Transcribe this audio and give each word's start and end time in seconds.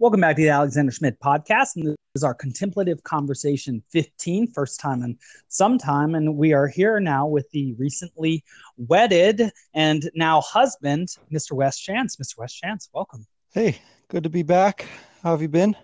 Welcome 0.00 0.20
back 0.20 0.36
to 0.36 0.42
the 0.42 0.50
Alexander 0.50 0.92
Schmidt 0.92 1.18
podcast. 1.18 1.74
And 1.74 1.88
this 1.88 1.96
is 2.14 2.22
our 2.22 2.32
contemplative 2.32 3.02
conversation 3.02 3.82
15, 3.90 4.46
first 4.52 4.78
time 4.78 5.02
in 5.02 5.18
some 5.48 5.76
time. 5.76 6.14
And 6.14 6.36
we 6.36 6.52
are 6.52 6.68
here 6.68 7.00
now 7.00 7.26
with 7.26 7.50
the 7.50 7.74
recently 7.74 8.44
wedded 8.76 9.50
and 9.74 10.08
now 10.14 10.40
husband, 10.40 11.08
Mr. 11.32 11.50
West 11.50 11.82
Chance. 11.82 12.14
Mr. 12.14 12.38
West 12.38 12.56
Chance, 12.56 12.88
welcome. 12.92 13.26
Hey, 13.52 13.78
good 14.06 14.22
to 14.22 14.28
be 14.30 14.44
back. 14.44 14.86
How 15.24 15.32
have 15.32 15.42
you 15.42 15.48
been? 15.48 15.74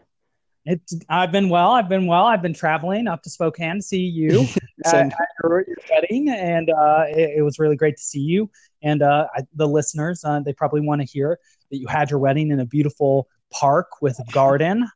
It's, 0.65 0.97
I've 1.09 1.33
been 1.33 1.49
well. 1.49 1.73
I've 1.73 1.89
been 1.89 2.07
well. 2.07 2.27
I've 2.27 2.41
been 2.41 2.55
traveling 2.55 3.09
up 3.09 3.21
to 3.25 3.31
Spokane 3.31 3.79
to 3.79 3.83
see 3.83 3.99
you 3.99 4.47
at, 4.85 5.13
your, 5.43 5.65
your, 5.67 5.77
wedding, 5.91 6.31
and 6.31 6.71
uh, 6.71 7.05
it, 7.09 7.39
it, 7.39 7.43
was 7.43 7.59
really 7.59 7.77
great 7.77 7.97
to 7.97 8.03
see 8.03 8.21
you. 8.21 8.49
And 8.81 9.03
uh, 9.03 9.27
I, 9.35 9.43
the 9.57 9.67
listeners, 9.67 10.25
uh, 10.25 10.39
they 10.39 10.53
probably 10.53 10.83
want 10.83 11.01
to 11.01 11.07
hear 11.07 11.39
that 11.71 11.79
you 11.79 11.89
had 11.89 12.11
your 12.11 12.21
wedding 12.21 12.51
in 12.51 12.61
a 12.61 12.65
beautiful 12.65 13.29
park 13.59 14.03
with 14.03 14.19
a 14.19 14.33
garden, 14.33 14.87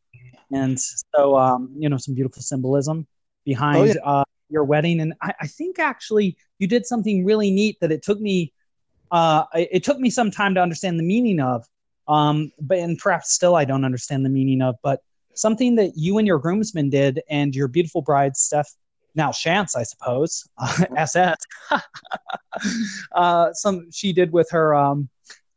and 0.53 0.79
so 0.80 1.37
um, 1.37 1.71
you 1.79 1.89
know 1.89 1.97
some 1.97 2.15
beautiful 2.15 2.43
symbolism 2.43 3.07
behind 3.45 3.79
oh, 3.79 3.85
yeah. 3.85 3.95
Uh, 4.05 4.25
your 4.51 4.65
wedding. 4.65 5.01
And 5.01 5.15
I, 5.23 5.33
I, 5.41 5.47
think 5.47 5.79
actually 5.79 6.37
you 6.59 6.66
did 6.66 6.87
something 6.87 7.25
really 7.25 7.51
neat 7.51 7.79
that 7.80 7.93
it 7.93 8.02
took 8.02 8.21
me 8.21 8.52
uh, 9.11 9.45
it 9.55 9.85
took 9.85 9.99
me 9.99 10.11
some 10.11 10.30
time 10.30 10.55
to 10.55 10.61
understand 10.61 10.99
the 10.99 11.05
meaning 11.05 11.41
of. 11.41 11.66
Um, 12.09 12.52
but 12.61 12.79
and 12.79 12.99
perhaps 12.99 13.33
still 13.33 13.55
I 13.55 13.65
don't 13.65 13.85
understand 13.85 14.25
the 14.25 14.30
meaning 14.30 14.63
of, 14.63 14.77
but 14.83 15.01
something 15.35 15.77
that 15.77 15.93
you 15.97 16.19
and 16.19 16.27
your 16.27 16.38
groomsmen 16.38 16.91
did 16.91 17.21
and 17.29 17.55
your 17.55 17.69
beautiful 17.69 18.02
bride, 18.02 18.37
Steph, 18.37 18.75
now 19.15 19.30
Chance, 19.30 19.77
I 19.77 19.83
suppose, 19.83 20.49
uh, 20.59 20.85
SS, 20.97 21.37
uh, 23.15 23.52
some 23.52 23.91
she 23.91 24.13
did 24.13 24.33
with 24.33 24.49
her 24.51 24.75
um, 24.75 25.09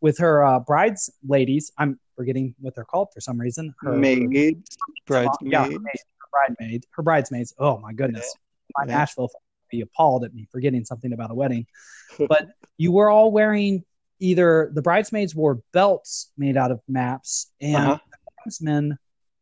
with 0.02 0.18
her 0.18 0.44
uh, 0.44 0.60
brides 0.60 1.10
ladies. 1.28 1.72
I'm 1.78 2.00
forgetting 2.22 2.54
what 2.60 2.76
they're 2.76 2.86
called 2.86 3.08
for 3.12 3.20
some 3.20 3.42
reason. 3.42 3.74
Her 3.82 3.94
maid, 3.94 4.64
bridesmaid, 5.08 5.52
yeah, 5.52 5.66
her, 5.66 5.80
bridesmaid, 6.32 6.86
her 6.92 7.02
bridesmaids. 7.02 7.56
Oh 7.58 7.80
my 7.80 7.94
goodness, 7.94 8.32
my 8.78 8.86
yeah. 8.86 8.98
Nashville 8.98 9.32
be 9.72 9.82
appalled 9.82 10.24
at 10.24 10.36
me 10.36 10.48
forgetting 10.52 10.86
something 10.86 11.14
about 11.14 11.32
a 11.32 11.34
wedding. 11.34 11.66
but 12.30 12.50
you 12.78 12.92
were 12.92 13.10
all 13.10 13.32
wearing 13.32 13.84
either 14.20 14.70
the 14.76 14.84
bridesmaids 14.84 15.34
wore 15.34 15.64
belts 15.74 16.32
made 16.38 16.58
out 16.58 16.70
of 16.70 16.80
maps 16.88 17.52
and 17.60 17.76
uh-huh. 17.76 17.98
the 18.12 18.18
groomsmen 18.44 19.00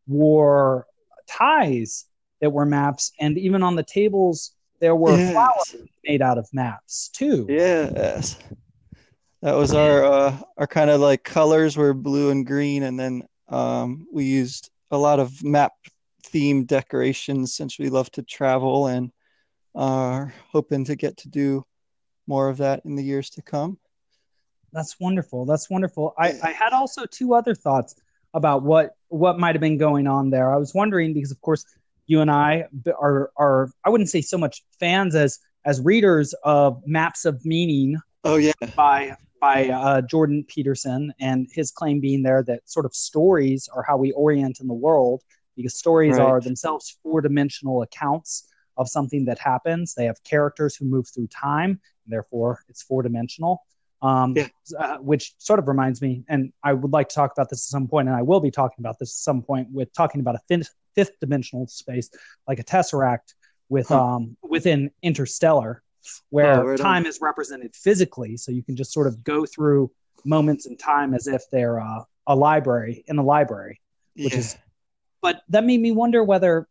wore 0.08 0.88
ties 1.28 2.06
that 2.40 2.54
were 2.54 2.66
maps, 2.66 3.12
and 3.20 3.38
even 3.38 3.62
on 3.62 3.76
the 3.76 3.84
tables 3.84 4.54
there 4.80 4.96
were 4.96 5.18
yes. 5.18 5.34
flowers 5.34 5.88
made 6.06 6.22
out 6.22 6.38
of 6.38 6.48
maps 6.54 7.10
too. 7.10 7.46
Yes, 7.50 8.38
that 9.42 9.56
was 9.56 9.74
our 9.74 10.04
uh, 10.04 10.38
our 10.58 10.68
kind 10.68 10.90
of 10.90 11.00
like 11.02 11.24
colors 11.24 11.78
were 11.78 11.94
blue 11.94 12.30
and 12.30 12.46
green, 12.46 12.84
and 12.84 13.00
then 13.00 13.24
um, 13.48 14.08
we 14.12 14.26
used 14.26 14.70
a 14.92 14.98
lot 14.98 15.20
of 15.20 15.44
map 15.44 15.74
themed 16.28 16.68
decorations 16.68 17.54
since 17.54 17.80
we 17.80 17.90
love 17.90 18.12
to 18.12 18.24
travel 18.24 18.88
and 18.88 19.12
are 19.76 20.34
hoping 20.52 20.84
to 20.86 20.96
get 20.96 21.18
to 21.18 21.30
do 21.30 21.66
more 22.28 22.50
of 22.50 22.58
that 22.58 22.82
in 22.86 22.96
the 22.96 23.04
years 23.04 23.30
to 23.32 23.42
come. 23.42 23.78
That's 24.72 25.00
wonderful. 25.00 25.46
That's 25.46 25.70
wonderful. 25.70 26.14
I, 26.18 26.34
I 26.44 26.52
had 26.52 26.74
also 26.74 27.06
two 27.06 27.34
other 27.34 27.56
thoughts 27.56 27.96
about 28.34 28.64
what 28.64 28.92
what 29.08 29.40
might 29.40 29.56
have 29.56 29.62
been 29.62 29.78
going 29.78 30.06
on 30.06 30.30
there. 30.30 30.54
I 30.54 30.58
was 30.58 30.74
wondering 30.74 31.14
because, 31.14 31.32
of 31.32 31.42
course, 31.42 31.66
you 32.06 32.22
and 32.22 32.30
I 32.30 32.66
are 33.00 33.32
are 33.38 33.72
I 33.84 33.90
wouldn't 33.90 34.10
say 34.10 34.22
so 34.22 34.38
much 34.38 34.64
fans 34.80 35.16
as 35.16 35.40
as 35.66 35.82
readers 35.82 36.34
of 36.44 36.82
Maps 36.86 37.26
of 37.26 37.44
Meaning. 37.46 37.98
Oh 38.24 38.36
yeah, 38.36 38.52
by 38.76 39.16
by 39.40 39.70
uh, 39.70 40.02
Jordan 40.02 40.44
Peterson, 40.48 41.14
and 41.20 41.48
his 41.52 41.72
claim 41.72 42.00
being 42.00 42.24
there 42.24 42.44
that 42.44 42.70
sort 42.70 42.86
of 42.86 42.94
stories 42.94 43.70
are 43.74 43.84
how 43.84 43.98
we 43.98 44.12
orient 44.12 44.60
in 44.60 44.68
the 44.68 44.74
world 44.74 45.24
because 45.56 45.78
stories 45.78 46.18
right. 46.18 46.26
are 46.26 46.42
themselves 46.42 46.98
four 47.04 47.22
dimensional 47.22 47.82
accounts 47.82 48.48
of 48.78 48.88
something 48.88 49.26
that 49.26 49.40
happens. 49.40 49.94
They 49.94 50.06
have 50.06 50.24
characters 50.24 50.76
who 50.76 50.86
move 50.86 51.08
through 51.08 51.28
time, 51.28 51.72
and 51.72 52.14
therefore 52.14 52.64
it's 52.70 52.82
four 52.82 53.04
dimensional 53.04 53.64
um, 54.02 54.34
yeah. 54.36 54.48
uh, 54.78 54.98
which 54.98 55.34
sort 55.38 55.60
of 55.60 55.68
reminds 55.68 56.02
me, 56.02 56.24
and 56.30 56.54
I 56.64 56.74
would 56.74 56.92
like 56.92 57.10
to 57.10 57.16
talk 57.16 57.32
about 57.32 57.50
this 57.50 57.60
at 57.60 57.72
some 57.72 57.88
point, 57.88 58.08
and 58.08 58.16
I 58.16 58.22
will 58.22 58.40
be 58.40 58.52
talking 58.52 58.78
about 58.80 58.98
this 59.00 59.10
at 59.10 59.24
some 59.24 59.42
point 59.42 59.68
with 59.72 59.92
talking 59.94 60.22
about 60.22 60.36
a 60.36 60.40
fifth, 60.48 60.74
fifth 60.96 61.20
dimensional 61.20 61.68
space, 61.68 62.10
like 62.48 62.60
a 62.60 62.64
tesseract 62.64 63.34
with 63.68 63.90
huh. 63.90 64.02
um, 64.02 64.38
within 64.42 64.92
Interstellar, 65.04 65.84
where 66.30 66.72
oh, 66.72 66.78
time 66.78 67.06
is 67.06 67.20
represented 67.22 67.76
physically, 67.76 68.38
so 68.38 68.52
you 68.52 68.64
can 68.64 68.76
just 68.76 68.92
sort 68.92 69.08
of 69.08 69.24
go 69.24 69.46
through 69.46 69.92
moments 70.26 70.66
in 70.66 70.78
time 70.78 71.14
as 71.14 71.28
if 71.28 71.44
they're 71.52 71.80
uh, 71.80 72.04
a 72.28 72.36
library 72.36 73.04
in 73.08 73.18
a 73.18 73.24
library, 73.24 73.82
which 74.16 74.34
yeah. 74.34 74.40
is. 74.40 74.58
But 75.22 75.42
that 75.50 75.66
made 75.66 75.82
me 75.82 75.92
wonder 75.92 76.24
whether, 76.24 76.68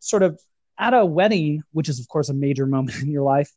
sort 0.00 0.22
of, 0.22 0.40
at 0.78 0.94
a 0.94 1.04
wedding, 1.04 1.62
which 1.72 1.88
is 1.88 2.00
of 2.00 2.08
course 2.08 2.28
a 2.28 2.34
major 2.34 2.66
moment 2.74 3.00
in 3.02 3.10
your 3.10 3.22
life, 3.22 3.50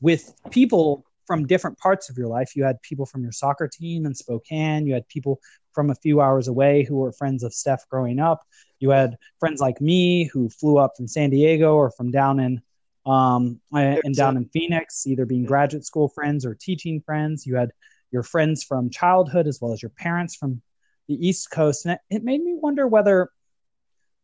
with 0.00 0.32
people 0.50 1.04
from 1.26 1.46
different 1.46 1.78
parts 1.78 2.08
of 2.08 2.16
your 2.16 2.28
life. 2.28 2.54
You 2.54 2.64
had 2.64 2.80
people 2.82 3.04
from 3.04 3.22
your 3.22 3.32
soccer 3.32 3.68
team 3.68 4.06
in 4.06 4.14
Spokane. 4.14 4.86
You 4.86 4.94
had 4.94 5.08
people 5.08 5.40
from 5.72 5.90
a 5.90 5.94
few 5.94 6.20
hours 6.20 6.48
away 6.48 6.84
who 6.84 6.96
were 6.96 7.12
friends 7.12 7.42
of 7.42 7.52
Steph 7.52 7.88
growing 7.88 8.20
up. 8.20 8.46
You 8.78 8.90
had 8.90 9.16
friends 9.40 9.60
like 9.60 9.80
me 9.80 10.24
who 10.24 10.48
flew 10.48 10.78
up 10.78 10.92
from 10.96 11.08
San 11.08 11.30
Diego 11.30 11.74
or 11.74 11.90
from 11.90 12.10
down 12.10 12.40
in 12.40 12.62
um, 13.06 13.60
and 13.72 14.14
down 14.14 14.36
in 14.36 14.46
Phoenix, 14.46 15.06
either 15.06 15.24
being 15.24 15.44
graduate 15.44 15.84
school 15.84 16.08
friends 16.08 16.44
or 16.44 16.54
teaching 16.54 17.00
friends. 17.00 17.46
You 17.46 17.54
had 17.56 17.70
your 18.10 18.24
friends 18.24 18.64
from 18.64 18.90
childhood 18.90 19.46
as 19.46 19.60
well 19.60 19.72
as 19.72 19.80
your 19.80 19.90
parents 19.90 20.34
from 20.34 20.60
the 21.08 21.14
East 21.26 21.50
Coast. 21.50 21.86
And 21.86 21.94
it, 21.94 22.16
it 22.16 22.24
made 22.24 22.42
me 22.42 22.56
wonder 22.60 22.86
whether 22.86 23.30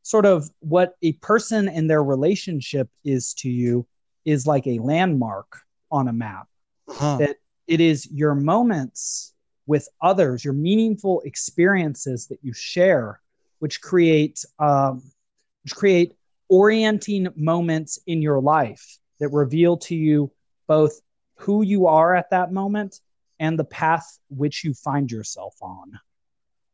sort 0.03 0.27
of 0.27 0.51
what 0.59 0.97
a 1.03 1.13
person 1.15 1.69
and 1.69 1.89
their 1.89 2.03
relationship 2.03 2.89
is 3.05 3.35
to 3.35 3.49
you 3.49 3.87
is 4.25 4.47
like 4.47 4.67
a 4.67 4.81
landmark 4.81 5.61
on 5.91 6.09
a 6.09 6.13
map 6.13 6.49
huh. 6.89 7.19
that 7.19 7.37
it 7.69 7.81
is 7.81 8.11
your 8.11 8.35
moments 8.35 9.33
with 9.67 9.89
others, 10.01 10.45
your 10.45 10.55
meaningful 10.55 11.23
experiences 11.25 12.27
that 12.27 12.39
you 12.43 12.53
share, 12.53 13.21
which 13.61 13.81
create 13.81 14.45
um, 14.59 15.03
which 15.63 15.77
create 15.77 16.15
orienting 16.53 17.29
moments 17.35 17.99
in 18.07 18.21
your 18.21 18.39
life 18.39 18.99
that 19.19 19.29
reveal 19.31 19.75
to 19.79 19.95
you 19.95 20.31
both 20.67 21.01
who 21.37 21.63
you 21.63 21.87
are 21.87 22.15
at 22.15 22.29
that 22.29 22.53
moment 22.53 23.01
and 23.41 23.59
the 23.59 23.65
path 23.65 24.19
which 24.29 24.63
you 24.63 24.75
find 24.75 25.11
yourself 25.11 25.55
on. 25.63 25.99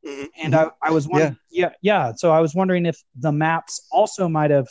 Mm-hmm. 0.05 0.27
And 0.43 0.57
I, 0.57 0.71
I 0.83 0.91
was 0.91 1.07
wondering, 1.07 1.39
yeah. 1.49 1.71
yeah, 1.83 2.09
yeah. 2.09 2.13
So 2.17 2.33
I 2.33 2.41
was 2.41 2.57
wondering 2.57 2.87
if 2.87 3.01
the 3.21 3.31
maps 3.31 3.87
also 3.93 4.29
might 4.29 4.51
have 4.51 4.67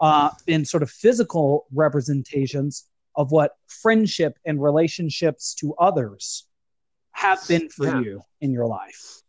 uh, 0.00 0.30
been 0.46 0.64
sort 0.64 0.82
of 0.82 0.90
physical 0.90 1.66
representations 1.70 2.86
of 3.16 3.30
what 3.32 3.52
friendship 3.66 4.38
and 4.46 4.62
relationships 4.62 5.54
to 5.56 5.74
others 5.74 6.46
have 7.12 7.46
been 7.46 7.68
for 7.68 7.84
yeah. 7.84 8.00
you 8.00 8.22
in 8.40 8.50
your 8.50 8.66
life. 8.66 9.20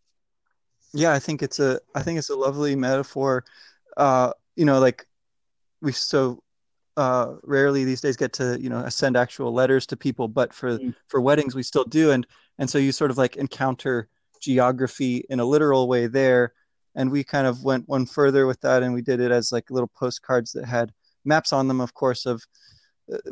Yeah, 0.93 1.11
I 1.11 1.19
think 1.19 1.43
it's 1.43 1.59
a 1.59 1.81
I 1.93 2.03
think 2.03 2.19
it's 2.19 2.29
a 2.29 2.35
lovely 2.35 2.73
metaphor. 2.75 3.43
Uh, 3.97 4.31
you 4.55 4.65
know, 4.65 4.79
like 4.79 5.05
we 5.81 5.91
so 5.91 6.41
uh, 6.97 7.35
rarely 7.43 7.83
these 7.85 8.01
days 8.01 8.17
get 8.17 8.33
to 8.33 8.57
you 8.59 8.69
know 8.69 8.87
send 8.89 9.17
actual 9.17 9.53
letters 9.53 9.85
to 9.87 9.97
people, 9.97 10.27
but 10.27 10.53
for 10.53 10.77
mm. 10.77 10.95
for 11.07 11.21
weddings 11.21 11.55
we 11.55 11.63
still 11.63 11.85
do, 11.85 12.11
and 12.11 12.27
and 12.59 12.69
so 12.69 12.77
you 12.77 12.91
sort 12.91 13.11
of 13.11 13.17
like 13.17 13.37
encounter 13.37 14.09
geography 14.41 15.23
in 15.29 15.39
a 15.39 15.45
literal 15.45 15.87
way 15.87 16.07
there, 16.07 16.53
and 16.95 17.11
we 17.11 17.23
kind 17.23 17.47
of 17.47 17.63
went 17.63 17.87
one 17.87 18.05
further 18.05 18.45
with 18.45 18.59
that, 18.61 18.83
and 18.83 18.93
we 18.93 19.01
did 19.01 19.19
it 19.19 19.31
as 19.31 19.51
like 19.51 19.69
little 19.71 19.91
postcards 19.95 20.51
that 20.51 20.65
had 20.65 20.91
maps 21.25 21.53
on 21.53 21.67
them, 21.67 21.81
of 21.81 21.93
course, 21.93 22.25
of 22.25 22.43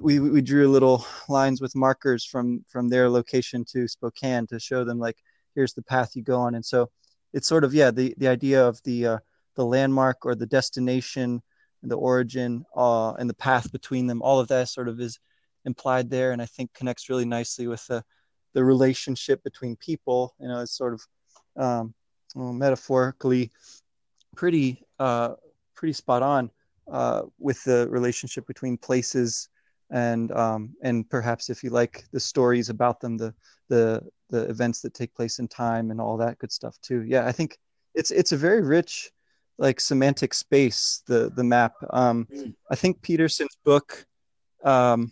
we 0.02 0.20
we 0.20 0.42
drew 0.42 0.70
little 0.70 1.06
lines 1.28 1.62
with 1.62 1.76
markers 1.76 2.26
from 2.26 2.64
from 2.68 2.90
their 2.90 3.10
location 3.10 3.66
to 3.66 3.88
Spokane 3.88 4.48
to 4.48 4.60
show 4.60 4.84
them 4.84 5.00
like 5.00 5.18
here's 5.56 5.74
the 5.74 5.82
path 5.82 6.16
you 6.16 6.24
go 6.24 6.40
on. 6.40 6.56
And 6.56 6.66
so 6.66 6.90
it's 7.34 7.48
sort 7.48 7.64
of 7.64 7.74
yeah 7.74 7.92
the 7.92 8.14
the 8.18 8.28
idea 8.28 8.66
of 8.66 8.82
the 8.84 9.06
uh, 9.06 9.18
the 9.60 9.66
landmark 9.66 10.26
or 10.26 10.36
the 10.36 10.46
destination 10.46 11.42
and 11.82 11.92
the 11.92 11.98
origin 11.98 12.64
uh, 12.78 13.12
and 13.14 13.30
the 13.30 13.34
path 13.34 13.70
between 13.74 14.08
them 14.08 14.22
all 14.22 14.40
of 14.40 14.48
that 14.48 14.70
sort 14.70 14.88
of 14.88 15.02
is 15.02 15.20
implied 15.66 16.10
there 16.10 16.32
and 16.32 16.42
I 16.42 16.46
think 16.46 16.74
connects 16.74 17.10
really 17.10 17.26
nicely 17.26 17.68
with 17.68 17.86
the 17.88 18.02
the 18.54 18.64
relationship 18.64 19.44
between 19.44 19.76
people 19.76 20.34
you 20.40 20.48
know 20.48 20.62
it's 20.62 20.78
sort 20.78 20.94
of 20.94 21.02
um, 21.58 21.94
well, 22.36 22.54
metaphorically 22.54 23.52
pretty 24.34 24.82
uh, 24.98 25.32
pretty 25.76 25.92
spot 25.94 26.24
on 26.24 26.50
uh, 26.90 27.24
with 27.38 27.62
the 27.66 27.86
relationship 27.90 28.48
between 28.48 28.78
places 28.78 29.50
and 29.92 30.32
um, 30.32 30.74
and 30.84 31.10
perhaps 31.10 31.50
if 31.50 31.66
you 31.66 31.70
like 31.70 32.06
the 32.14 32.20
stories 32.20 32.70
about 32.70 33.02
them, 33.02 33.18
the 33.18 33.34
the 33.68 34.02
the 34.30 34.44
events 34.50 34.80
that 34.82 34.94
take 34.94 35.14
place 35.16 35.40
in 35.40 35.50
time 35.50 35.92
and 35.92 36.00
all 36.00 36.16
that 36.16 36.38
good 36.38 36.52
stuff 36.52 36.78
too. 36.82 37.04
Yeah, 37.04 37.26
I 37.26 37.34
think 37.34 37.58
it's 37.94 38.12
it's 38.12 38.32
a 38.32 38.38
very 38.38 38.62
rich 38.62 39.12
like 39.60 39.80
semantic 39.80 40.34
space 40.34 41.04
the 41.06 41.32
the 41.36 41.44
map. 41.44 41.74
Um, 41.92 42.28
I 42.72 42.76
think 42.76 43.02
Peterson's 43.02 43.58
book 43.64 44.06
um, 44.64 45.12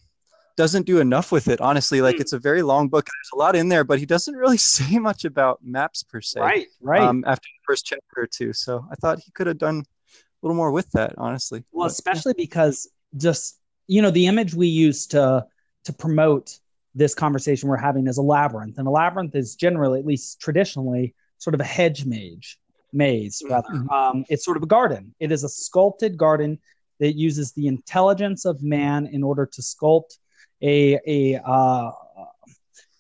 doesn't 0.58 0.88
do 0.88 1.00
enough 1.00 1.32
with 1.32 1.48
it 1.48 1.62
honestly 1.62 2.02
like 2.02 2.20
it's 2.20 2.34
a 2.34 2.40
very 2.40 2.64
long 2.64 2.90
book 2.90 3.06
there's 3.06 3.30
a 3.34 3.38
lot 3.38 3.56
in 3.56 3.70
there 3.70 3.84
but 3.84 4.00
he 4.00 4.06
doesn't 4.06 4.36
really 4.36 4.58
say 4.76 4.98
much 4.98 5.24
about 5.24 5.60
maps 5.64 6.04
per 6.04 6.20
se 6.20 6.42
right 6.42 6.68
right 6.82 7.02
um, 7.02 7.24
after 7.28 7.46
the 7.46 7.64
first 7.66 7.86
chapter 7.86 8.04
or 8.18 8.28
two 8.28 8.52
so 8.52 8.84
i 8.92 8.96
thought 8.96 9.20
he 9.20 9.32
could 9.32 9.48
have 9.48 9.60
done 9.60 9.78
a 9.78 10.16
little 10.42 10.56
more 10.56 10.72
with 10.72 10.90
that 10.92 11.14
honestly 11.18 11.64
well 11.72 11.86
but, 11.88 11.92
especially 11.92 12.34
yeah. 12.36 12.44
because 12.44 12.90
just 13.16 13.60
you 13.86 14.02
know 14.02 14.12
the 14.12 14.26
image 14.26 14.54
we 14.54 14.68
use 14.68 15.06
to 15.08 15.46
to 15.86 15.94
promote 15.94 16.58
this 16.96 17.14
conversation 17.14 17.70
we're 17.70 17.78
having 17.78 18.08
is 18.08 18.18
a 18.18 18.22
labyrinth 18.22 18.80
and 18.80 18.88
a 18.88 18.92
labyrinth 18.92 19.36
is 19.36 19.56
generally 19.56 20.00
at 20.00 20.06
least 20.06 20.42
traditionally 20.42 21.14
sort 21.38 21.54
of 21.54 21.62
a 21.62 21.64
hedge 21.64 22.04
maze 22.04 22.58
maze 22.94 23.42
rather 23.50 23.70
mm-hmm. 23.70 23.90
um, 23.90 24.26
it's 24.30 24.46
sort 24.46 24.58
of 24.58 24.64
a 24.64 24.68
garden 24.68 25.14
it 25.20 25.32
is 25.32 25.44
a 25.44 25.50
sculpted 25.50 26.18
garden 26.18 26.58
that 27.00 27.14
uses 27.14 27.52
the 27.54 27.68
intelligence 27.68 28.46
of 28.46 28.64
man 28.64 29.06
in 29.06 29.24
order 29.24 29.46
to 29.46 29.62
sculpt 29.62 30.18
a 30.62 31.00
a 31.06 31.40
uh, 31.46 31.92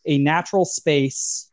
a 0.05 0.17
natural 0.17 0.65
space 0.65 1.51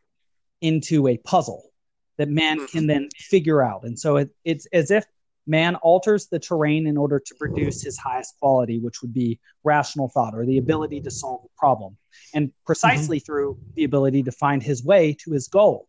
into 0.61 1.07
a 1.07 1.17
puzzle 1.17 1.71
that 2.17 2.29
man 2.29 2.57
mm-hmm. 2.57 2.65
can 2.65 2.87
then 2.87 3.09
figure 3.15 3.61
out. 3.61 3.83
And 3.83 3.99
so 3.99 4.17
it, 4.17 4.29
it's 4.45 4.65
as 4.67 4.89
if 4.89 5.05
man 5.45 5.75
alters 5.75 6.27
the 6.27 6.39
terrain 6.39 6.87
in 6.87 6.97
order 6.97 7.19
to 7.19 7.35
produce 7.35 7.83
his 7.83 7.97
highest 7.97 8.35
quality, 8.39 8.79
which 8.79 9.01
would 9.01 9.13
be 9.13 9.39
rational 9.63 10.09
thought 10.09 10.33
or 10.33 10.45
the 10.45 10.57
ability 10.57 11.01
to 11.01 11.11
solve 11.11 11.41
a 11.45 11.59
problem, 11.59 11.97
and 12.33 12.51
precisely 12.65 13.17
mm-hmm. 13.17 13.25
through 13.25 13.57
the 13.75 13.83
ability 13.83 14.23
to 14.23 14.31
find 14.31 14.63
his 14.63 14.83
way 14.83 15.13
to 15.23 15.31
his 15.31 15.47
goal. 15.47 15.87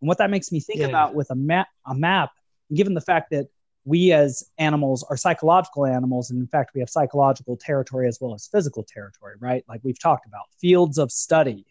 And 0.00 0.08
what 0.08 0.18
that 0.18 0.30
makes 0.30 0.52
me 0.52 0.60
think 0.60 0.80
yeah. 0.80 0.86
about 0.86 1.14
with 1.14 1.30
a 1.30 1.34
map, 1.34 1.68
a 1.86 1.94
map, 1.94 2.30
given 2.72 2.94
the 2.94 3.00
fact 3.00 3.30
that 3.30 3.48
we 3.88 4.12
as 4.12 4.44
animals 4.58 5.02
are 5.08 5.16
psychological 5.16 5.86
animals 5.86 6.30
and 6.30 6.38
in 6.38 6.46
fact 6.46 6.72
we 6.74 6.80
have 6.80 6.90
psychological 6.90 7.56
territory 7.56 8.06
as 8.06 8.18
well 8.20 8.34
as 8.34 8.46
physical 8.46 8.84
territory 8.84 9.34
right 9.40 9.64
like 9.68 9.80
we've 9.82 9.98
talked 9.98 10.26
about 10.26 10.42
fields 10.60 10.98
of 10.98 11.10
study 11.10 11.64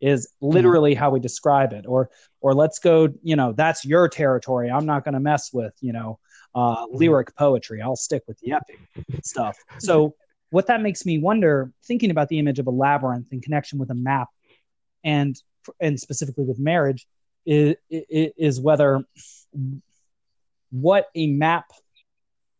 is 0.00 0.28
literally 0.40 0.92
mm-hmm. 0.92 1.00
how 1.00 1.10
we 1.10 1.20
describe 1.20 1.72
it 1.72 1.84
or 1.86 2.08
or 2.40 2.54
let's 2.54 2.78
go 2.78 3.08
you 3.22 3.36
know 3.36 3.52
that's 3.52 3.84
your 3.84 4.08
territory 4.08 4.70
i'm 4.70 4.86
not 4.86 5.04
going 5.04 5.14
to 5.14 5.20
mess 5.20 5.52
with 5.52 5.74
you 5.80 5.92
know 5.92 6.18
uh, 6.54 6.86
mm-hmm. 6.86 6.96
lyric 6.96 7.34
poetry 7.36 7.82
i'll 7.82 7.96
stick 7.96 8.22
with 8.26 8.38
the 8.40 8.52
epic 8.52 8.78
stuff 9.22 9.56
so 9.78 10.14
what 10.50 10.66
that 10.66 10.80
makes 10.80 11.04
me 11.04 11.18
wonder 11.18 11.70
thinking 11.84 12.10
about 12.10 12.28
the 12.28 12.38
image 12.38 12.58
of 12.58 12.66
a 12.66 12.70
labyrinth 12.70 13.30
in 13.30 13.40
connection 13.40 13.78
with 13.78 13.90
a 13.90 13.94
map 13.94 14.28
and 15.04 15.36
and 15.80 16.00
specifically 16.00 16.44
with 16.44 16.58
marriage 16.58 17.06
is, 17.46 17.76
is 17.90 18.60
whether 18.60 19.04
what 20.70 21.08
a 21.14 21.26
map 21.26 21.66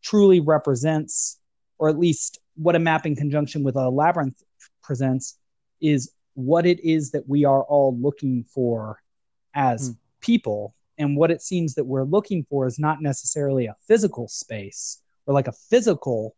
truly 0.02 0.40
represents, 0.40 1.38
or 1.78 1.88
at 1.88 1.98
least 1.98 2.38
what 2.54 2.76
a 2.76 2.78
map 2.78 3.06
in 3.06 3.16
conjunction 3.16 3.62
with 3.62 3.76
a 3.76 3.88
labyrinth 3.88 4.42
presents, 4.82 5.38
is 5.80 6.12
what 6.34 6.66
it 6.66 6.80
is 6.80 7.10
that 7.10 7.28
we 7.28 7.44
are 7.44 7.62
all 7.62 7.96
looking 7.98 8.44
for 8.44 8.98
as 9.54 9.90
mm. 9.90 9.96
people. 10.20 10.74
And 10.98 11.16
what 11.16 11.30
it 11.30 11.42
seems 11.42 11.74
that 11.74 11.84
we're 11.84 12.04
looking 12.04 12.44
for 12.48 12.66
is 12.66 12.78
not 12.78 13.00
necessarily 13.00 13.66
a 13.66 13.76
physical 13.86 14.28
space 14.28 15.00
or 15.26 15.34
like 15.34 15.48
a 15.48 15.52
physical 15.52 16.36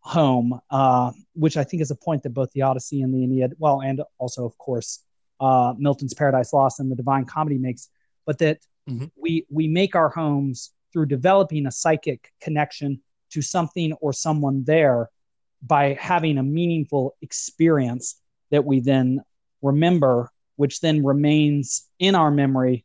home, 0.00 0.58
uh, 0.70 1.12
which 1.34 1.56
I 1.56 1.64
think 1.64 1.82
is 1.82 1.90
a 1.90 1.96
point 1.96 2.22
that 2.22 2.30
both 2.30 2.50
the 2.52 2.62
Odyssey 2.62 3.02
and 3.02 3.14
the 3.14 3.22
Aeneid, 3.22 3.54
well, 3.58 3.82
and 3.82 4.02
also, 4.18 4.44
of 4.44 4.56
course, 4.58 5.00
uh, 5.40 5.74
Milton's 5.78 6.14
Paradise 6.14 6.52
Lost 6.52 6.80
and 6.80 6.90
the 6.90 6.96
Divine 6.96 7.24
Comedy 7.24 7.58
makes, 7.58 7.88
but 8.26 8.38
that 8.38 8.58
mm-hmm. 8.88 9.06
we 9.16 9.46
we 9.50 9.66
make 9.68 9.96
our 9.96 10.10
homes 10.10 10.72
through 10.92 11.06
developing 11.06 11.66
a 11.66 11.72
psychic 11.72 12.32
connection 12.40 13.00
to 13.30 13.40
something 13.42 13.92
or 13.94 14.12
someone 14.12 14.64
there 14.64 15.08
by 15.62 15.96
having 16.00 16.38
a 16.38 16.42
meaningful 16.42 17.16
experience 17.22 18.20
that 18.50 18.64
we 18.64 18.80
then 18.80 19.22
remember, 19.62 20.30
which 20.56 20.80
then 20.80 21.04
remains 21.04 21.86
in 21.98 22.14
our 22.14 22.30
memory 22.30 22.84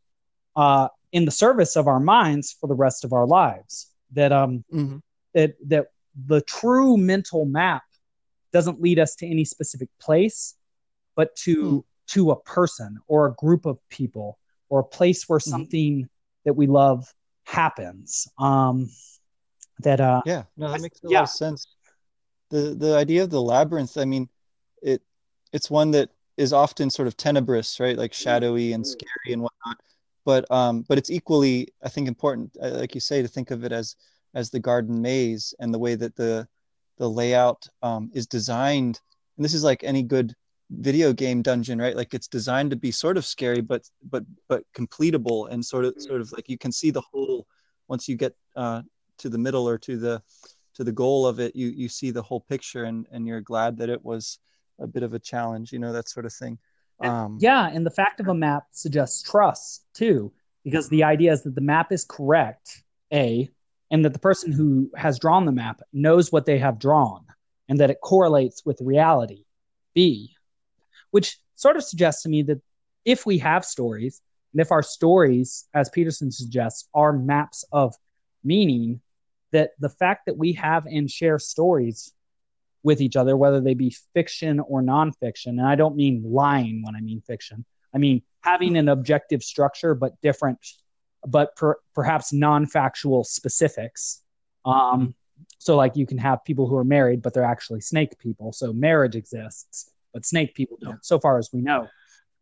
uh, 0.56 0.88
in 1.12 1.25
the 1.25 1.31
service 1.31 1.75
of 1.75 1.88
our 1.88 2.00
minds 2.00 2.56
for 2.60 2.68
the 2.68 2.75
rest 2.75 3.04
of 3.04 3.13
our 3.13 3.25
lives. 3.25 3.92
That 4.13 4.31
um 4.31 4.63
mm-hmm. 4.72 4.98
that 5.34 5.56
that 5.68 5.88
the 6.28 6.42
true 6.42 6.96
mental 6.96 7.46
map 7.46 7.84
doesn't 8.54 8.81
lead 8.81 9.00
us 9.00 9.16
to 9.16 9.28
any 9.28 9.44
specific 9.44 9.90
place, 10.00 10.56
but 11.16 11.36
to 11.36 11.56
mm. 11.56 11.84
To 12.07 12.31
a 12.31 12.40
person 12.42 13.00
or 13.07 13.28
a 13.28 13.34
group 13.34 13.66
of 13.66 13.78
people 13.90 14.40
or 14.69 14.80
a 14.80 14.84
place 14.84 15.28
where 15.28 15.40
mm-hmm. 15.40 15.50
something 15.50 16.10
that 16.46 16.54
we 16.54 16.68
love 16.68 17.12
happens. 17.46 18.28
Um, 18.38 18.90
that 19.80 20.00
uh, 20.00 20.22
yeah, 20.25 20.44
no, 20.57 20.72
that 20.72 20.81
makes 20.81 21.04
a 21.04 21.10
yeah. 21.10 21.19
lot 21.19 21.24
of 21.24 21.30
sense. 21.30 21.68
The 22.50 22.75
the 22.78 22.96
idea 22.96 23.24
of 23.24 23.30
the 23.30 23.42
labyrinth, 23.42 23.98
I 23.98 24.06
mean, 24.06 24.30
it 24.81 25.02
it's 25.52 25.69
one 25.69 25.92
that 25.92 26.10
is 26.38 26.54
often 26.54 26.90
sort 26.90 27.07
of 27.07 27.18
tenebrous, 27.18 27.80
right? 27.80 27.98
Like 27.98 28.13
shadowy 28.13 28.74
and 28.74 28.86
scary 28.86 29.34
and 29.34 29.42
whatnot. 29.42 29.78
But 30.25 30.50
um, 30.51 30.84
but 30.88 30.98
it's 30.98 31.12
equally, 31.12 31.69
I 31.84 31.90
think, 31.90 32.08
important, 32.08 32.56
uh, 32.62 32.72
like 32.72 32.96
you 32.96 33.01
say, 33.01 33.22
to 33.22 33.28
think 33.28 33.51
of 33.51 33.63
it 33.63 33.72
as 33.72 33.96
as 34.34 34.50
the 34.50 34.60
garden 34.60 35.01
maze 35.01 35.54
and 35.60 35.74
the 35.74 35.80
way 35.80 35.96
that 35.96 36.16
the 36.16 36.48
the 36.98 37.10
layout 37.10 37.68
um, 37.81 38.10
is 38.13 38.28
designed. 38.28 39.00
And 39.38 39.44
this 39.44 39.54
is 39.54 39.63
like 39.63 39.84
any 39.84 40.04
good 40.04 40.34
video 40.80 41.13
game 41.13 41.42
dungeon 41.42 41.80
right? 41.80 41.95
Like 41.95 42.13
it's 42.13 42.27
designed 42.27 42.72
to 42.72 42.75
be 42.75 42.92
sort 42.92 43.18
of 43.18 43.25
scary 43.25 43.62
but 43.62 43.89
but 44.10 44.24
but 44.48 44.63
completable 44.74 45.50
and 45.51 45.63
sort 45.63 45.86
of 45.86 45.95
sort 45.98 46.22
of 46.22 46.31
like 46.31 46.50
you 46.50 46.57
can 46.57 46.72
see 46.72 46.92
the 46.92 47.01
whole 47.01 47.48
once 47.88 48.07
you 48.07 48.16
get 48.16 48.36
uh 48.56 48.81
to 49.18 49.30
the 49.30 49.38
middle 49.38 49.68
or 49.68 49.77
to 49.80 49.98
the 49.98 50.22
to 50.75 50.83
the 50.83 50.92
goal 50.92 51.25
of 51.25 51.39
it 51.39 51.56
you 51.56 51.68
you 51.68 51.89
see 51.89 52.12
the 52.12 52.22
whole 52.22 52.42
picture 52.42 52.83
and 52.83 53.07
and 53.12 53.27
you're 53.27 53.42
glad 53.42 53.77
that 53.77 53.89
it 53.89 54.04
was 54.04 54.39
a 54.80 54.88
bit 54.88 55.04
of 55.04 55.13
a 55.13 55.19
challenge 55.19 55.72
you 55.72 55.80
know 55.80 55.94
that 55.94 56.10
sort 56.10 56.25
of 56.25 56.33
thing. 56.33 56.57
Um 57.01 57.38
yeah 57.39 57.69
and 57.72 57.86
the 57.86 57.92
fact 57.92 58.19
of 58.19 58.27
a 58.27 58.33
map 58.33 58.66
suggests 58.72 59.22
trust 59.24 59.86
too 59.94 60.31
because 60.63 60.89
the 60.89 61.04
idea 61.04 61.31
is 61.31 61.44
that 61.44 61.56
the 61.56 61.62
map 61.62 61.92
is 61.92 62.06
correct 62.06 62.83
a 63.13 63.50
and 63.92 64.04
that 64.04 64.13
the 64.13 64.19
person 64.19 64.51
who 64.51 64.92
has 64.95 65.19
drawn 65.19 65.45
the 65.45 65.51
map 65.51 65.81
knows 65.94 66.31
what 66.31 66.45
they 66.45 66.57
have 66.57 66.80
drawn 66.80 67.25
and 67.69 67.80
that 67.80 67.89
it 67.89 68.01
correlates 68.01 68.66
with 68.66 68.80
reality 68.81 69.45
b 69.94 70.35
which 71.12 71.38
sort 71.56 71.78
of 71.78 71.84
suggests 71.84 72.24
to 72.24 72.30
me 72.30 72.44
that 72.44 72.62
if 73.06 73.25
we 73.25 73.38
have 73.38 73.63
stories, 73.63 74.22
and 74.54 74.62
if 74.62 74.72
our 74.72 74.84
stories, 74.84 75.68
as 75.74 75.90
Peterson 75.90 76.31
suggests, 76.31 76.88
are 76.94 77.13
maps 77.13 77.63
of 77.72 77.94
meaning, 78.44 79.02
that 79.52 79.72
the 79.80 79.90
fact 79.90 80.25
that 80.25 80.38
we 80.38 80.54
have 80.54 80.86
and 80.86 81.10
share 81.10 81.40
stories 81.40 82.12
with 82.84 83.02
each 83.02 83.16
other, 83.16 83.36
whether 83.36 83.62
they 83.62 83.74
be 83.74 83.96
fiction 84.13 84.60
or 84.60 84.81
nonfiction, 84.81 85.48
and 85.48 85.66
I 85.66 85.75
don't 85.75 85.96
mean 85.96 86.24
lying 86.25 86.84
when 86.84 86.96
I 86.96 87.02
mean 87.02 87.22
fiction, 87.22 87.66
I 87.94 87.98
mean 87.98 88.22
having 88.42 88.78
an 88.78 88.90
objective 88.90 89.44
structure 89.44 89.96
but 89.96 90.19
different, 90.22 90.60
but 91.25 91.56
per, 91.56 91.75
perhaps 91.94 92.31
non-factual 92.31 93.24
specifics. 93.24 94.22
Um, 94.65 95.15
so, 95.58 95.75
like 95.75 95.96
you 95.96 96.06
can 96.06 96.18
have 96.18 96.46
people 96.46 96.68
who 96.68 96.77
are 96.77 96.84
married, 96.84 97.22
but 97.22 97.34
they're 97.34 97.44
actually 97.44 97.82
snake 97.82 98.18
people. 98.20 98.53
So 98.53 98.72
marriage 98.72 99.15
exists 99.15 99.91
but 100.15 100.25
snake 100.25 100.55
people 100.55 100.77
don't, 100.81 101.05
so 101.05 101.19
far 101.19 101.38
as 101.38 101.50
we 101.53 101.62
know. 101.62 101.88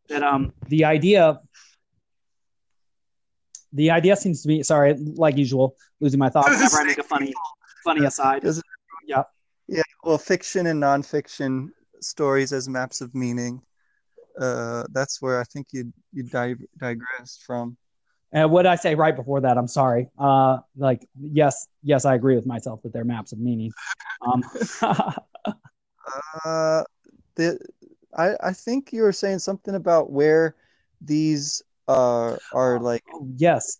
That 0.07 0.21
um 0.21 0.53
the 0.67 0.85
idea 0.85 1.41
the 3.73 3.89
idea 3.89 4.15
seems 4.15 4.43
to 4.43 4.47
be 4.47 4.61
sorry, 4.63 4.93
like 4.93 5.35
usual, 5.35 5.75
losing 5.99 6.19
my 6.19 6.29
thoughts 6.29 6.49
whenever 6.49 6.77
I 6.77 6.83
make 6.83 6.99
a 6.99 7.03
funny 7.03 7.33
funny 7.83 8.05
aside. 8.05 8.45
Yeah. 9.07 9.23
Yeah. 9.67 9.81
Well, 10.03 10.19
fiction 10.19 10.67
and 10.67 10.81
nonfiction 10.81 11.69
stories 11.99 12.53
as 12.53 12.69
maps 12.69 13.01
of 13.01 13.15
meaning. 13.15 13.61
Uh, 14.39 14.83
that's 14.91 15.21
where 15.21 15.39
I 15.39 15.43
think 15.45 15.67
you 15.71 15.91
you 16.11 16.23
di- 16.23 16.67
digressed 16.77 17.43
from. 17.43 17.75
And 18.31 18.51
what 18.51 18.67
I 18.67 18.75
say 18.75 18.93
right 18.93 19.15
before 19.15 19.41
that? 19.41 19.57
I'm 19.57 19.67
sorry. 19.67 20.09
Uh, 20.17 20.59
like 20.77 21.07
yes, 21.19 21.67
yes, 21.81 22.05
I 22.05 22.13
agree 22.13 22.35
with 22.35 22.45
myself 22.45 22.83
that 22.83 22.93
they're 22.93 23.03
maps 23.03 23.31
of 23.31 23.39
meaning. 23.39 23.71
Um, 24.21 24.43
uh, 26.45 26.83
the 27.35 27.59
I 28.15 28.35
I 28.41 28.53
think 28.53 28.93
you 28.93 29.03
were 29.03 29.11
saying 29.11 29.39
something 29.39 29.75
about 29.75 30.11
where 30.11 30.55
these 31.01 31.61
uh 31.87 32.37
are 32.53 32.79
like 32.79 33.03
oh, 33.13 33.27
yes 33.35 33.77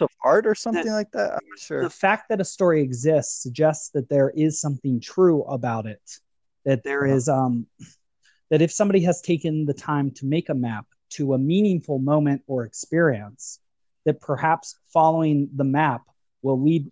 of 0.00 0.10
art 0.24 0.46
or 0.46 0.54
something 0.54 0.84
that, 0.84 0.92
like 0.92 1.10
that. 1.12 1.32
I'm 1.32 1.48
not 1.48 1.58
sure. 1.58 1.82
The 1.82 1.90
fact 1.90 2.28
that 2.28 2.40
a 2.40 2.44
story 2.44 2.82
exists 2.82 3.42
suggests 3.42 3.90
that 3.90 4.08
there 4.08 4.30
is 4.30 4.60
something 4.60 5.00
true 5.00 5.42
about 5.44 5.86
it. 5.86 6.20
That 6.64 6.82
there 6.82 7.06
uh-huh. 7.06 7.16
is 7.16 7.28
um 7.28 7.66
that 8.50 8.62
if 8.62 8.72
somebody 8.72 9.00
has 9.02 9.20
taken 9.20 9.66
the 9.66 9.74
time 9.74 10.10
to 10.12 10.26
make 10.26 10.48
a 10.48 10.54
map 10.54 10.86
to 11.10 11.34
a 11.34 11.38
meaningful 11.38 11.98
moment 11.98 12.42
or 12.46 12.64
experience, 12.64 13.60
that 14.04 14.20
perhaps 14.20 14.76
following 14.92 15.48
the 15.54 15.64
map 15.64 16.02
will 16.42 16.60
lead 16.60 16.90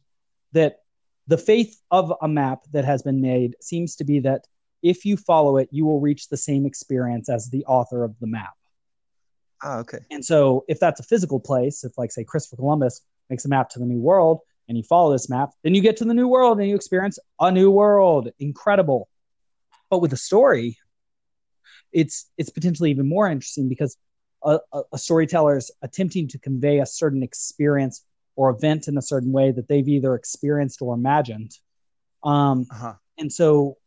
that 0.52 0.80
the 1.26 1.38
faith 1.38 1.80
of 1.90 2.12
a 2.22 2.28
map 2.28 2.60
that 2.72 2.84
has 2.84 3.02
been 3.02 3.20
made 3.20 3.56
seems 3.60 3.96
to 3.96 4.04
be 4.04 4.20
that 4.20 4.46
if 4.84 5.04
you 5.04 5.16
follow 5.16 5.56
it, 5.56 5.68
you 5.72 5.84
will 5.84 5.98
reach 5.98 6.28
the 6.28 6.36
same 6.36 6.66
experience 6.66 7.28
as 7.28 7.48
the 7.48 7.64
author 7.64 8.04
of 8.04 8.14
the 8.20 8.26
map. 8.28 8.52
Ah, 9.62 9.78
okay. 9.78 9.98
And 10.10 10.24
so, 10.24 10.64
if 10.68 10.78
that's 10.78 11.00
a 11.00 11.02
physical 11.02 11.40
place, 11.40 11.82
if 11.82 11.98
like 11.98 12.12
say 12.12 12.22
Christopher 12.22 12.56
Columbus 12.56 13.00
makes 13.30 13.46
a 13.46 13.48
map 13.48 13.70
to 13.70 13.78
the 13.78 13.86
New 13.86 13.98
World, 13.98 14.40
and 14.68 14.76
you 14.76 14.84
follow 14.84 15.10
this 15.10 15.28
map, 15.28 15.50
then 15.62 15.74
you 15.74 15.80
get 15.80 15.96
to 15.96 16.04
the 16.04 16.14
New 16.14 16.28
World 16.28 16.60
and 16.60 16.68
you 16.68 16.76
experience 16.76 17.18
a 17.40 17.50
new 17.50 17.70
world. 17.70 18.30
Incredible. 18.38 19.08
But 19.90 20.00
with 20.00 20.12
a 20.12 20.18
story, 20.18 20.78
it's 21.92 22.30
it's 22.36 22.50
potentially 22.50 22.90
even 22.90 23.08
more 23.08 23.28
interesting 23.28 23.68
because 23.68 23.96
a, 24.42 24.58
a, 24.92 24.98
storyteller 24.98 25.56
is 25.56 25.70
attempting 25.80 26.28
to 26.28 26.38
convey 26.38 26.80
a 26.80 26.86
certain 26.86 27.22
experience 27.22 28.04
or 28.36 28.50
event 28.50 28.88
in 28.88 28.98
a 28.98 29.02
certain 29.02 29.32
way 29.32 29.50
that 29.50 29.68
they've 29.68 29.88
either 29.88 30.14
experienced 30.14 30.82
or 30.82 30.92
imagined. 30.92 31.52
Um, 32.22 32.66
uh-huh. 32.70 32.94
And 33.16 33.32
so, 33.32 33.78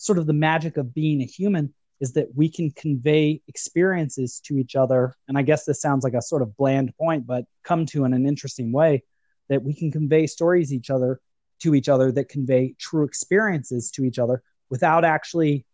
sort 0.00 0.18
of 0.18 0.26
the 0.26 0.32
magic 0.32 0.78
of 0.78 0.94
being 0.94 1.20
a 1.20 1.26
human 1.26 1.74
is 2.00 2.14
that 2.14 2.28
we 2.34 2.48
can 2.48 2.70
convey 2.70 3.42
experiences 3.48 4.40
to 4.40 4.56
each 4.56 4.74
other. 4.74 5.14
And 5.28 5.36
I 5.36 5.42
guess 5.42 5.66
this 5.66 5.82
sounds 5.82 6.04
like 6.04 6.14
a 6.14 6.22
sort 6.22 6.40
of 6.40 6.56
bland 6.56 6.96
point, 6.96 7.26
but 7.26 7.44
come 7.64 7.84
to 7.86 8.06
in 8.06 8.14
an 8.14 8.26
interesting 8.26 8.72
way 8.72 9.02
that 9.50 9.62
we 9.62 9.74
can 9.74 9.92
convey 9.92 10.26
stories 10.26 10.72
each 10.72 10.88
other 10.88 11.20
to 11.60 11.74
each 11.74 11.90
other 11.90 12.10
that 12.12 12.30
convey 12.30 12.74
true 12.78 13.04
experiences 13.04 13.90
to 13.90 14.04
each 14.04 14.18
other 14.18 14.42
without 14.70 15.04
actually 15.04 15.66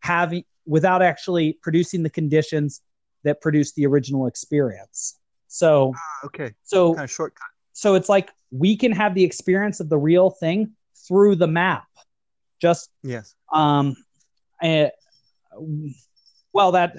having 0.00 0.42
without 0.66 1.00
actually 1.00 1.56
producing 1.62 2.02
the 2.02 2.10
conditions 2.10 2.82
that 3.22 3.40
produce 3.40 3.72
the 3.74 3.86
original 3.86 4.26
experience. 4.26 5.20
So 5.46 5.92
ah, 5.94 6.26
okay, 6.26 6.52
so 6.64 6.94
kind 6.94 7.04
of 7.04 7.10
shortcut. 7.10 7.46
So 7.74 7.94
it's 7.94 8.08
like 8.08 8.32
we 8.50 8.76
can 8.76 8.90
have 8.90 9.14
the 9.14 9.22
experience 9.22 9.78
of 9.78 9.88
the 9.88 9.98
real 9.98 10.30
thing 10.30 10.72
through 11.06 11.36
the 11.36 11.46
map. 11.46 11.86
Just 12.60 12.90
yes. 13.04 13.36
Um, 13.52 13.96
uh, 14.62 14.88
well, 16.52 16.72
that 16.72 16.94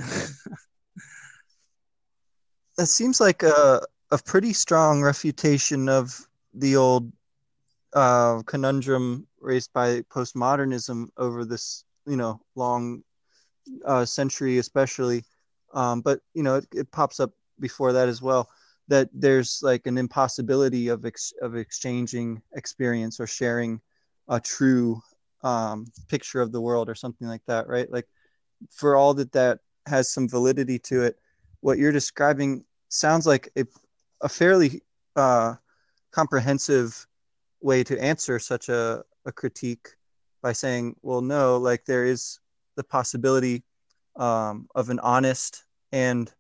that 2.77 2.87
seems 2.87 3.19
like 3.19 3.43
a 3.43 3.81
a 4.11 4.17
pretty 4.17 4.53
strong 4.53 5.01
refutation 5.03 5.87
of 5.87 6.27
the 6.53 6.75
old 6.75 7.11
uh, 7.93 8.41
conundrum 8.45 9.27
raised 9.39 9.71
by 9.73 10.01
postmodernism 10.01 11.07
over 11.17 11.45
this, 11.45 11.83
you 12.07 12.15
know, 12.15 12.41
long 12.55 13.03
uh, 13.85 14.05
century, 14.05 14.57
especially. 14.57 15.23
Um, 15.73 16.01
but 16.01 16.21
you 16.33 16.43
know, 16.43 16.55
it, 16.55 16.67
it, 16.73 16.91
pops 16.91 17.19
up 17.19 17.31
before 17.59 17.93
that 17.93 18.09
as 18.09 18.21
well. 18.21 18.49
That 18.87 19.09
there's 19.13 19.59
like 19.61 19.85
an 19.85 19.97
impossibility 19.99 20.87
of 20.87 21.05
ex- 21.05 21.33
of 21.41 21.55
exchanging 21.55 22.41
experience 22.55 23.19
or 23.19 23.27
sharing 23.27 23.79
a 24.27 24.39
true 24.39 25.01
um, 25.43 25.85
picture 26.07 26.41
of 26.41 26.51
the 26.51 26.61
world 26.61 26.89
or 26.89 26.95
something 26.95 27.27
like 27.27 27.43
that, 27.47 27.67
right? 27.67 27.91
Like, 27.91 28.07
for 28.71 28.95
all 28.95 29.13
that 29.15 29.31
that 29.31 29.59
has 29.85 30.11
some 30.11 30.27
validity 30.27 30.79
to 30.79 31.03
it, 31.03 31.17
what 31.61 31.77
you're 31.77 31.91
describing 31.91 32.63
sounds 32.89 33.25
like 33.25 33.49
a, 33.57 33.65
a 34.21 34.29
fairly 34.29 34.81
uh, 35.15 35.55
comprehensive 36.11 37.07
way 37.61 37.83
to 37.83 38.01
answer 38.01 38.39
such 38.39 38.69
a, 38.69 39.03
a 39.25 39.31
critique 39.31 39.87
by 40.41 40.53
saying, 40.53 40.95
well, 41.01 41.21
no, 41.21 41.57
like 41.57 41.85
there 41.85 42.05
is 42.05 42.39
the 42.75 42.83
possibility 42.83 43.63
um, 44.15 44.67
of 44.75 44.89
an 44.89 44.99
honest 44.99 45.65
and 45.91 46.33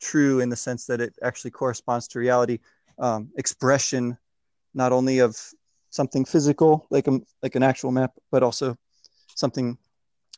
true 0.00 0.40
in 0.40 0.48
the 0.48 0.56
sense 0.56 0.86
that 0.86 1.00
it 1.00 1.14
actually 1.22 1.50
corresponds 1.50 2.08
to 2.08 2.18
reality 2.18 2.58
um, 2.98 3.30
expression, 3.36 4.16
not 4.74 4.92
only 4.92 5.18
of 5.18 5.36
something 5.90 6.24
physical 6.24 6.86
like 6.90 7.06
a 7.08 7.20
like 7.42 7.54
an 7.54 7.62
actual 7.62 7.90
map, 7.90 8.12
but 8.30 8.42
also 8.42 8.76
something 9.34 9.76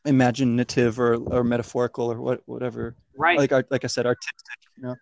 imaginative 0.04 0.99
or, 0.99 1.14
or 1.14 1.44
metaphorical 1.44 2.11
or 2.11 2.21
what 2.21 2.42
whatever. 2.47 2.97
Right. 3.16 3.38
Like 3.38 3.52
like 3.71 3.85
I 3.85 3.87
said, 3.87 4.06
artistic. 4.06 4.59
You 4.76 4.85
know. 4.85 4.97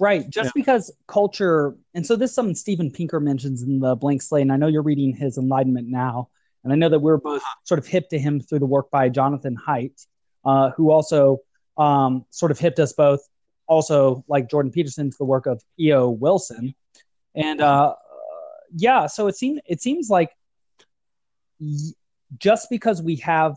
Right. 0.00 0.28
Just 0.30 0.48
yeah. 0.48 0.52
because 0.62 0.90
culture, 1.06 1.76
and 1.94 2.06
so 2.06 2.16
this 2.16 2.30
is 2.30 2.34
something 2.34 2.54
Steven 2.54 2.90
Pinker 2.90 3.20
mentions 3.20 3.62
in 3.62 3.80
the 3.80 3.94
Blank 3.94 4.22
Slate, 4.22 4.42
and 4.42 4.52
I 4.52 4.56
know 4.56 4.66
you're 4.66 4.82
reading 4.82 5.14
his 5.14 5.36
Enlightenment 5.36 5.88
now, 5.88 6.30
and 6.64 6.72
I 6.72 6.76
know 6.76 6.88
that 6.88 7.00
we're 7.00 7.18
both 7.18 7.42
sort 7.64 7.78
of 7.78 7.86
hip 7.86 8.08
to 8.08 8.18
him 8.18 8.40
through 8.40 8.60
the 8.60 8.66
work 8.66 8.90
by 8.90 9.10
Jonathan 9.10 9.58
Haidt, 9.68 10.06
uh, 10.44 10.70
who 10.70 10.90
also 10.90 11.40
um, 11.76 12.24
sort 12.30 12.50
of 12.50 12.58
hipped 12.58 12.78
us 12.78 12.94
both, 12.94 13.20
also 13.66 14.24
like 14.26 14.48
Jordan 14.48 14.72
Peterson, 14.72 15.10
to 15.10 15.16
the 15.18 15.24
work 15.24 15.44
of 15.44 15.62
E.O. 15.78 16.08
Wilson, 16.08 16.74
and 17.34 17.60
uh, 17.60 17.94
yeah, 18.74 19.06
so 19.06 19.26
it 19.26 19.36
seems 19.36 19.60
it 19.66 19.80
seems 19.80 20.08
like 20.10 20.30
just 22.38 22.68
because 22.70 23.02
we 23.02 23.16
have 23.16 23.56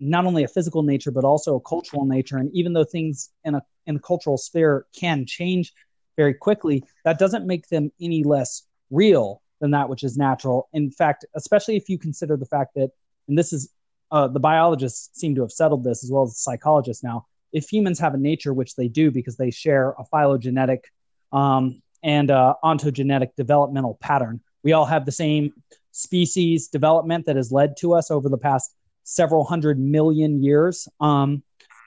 not 0.00 0.24
only 0.24 0.44
a 0.44 0.48
physical 0.48 0.82
nature 0.82 1.10
but 1.10 1.24
also 1.24 1.56
a 1.56 1.60
cultural 1.60 2.04
nature 2.04 2.36
and 2.36 2.50
even 2.54 2.72
though 2.72 2.84
things 2.84 3.30
in 3.44 3.54
a 3.54 3.62
in 3.86 3.94
the 3.94 4.00
cultural 4.00 4.38
sphere 4.38 4.86
can 4.94 5.26
change 5.26 5.72
very 6.16 6.32
quickly 6.32 6.82
that 7.04 7.18
doesn't 7.18 7.46
make 7.46 7.68
them 7.68 7.90
any 8.00 8.22
less 8.22 8.62
real 8.90 9.42
than 9.60 9.72
that 9.72 9.88
which 9.88 10.04
is 10.04 10.16
natural. 10.16 10.68
In 10.72 10.90
fact 10.90 11.24
especially 11.34 11.76
if 11.76 11.88
you 11.88 11.98
consider 11.98 12.36
the 12.36 12.46
fact 12.46 12.74
that 12.76 12.90
and 13.26 13.36
this 13.36 13.52
is 13.52 13.70
uh, 14.10 14.26
the 14.26 14.40
biologists 14.40 15.20
seem 15.20 15.34
to 15.34 15.42
have 15.42 15.52
settled 15.52 15.84
this 15.84 16.02
as 16.02 16.10
well 16.10 16.22
as 16.22 16.38
psychologists 16.38 17.02
now 17.02 17.26
if 17.52 17.68
humans 17.68 17.98
have 17.98 18.14
a 18.14 18.18
nature 18.18 18.54
which 18.54 18.76
they 18.76 18.88
do 18.88 19.10
because 19.10 19.36
they 19.36 19.50
share 19.50 19.94
a 19.98 20.04
phylogenetic 20.04 20.84
um, 21.32 21.82
and 22.02 22.30
uh, 22.30 22.54
ontogenetic 22.64 23.30
developmental 23.36 23.98
pattern 24.00 24.40
we 24.62 24.72
all 24.72 24.86
have 24.86 25.06
the 25.06 25.12
same 25.12 25.52
species 25.92 26.68
development 26.68 27.26
that 27.26 27.36
has 27.36 27.52
led 27.52 27.76
to 27.78 27.94
us 27.94 28.10
over 28.10 28.28
the 28.28 28.38
past 28.38 28.74
several 29.04 29.44
hundred 29.44 29.78
million 29.78 30.42
years. 30.42 30.88
Um, 31.00 31.42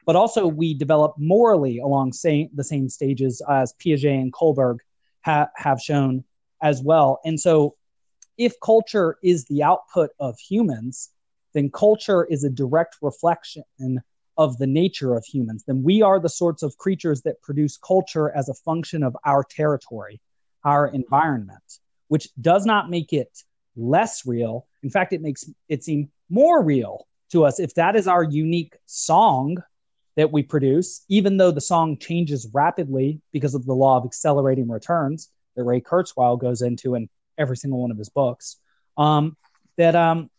but 0.06 0.16
also, 0.16 0.48
we 0.48 0.74
develop 0.74 1.14
morally 1.18 1.78
along 1.78 2.14
same, 2.14 2.50
the 2.56 2.64
same 2.64 2.90
stages 2.90 3.42
as 3.48 3.74
Piaget 3.74 4.20
and 4.20 4.34
Kohlberg 4.34 4.78
ha- 5.24 5.50
have 5.56 5.80
shown 5.80 6.24
as 6.64 6.82
well. 6.82 7.20
And 7.24 7.40
so, 7.40 7.76
if 8.38 8.60
culture 8.62 9.18
is 9.24 9.46
the 9.46 9.62
output 9.62 10.10
of 10.20 10.40
humans, 10.40 11.12
then 11.54 11.70
culture 11.70 12.26
is 12.26 12.44
a 12.44 12.50
direct 12.50 12.96
reflection 13.02 13.64
of 14.42 14.58
the 14.58 14.68
nature 14.68 15.16
of 15.16 15.24
humans. 15.26 15.64
Then 15.66 15.84
we 15.84 16.02
are 16.02 16.20
the 16.20 16.30
sorts 16.30 16.64
of 16.64 16.78
creatures 16.78 17.22
that 17.22 17.42
produce 17.42 17.78
culture 17.78 18.36
as 18.36 18.50
a 18.50 18.54
function 18.54 19.04
of 19.04 19.16
our 19.26 19.44
territory, 19.44 20.20
our 20.64 20.88
environment, 20.88 21.80
which 22.08 22.30
does 22.40 22.66
not 22.66 22.90
make 22.90 23.14
it 23.14 23.44
less 23.76 24.26
real. 24.26 24.68
In 24.84 24.90
fact, 24.90 25.14
it 25.14 25.22
makes 25.22 25.50
it 25.70 25.84
seem 25.84 26.10
more 26.30 26.64
real 26.64 27.08
to 27.32 27.46
us 27.46 27.60
if 27.60 27.74
that 27.76 27.96
is 27.96 28.08
our 28.08 28.24
unique 28.24 28.76
song 28.86 29.58
that 30.16 30.32
we 30.32 30.44
produce, 30.44 31.06
even 31.08 31.38
though 31.38 31.52
the 31.52 31.62
song 31.62 31.98
changes 31.98 32.50
rapidly 32.54 33.22
because 33.32 33.56
of 33.56 33.66
the 33.66 33.74
law 33.74 33.98
of 33.98 34.06
accelerating 34.06 34.70
returns 34.70 35.30
that 35.56 35.64
Ray 35.64 35.82
Kurzweil 35.82 36.40
goes 36.40 36.62
into 36.62 36.96
in 36.96 37.10
every 37.38 37.58
single 37.58 37.82
one 37.82 37.92
of 37.92 37.98
his 37.98 38.10
books. 38.10 38.58
Um, 38.98 39.38
that 39.78 39.96
um, 39.96 40.30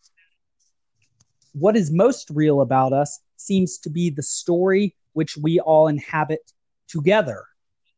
what 1.53 1.77
is 1.77 1.91
most 1.91 2.31
real 2.31 2.61
about 2.61 2.93
us 2.93 3.21
seems 3.43 3.79
to 3.79 3.91
be 3.91 4.11
the 4.11 4.23
story 4.23 4.95
which 5.13 5.37
we 5.37 5.61
all 5.61 5.89
inhabit 5.89 6.53
together 6.89 7.45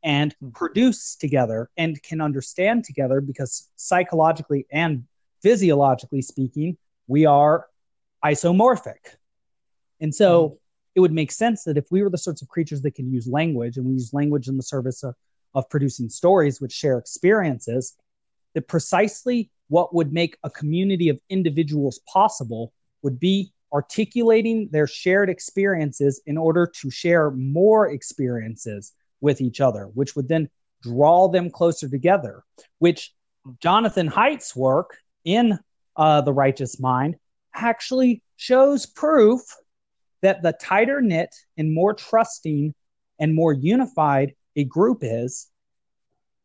and 0.03 0.35
hmm. 0.41 0.51
produce 0.51 1.17
together 1.17 1.71
and 1.77 2.03
can 2.03 2.21
understand 2.21 2.85
together 2.85 3.21
because 3.21 3.69
psychologically 3.77 4.67
and 4.71 5.05
physiologically 5.43 6.23
speaking, 6.23 6.77
we 7.07 7.27
are 7.27 7.67
isomorphic. 8.25 9.17
And 10.01 10.15
so 10.15 10.49
mm-hmm. 10.49 10.57
it 10.95 11.01
would 11.01 11.13
make 11.13 11.31
sense 11.31 11.65
that 11.65 11.77
if 11.77 11.87
we 11.91 12.03
were 12.03 12.11
the 12.11 12.19
sorts 12.19 12.43
of 12.43 12.49
creatures 12.49 12.83
that 12.83 12.95
can 12.95 13.13
use 13.13 13.27
language 13.27 13.77
and 13.77 13.87
we 13.87 13.93
use 13.93 14.13
language 14.13 14.49
in 14.49 14.57
the 14.57 14.63
service 14.63 15.03
of, 15.03 15.15
of 15.55 15.69
producing 15.69 16.09
stories 16.09 16.61
which 16.61 16.73
share 16.73 16.99
experiences, 16.99 17.95
that 18.55 18.69
precisely 18.69 19.51
what 19.69 19.95
would 19.95 20.13
make 20.13 20.37
a 20.45 20.51
community 20.51 21.09
of 21.09 21.19
individuals 21.29 22.01
possible 22.11 22.73
would 23.03 23.21
be 23.21 23.53
articulating 23.75 24.69
their 24.71 24.87
shared 24.87 25.29
experiences 25.29 26.23
in 26.27 26.39
order 26.39 26.71
to 26.81 26.91
share 26.91 27.33
more 27.33 27.91
experiences 27.91 28.93
with 29.21 29.41
each 29.41 29.61
other, 29.61 29.91
which 29.95 30.15
would 30.15 30.29
then 30.29 30.49
draw 30.83 31.29
them 31.29 31.51
closer 31.51 31.89
together, 31.89 32.45
which 32.79 33.13
Jonathan 33.61 34.09
Haidt's 34.09 34.55
work 34.55 34.97
in 35.25 35.59
uh, 35.97 36.21
The 36.21 36.33
Righteous 36.33 36.79
Mind 36.79 37.17
actually 37.55 38.23
shows 38.37 38.87
proof 38.87 39.41
that 40.23 40.43
the 40.43 40.53
tighter 40.53 41.01
knit 41.01 41.35
and 41.57 41.75
more 41.75 41.95
trusting 41.95 42.75
and 43.19 43.35
more 43.35 43.53
unified 43.53 44.35
a 44.57 44.65
group 44.65 44.99
is, 45.03 45.49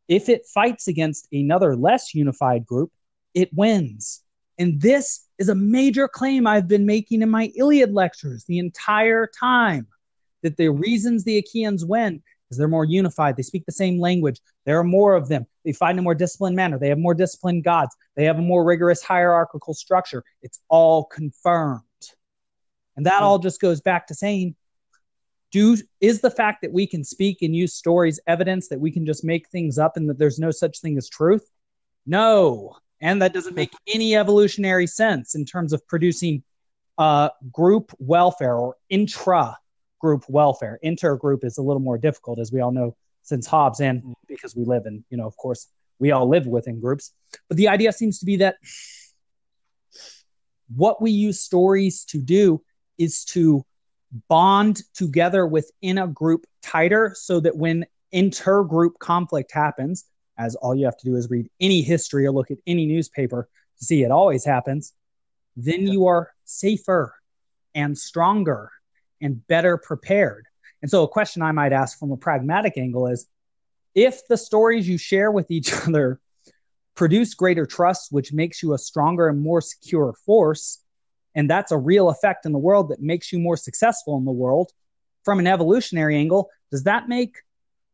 if 0.08 0.30
it 0.30 0.46
fights 0.52 0.88
against 0.88 1.28
another 1.32 1.76
less 1.76 2.16
unified 2.16 2.66
group, 2.66 2.92
it 3.34 3.54
wins. 3.54 4.24
And 4.60 4.80
this 4.80 5.26
is 5.38 5.50
a 5.50 5.56
major 5.56 6.08
claim 6.08 6.46
I've 6.46 6.68
been 6.68 6.86
making 6.86 7.22
in 7.22 7.30
my 7.30 7.52
Iliad 7.56 7.94
lectures 7.94 8.44
the 8.44 8.60
entire 8.60 9.26
time 9.26 9.88
that 10.44 10.58
the 10.58 10.70
reasons 10.70 11.24
the 11.24 11.38
Achaeans 11.38 11.86
win 11.86 12.22
is 12.52 12.58
they're 12.58 12.68
more 12.68 12.86
unified. 12.86 13.38
They 13.38 13.44
speak 13.44 13.66
the 13.66 13.72
same 13.72 14.00
language. 14.00 14.42
There 14.66 14.78
are 14.78 14.84
more 14.84 15.16
of 15.16 15.30
them. 15.30 15.46
They 15.64 15.72
fight 15.72 15.92
in 15.92 16.00
a 16.00 16.04
more 16.04 16.16
disciplined 16.16 16.56
manner. 16.56 16.78
They 16.78 16.90
have 16.90 16.98
more 16.98 17.14
disciplined 17.14 17.64
gods. 17.64 17.96
They 18.16 18.26
have 18.26 18.38
a 18.38 18.42
more 18.42 18.66
rigorous 18.66 19.02
hierarchical 19.02 19.74
structure. 19.74 20.24
It's 20.42 20.60
all 20.68 21.06
confirmed. 21.06 21.84
And 22.98 23.06
that 23.06 23.22
all 23.22 23.40
just 23.40 23.62
goes 23.62 23.80
back 23.80 24.08
to 24.08 24.16
saying, 24.16 24.56
do 25.52 25.78
is 26.02 26.22
the 26.22 26.30
fact 26.30 26.62
that 26.62 26.74
we 26.74 26.86
can 26.86 27.04
speak 27.04 27.42
and 27.42 27.56
use 27.56 27.74
stories 27.74 28.20
evidence 28.28 28.68
that 28.68 28.80
we 28.80 28.92
can 28.92 29.06
just 29.06 29.24
make 29.24 29.48
things 29.50 29.78
up 29.78 29.96
and 29.96 30.10
that 30.10 30.20
there's 30.20 30.38
no 30.38 30.52
such 30.52 30.82
thing 30.82 30.98
as 30.98 31.08
truth? 31.08 31.50
No. 32.06 32.76
And 33.02 33.22
that 33.22 33.34
doesn't 33.34 33.56
make 33.56 33.72
any 33.88 34.16
evolutionary 34.16 34.88
sense 34.88 35.36
in 35.36 35.46
terms 35.46 35.74
of 35.74 35.88
producing 35.88 36.44
uh, 36.98 37.30
group 37.52 37.92
welfare 38.00 38.56
or 38.56 38.76
intra 38.90 39.58
group 40.00 40.26
welfare. 40.28 40.80
Intergroup 40.84 41.44
is 41.44 41.58
a 41.58 41.62
little 41.62 41.82
more 41.82 41.98
difficult, 41.98 42.40
as 42.40 42.52
we 42.52 42.62
all 42.62 42.72
know, 42.72 42.96
since 43.22 43.46
Hobbes, 43.46 43.80
and 43.80 44.16
because 44.28 44.56
we 44.56 44.66
live 44.66 44.86
in, 44.86 45.04
you 45.10 45.18
know, 45.18 45.28
of 45.28 45.38
course, 45.38 45.68
we 46.00 46.12
all 46.12 46.28
live 46.28 46.48
within 46.48 46.80
groups. 46.80 47.14
But 47.48 47.58
the 47.58 47.68
idea 47.68 47.92
seems 47.92 48.20
to 48.20 48.26
be 48.26 48.38
that 48.38 48.56
what 50.76 51.02
we 51.02 51.12
use 51.12 51.40
stories 51.40 52.06
to 52.06 52.20
do 52.20 52.62
is 52.98 53.26
to 53.26 53.66
bond 54.28 54.82
together 54.94 55.46
within 55.46 55.98
a 55.98 56.08
group 56.08 56.46
tighter 56.62 57.14
so 57.16 57.40
that 57.40 57.56
when 57.56 57.86
intergroup 58.14 58.98
conflict 59.00 59.52
happens, 59.54 60.06
as 60.40 60.56
all 60.56 60.74
you 60.74 60.86
have 60.86 60.98
to 60.98 61.06
do 61.06 61.16
is 61.16 61.30
read 61.30 61.50
any 61.60 61.82
history 61.82 62.26
or 62.26 62.32
look 62.32 62.50
at 62.50 62.58
any 62.66 62.86
newspaper 62.86 63.48
to 63.78 63.86
see 63.86 64.04
it 64.04 64.10
always 64.10 64.46
happens, 64.46 64.94
then 65.56 65.86
you 65.86 66.08
are 66.08 66.32
safer 66.46 67.14
and 67.76 67.98
stronger 67.98 68.72
and 69.22 69.46
better 69.48 69.78
prepared. 69.78 70.46
And 70.82 70.90
so, 70.90 71.04
a 71.04 71.08
question 71.08 71.42
I 71.42 71.52
might 71.52 71.74
ask 71.74 72.00
from 72.00 72.12
a 72.12 72.18
pragmatic 72.18 72.78
angle 72.78 73.08
is 73.08 73.28
if 73.94 74.26
the 74.28 74.38
stories 74.38 74.88
you 74.88 74.98
share 74.98 75.30
with 75.30 75.52
each 75.52 75.74
other 75.88 76.22
produce 76.96 77.34
greater 77.34 77.66
trust, 77.66 78.12
which 78.12 78.34
makes 78.34 78.64
you 78.64 78.74
a 78.74 78.78
stronger 78.78 79.28
and 79.28 79.42
more 79.42 79.62
secure 79.62 80.14
force, 80.26 80.80
and 81.36 81.50
that's 81.50 81.72
a 81.72 81.78
real 81.78 82.10
effect 82.10 82.46
in 82.46 82.54
the 82.54 82.58
world 82.58 82.90
that 82.90 83.02
makes 83.02 83.32
you 83.32 83.40
more 83.40 83.58
successful 83.58 84.18
in 84.18 84.26
the 84.26 84.32
world 84.32 84.72
from 85.26 85.40
an 85.40 85.48
evolutionary 85.48 86.16
angle, 86.16 86.50
does 86.72 86.84
that 86.84 87.10
make 87.10 87.36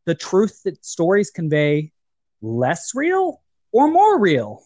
the 0.04 0.14
truth 0.14 0.62
that 0.62 0.84
stories 0.84 1.30
convey 1.30 1.92
less 2.42 2.92
real 2.94 3.42
or 3.72 3.88
more 3.88 4.18
real 4.18 4.62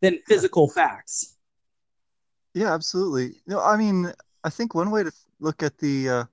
than 0.00 0.18
physical 0.26 0.68
facts? 0.68 1.36
Yeah, 2.54 2.72
absolutely. 2.72 3.40
No, 3.46 3.60
I 3.60 3.76
mean, 3.76 4.12
I 4.44 4.50
think 4.50 4.74
one 4.74 4.90
way 4.90 5.04
to 5.04 5.12
look 5.40 5.62
at 5.62 5.78
the 5.78 6.08
uh, 6.08 6.24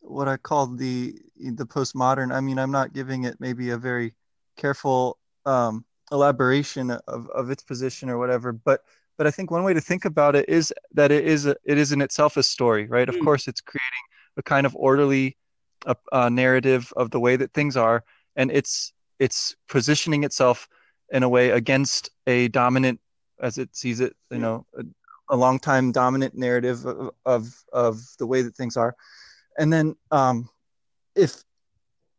what 0.00 0.28
I 0.28 0.36
call 0.36 0.66
the 0.66 1.14
the 1.36 1.66
postmodern. 1.66 2.32
I 2.32 2.40
mean, 2.40 2.58
I'm 2.58 2.70
not 2.70 2.92
giving 2.92 3.24
it 3.24 3.36
maybe 3.38 3.70
a 3.70 3.78
very 3.78 4.14
careful 4.56 5.18
um, 5.44 5.84
elaboration 6.10 6.90
of, 6.90 7.28
of 7.30 7.50
its 7.50 7.62
position 7.62 8.08
or 8.08 8.18
whatever, 8.18 8.52
but 8.52 8.82
but 9.16 9.26
I 9.26 9.30
think 9.30 9.50
one 9.50 9.64
way 9.64 9.74
to 9.74 9.80
think 9.80 10.04
about 10.04 10.36
it 10.36 10.48
is 10.48 10.72
that 10.92 11.10
it 11.10 11.26
is 11.26 11.46
a, 11.46 11.56
it 11.64 11.76
is 11.76 11.92
in 11.92 12.00
itself 12.00 12.36
a 12.36 12.42
story, 12.42 12.86
right? 12.86 13.08
Mm. 13.08 13.18
Of 13.18 13.24
course, 13.24 13.48
it's 13.48 13.60
creating 13.60 14.04
a 14.36 14.42
kind 14.42 14.64
of 14.64 14.74
orderly 14.76 15.36
uh, 15.86 15.94
uh, 16.12 16.28
narrative 16.28 16.92
of 16.96 17.10
the 17.10 17.20
way 17.20 17.36
that 17.36 17.52
things 17.52 17.76
are, 17.76 18.04
and 18.36 18.50
it's 18.50 18.92
it's 19.18 19.56
positioning 19.68 20.24
itself 20.24 20.68
in 21.10 21.22
a 21.22 21.28
way 21.28 21.50
against 21.50 22.10
a 22.26 22.48
dominant, 22.48 23.00
as 23.40 23.58
it 23.58 23.74
sees 23.74 24.00
it, 24.00 24.14
you 24.30 24.38
know, 24.38 24.66
a, 24.76 24.82
a 25.30 25.36
long 25.36 25.58
time 25.58 25.92
dominant 25.92 26.36
narrative 26.36 26.84
of, 26.86 27.10
of, 27.24 27.64
of 27.72 28.00
the 28.18 28.26
way 28.26 28.42
that 28.42 28.56
things 28.56 28.76
are, 28.76 28.94
and 29.58 29.72
then 29.72 29.94
um, 30.10 30.48
if 31.14 31.42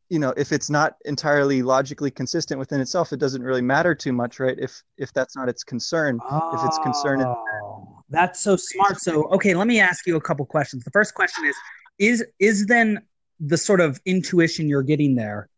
you 0.09 0.19
know 0.19 0.33
if 0.35 0.51
it's 0.51 0.69
not 0.69 0.95
entirely 1.05 1.61
logically 1.61 2.11
consistent 2.11 2.59
within 2.59 2.81
itself 2.81 3.13
it 3.13 3.19
doesn't 3.19 3.41
really 3.41 3.61
matter 3.61 3.95
too 3.95 4.11
much 4.11 4.39
right? 4.39 4.57
If 4.59 4.83
if 4.97 5.13
that's 5.13 5.35
not 5.35 5.49
its 5.49 5.63
concern 5.63 6.19
oh, 6.29 6.55
if 6.55 6.65
it's 6.65 6.77
concerned 6.79 7.23
oh, 7.23 8.03
that's 8.09 8.39
so 8.39 8.55
smart. 8.55 8.99
So 8.99 9.27
okay 9.29 9.53
let 9.53 9.67
me 9.67 9.79
ask 9.79 10.05
you 10.05 10.15
a 10.15 10.21
couple 10.21 10.45
questions. 10.45 10.83
The 10.83 10.91
first 10.91 11.13
question 11.13 11.45
is 11.45 11.55
is 11.97 12.25
is 12.39 12.65
then 12.65 13.01
the 13.39 13.57
sort 13.57 13.79
of 13.79 13.99
intuition 14.05 14.67
you're 14.67 14.83
getting 14.83 15.15
there 15.15 15.48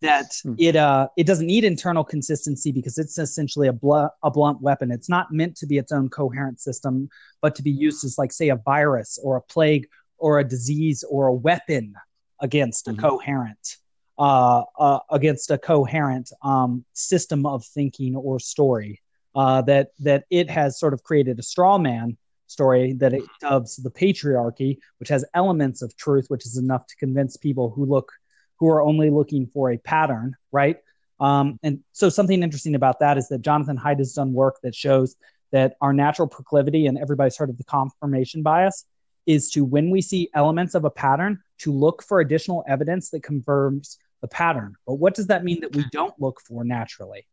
that 0.00 0.32
hmm. 0.42 0.54
it 0.58 0.76
uh 0.76 1.08
it 1.16 1.26
doesn't 1.26 1.46
need 1.46 1.64
internal 1.64 2.04
consistency 2.04 2.72
because 2.72 2.98
it's 2.98 3.18
essentially 3.18 3.68
a 3.68 3.72
blunt 3.72 4.12
a 4.22 4.30
blunt 4.30 4.60
weapon 4.60 4.90
it's 4.90 5.08
not 5.08 5.32
meant 5.32 5.56
to 5.56 5.66
be 5.66 5.78
its 5.78 5.92
own 5.92 6.08
coherent 6.08 6.60
system 6.60 7.08
but 7.40 7.54
to 7.54 7.62
be 7.62 7.70
used 7.70 8.04
as 8.04 8.16
like 8.16 8.32
say 8.32 8.48
a 8.48 8.56
virus 8.56 9.18
or 9.22 9.36
a 9.36 9.42
plague 9.42 9.88
or 10.18 10.38
a 10.38 10.44
disease 10.44 11.04
or 11.08 11.26
a 11.26 11.34
weapon 11.34 11.94
against 12.40 12.86
mm-hmm. 12.86 12.98
a 12.98 13.08
coherent 13.08 13.76
uh, 14.18 14.64
uh, 14.78 14.98
against 15.10 15.50
a 15.50 15.58
coherent 15.58 16.32
um, 16.42 16.84
system 16.92 17.46
of 17.46 17.64
thinking 17.64 18.16
or 18.16 18.40
story. 18.40 19.00
Uh, 19.34 19.62
that 19.62 19.90
that 20.00 20.24
it 20.30 20.50
has 20.50 20.80
sort 20.80 20.92
of 20.92 21.04
created 21.04 21.38
a 21.38 21.42
straw 21.42 21.78
man 21.78 22.16
story 22.48 22.94
that 22.94 23.12
it 23.12 23.22
dubs 23.40 23.76
the 23.76 23.90
patriarchy, 23.90 24.78
which 24.98 25.08
has 25.08 25.24
elements 25.34 25.82
of 25.82 25.96
truth, 25.96 26.24
which 26.28 26.46
is 26.46 26.56
enough 26.56 26.86
to 26.86 26.96
convince 26.96 27.36
people 27.36 27.70
who 27.70 27.84
look 27.84 28.10
who 28.58 28.68
are 28.68 28.82
only 28.82 29.10
looking 29.10 29.46
for 29.46 29.70
a 29.70 29.78
pattern, 29.78 30.36
right? 30.52 30.78
Um, 31.20 31.58
and 31.62 31.80
so 31.92 32.08
something 32.08 32.42
interesting 32.42 32.74
about 32.74 33.00
that 33.00 33.18
is 33.18 33.28
that 33.28 33.42
Jonathan 33.42 33.76
Haidt 33.76 33.98
has 33.98 34.12
done 34.12 34.32
work 34.32 34.56
that 34.62 34.74
shows 34.74 35.16
that 35.50 35.76
our 35.80 35.92
natural 35.92 36.28
proclivity, 36.28 36.86
and 36.86 36.98
everybody's 36.98 37.36
heard 37.36 37.50
of 37.50 37.58
the 37.58 37.64
confirmation 37.64 38.42
bias, 38.42 38.84
is 39.26 39.50
to 39.50 39.64
when 39.64 39.90
we 39.90 40.00
see 40.00 40.28
elements 40.34 40.74
of 40.74 40.84
a 40.84 40.90
pattern 40.90 41.40
to 41.58 41.72
look 41.72 42.02
for 42.02 42.20
additional 42.20 42.64
evidence 42.68 43.10
that 43.10 43.22
confirms 43.22 43.98
the 44.20 44.28
pattern. 44.28 44.74
But 44.86 44.94
what 44.94 45.14
does 45.14 45.26
that 45.28 45.44
mean 45.44 45.60
that 45.60 45.74
we 45.74 45.84
don't 45.92 46.14
look 46.20 46.40
for 46.40 46.64
naturally? 46.64 47.26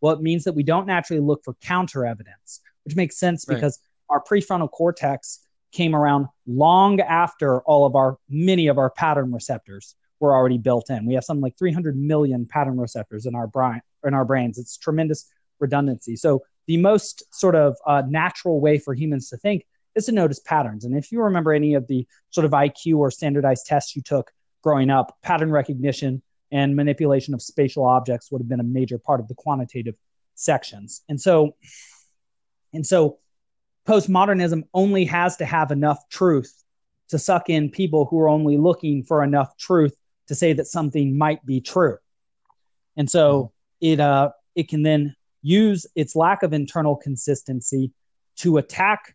Well, 0.00 0.12
it 0.14 0.20
means 0.20 0.44
that 0.44 0.52
we 0.52 0.62
don't 0.62 0.86
naturally 0.86 1.20
look 1.20 1.44
for 1.44 1.54
counter 1.62 2.04
evidence, 2.04 2.60
which 2.84 2.96
makes 2.96 3.18
sense 3.18 3.46
right. 3.48 3.54
because 3.54 3.78
our 4.10 4.22
prefrontal 4.22 4.70
cortex 4.70 5.40
came 5.72 5.94
around 5.94 6.26
long 6.46 7.00
after 7.00 7.62
all 7.62 7.86
of 7.86 7.96
our 7.96 8.18
many 8.28 8.68
of 8.68 8.78
our 8.78 8.90
pattern 8.90 9.32
receptors 9.32 9.96
were 10.24 10.34
already 10.34 10.58
built 10.58 10.90
in. 10.90 11.06
We 11.06 11.14
have 11.14 11.24
something 11.24 11.42
like 11.42 11.58
300 11.58 11.96
million 11.96 12.46
pattern 12.46 12.80
receptors 12.80 13.26
in 13.26 13.34
our 13.34 13.46
brain 13.46 13.80
in 14.04 14.14
our 14.14 14.24
brains. 14.24 14.58
It's 14.58 14.76
tremendous 14.76 15.30
redundancy. 15.60 16.16
So 16.16 16.42
the 16.66 16.78
most 16.78 17.22
sort 17.32 17.54
of 17.54 17.76
uh, 17.86 18.02
natural 18.08 18.60
way 18.60 18.78
for 18.78 18.94
humans 18.94 19.28
to 19.30 19.36
think 19.36 19.66
is 19.94 20.06
to 20.06 20.12
notice 20.12 20.40
patterns. 20.40 20.84
And 20.84 20.96
if 20.96 21.12
you 21.12 21.22
remember 21.22 21.52
any 21.52 21.74
of 21.74 21.86
the 21.86 22.06
sort 22.30 22.44
of 22.44 22.50
IQ 22.52 22.96
or 22.98 23.10
standardized 23.10 23.66
tests 23.66 23.94
you 23.94 24.02
took 24.02 24.32
growing 24.62 24.90
up, 24.90 25.16
pattern 25.22 25.50
recognition 25.50 26.22
and 26.50 26.74
manipulation 26.74 27.34
of 27.34 27.42
spatial 27.42 27.84
objects 27.84 28.30
would 28.30 28.40
have 28.40 28.48
been 28.48 28.60
a 28.60 28.64
major 28.64 28.98
part 28.98 29.20
of 29.20 29.28
the 29.28 29.34
quantitative 29.34 29.96
sections. 30.34 31.02
And 31.08 31.20
so, 31.20 31.54
and 32.72 32.86
so 32.86 33.18
postmodernism 33.86 34.62
only 34.72 35.04
has 35.04 35.36
to 35.36 35.44
have 35.44 35.70
enough 35.70 36.08
truth 36.08 36.64
to 37.08 37.18
suck 37.18 37.50
in 37.50 37.70
people 37.70 38.06
who 38.06 38.18
are 38.18 38.28
only 38.28 38.56
looking 38.56 39.02
for 39.02 39.22
enough 39.22 39.56
truth 39.56 39.94
to 40.28 40.34
say 40.34 40.52
that 40.52 40.66
something 40.66 41.16
might 41.16 41.44
be 41.44 41.60
true. 41.60 41.98
And 42.96 43.10
so 43.10 43.52
it 43.80 44.00
uh 44.00 44.30
it 44.54 44.68
can 44.68 44.82
then 44.82 45.14
use 45.42 45.86
its 45.94 46.16
lack 46.16 46.42
of 46.42 46.52
internal 46.52 46.96
consistency 46.96 47.92
to 48.36 48.56
attack 48.56 49.14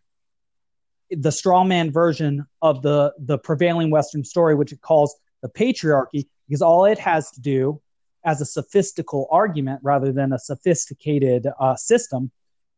the 1.10 1.32
straw 1.32 1.64
man 1.64 1.90
version 1.90 2.46
of 2.62 2.82
the 2.82 3.12
the 3.18 3.38
prevailing 3.38 3.90
western 3.90 4.24
story 4.24 4.54
which 4.54 4.72
it 4.72 4.80
calls 4.80 5.16
the 5.42 5.48
patriarchy 5.48 6.28
because 6.48 6.62
all 6.62 6.84
it 6.84 6.98
has 6.98 7.30
to 7.32 7.40
do 7.40 7.80
as 8.24 8.40
a 8.40 8.44
sophistical 8.44 9.26
argument 9.30 9.80
rather 9.82 10.12
than 10.12 10.32
a 10.32 10.38
sophisticated 10.38 11.48
uh, 11.58 11.74
system 11.74 12.30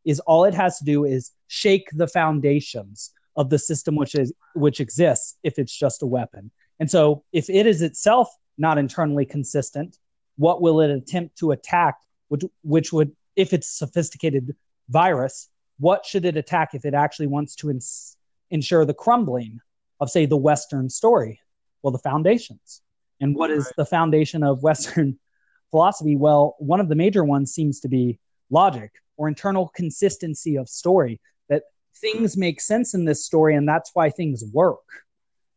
is 0.05 0.19
all 0.21 0.45
it 0.45 0.53
has 0.53 0.77
to 0.79 0.85
do 0.85 1.05
is 1.05 1.31
shake 1.47 1.87
the 1.93 2.07
foundations 2.07 3.11
of 3.35 3.49
the 3.49 3.59
system 3.59 3.95
which 3.95 4.15
is 4.15 4.33
which 4.55 4.79
exists 4.79 5.37
if 5.43 5.59
it's 5.59 5.77
just 5.77 6.01
a 6.01 6.07
weapon 6.07 6.49
and 6.79 6.89
so 6.89 7.23
if 7.31 7.49
it 7.49 7.65
is 7.65 7.81
itself 7.81 8.29
not 8.57 8.77
internally 8.77 9.25
consistent 9.25 9.97
what 10.37 10.61
will 10.61 10.81
it 10.81 10.89
attempt 10.89 11.37
to 11.37 11.51
attack 11.51 11.95
which 12.29 12.43
which 12.63 12.93
would 12.93 13.11
if 13.35 13.53
it's 13.53 13.69
a 13.69 13.85
sophisticated 13.85 14.55
virus 14.89 15.49
what 15.79 16.05
should 16.05 16.25
it 16.25 16.37
attack 16.37 16.73
if 16.73 16.85
it 16.85 16.93
actually 16.93 17.27
wants 17.27 17.55
to 17.55 17.69
ins- 17.69 18.17
ensure 18.51 18.85
the 18.85 18.93
crumbling 18.93 19.59
of 19.99 20.09
say 20.09 20.25
the 20.25 20.37
western 20.37 20.89
story 20.89 21.39
well, 21.83 21.91
the 21.91 21.99
foundations. 21.99 22.81
And 23.19 23.35
what 23.35 23.51
is 23.51 23.71
the 23.77 23.85
foundation 23.85 24.41
of 24.41 24.63
Western 24.63 25.19
philosophy? 25.71 26.15
Well, 26.15 26.55
one 26.57 26.79
of 26.79 26.89
the 26.89 26.95
major 26.95 27.23
ones 27.23 27.53
seems 27.53 27.81
to 27.81 27.89
be 27.89 28.17
logic 28.49 28.91
or 29.17 29.27
internal 29.27 29.69
consistency 29.75 30.57
of 30.57 30.67
story, 30.67 31.21
that 31.49 31.63
things 31.97 32.35
make 32.35 32.59
sense 32.59 32.95
in 32.95 33.05
this 33.05 33.23
story, 33.23 33.55
and 33.55 33.67
that's 33.67 33.91
why 33.93 34.09
things 34.09 34.43
work. 34.51 34.79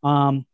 Um. 0.02 0.44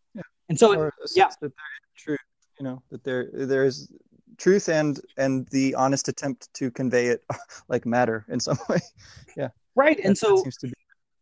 And 0.52 0.58
so, 0.58 0.90
yeah. 1.16 1.30
That 1.40 1.52
truth, 1.96 2.18
you 2.58 2.64
know, 2.64 2.82
that 2.90 3.02
there 3.04 3.30
there 3.32 3.64
is 3.64 3.90
truth 4.36 4.68
and 4.68 5.00
and 5.16 5.48
the 5.48 5.74
honest 5.74 6.08
attempt 6.08 6.52
to 6.52 6.70
convey 6.70 7.06
it 7.06 7.24
like 7.68 7.86
matter 7.86 8.26
in 8.28 8.38
some 8.38 8.58
way. 8.68 8.80
yeah. 9.34 9.48
Right. 9.74 9.98
And 10.04 10.10
that, 10.10 10.18
so, 10.18 10.36
that 10.36 10.42
seems 10.42 10.56
to 10.58 10.66
be. 10.66 10.74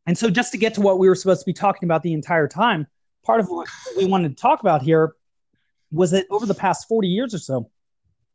and 0.09 0.19
so 0.19 0.31
just 0.31 0.51
to 0.51 0.59
get 0.59 0.75
to 0.75 0.81
what 0.81 0.99
we 0.99 1.09
were 1.09 1.15
supposed 1.15 1.43
to 1.43 1.47
be 1.47 1.53
talking 1.53 1.87
about 1.87 2.03
the 2.03 2.13
entire 2.13 2.49
time, 2.49 2.89
part 3.25 3.39
of 3.39 3.47
what 3.47 3.69
we 3.97 4.05
wanted 4.05 4.37
to 4.37 4.43
talk 4.43 4.63
about 4.63 4.83
here 4.83 5.15
was 5.93 6.11
that 6.11 6.27
over 6.29 6.45
the 6.45 6.55
past 6.55 6.89
40 6.89 7.07
years 7.07 7.33
or 7.33 7.39
so, 7.39 7.71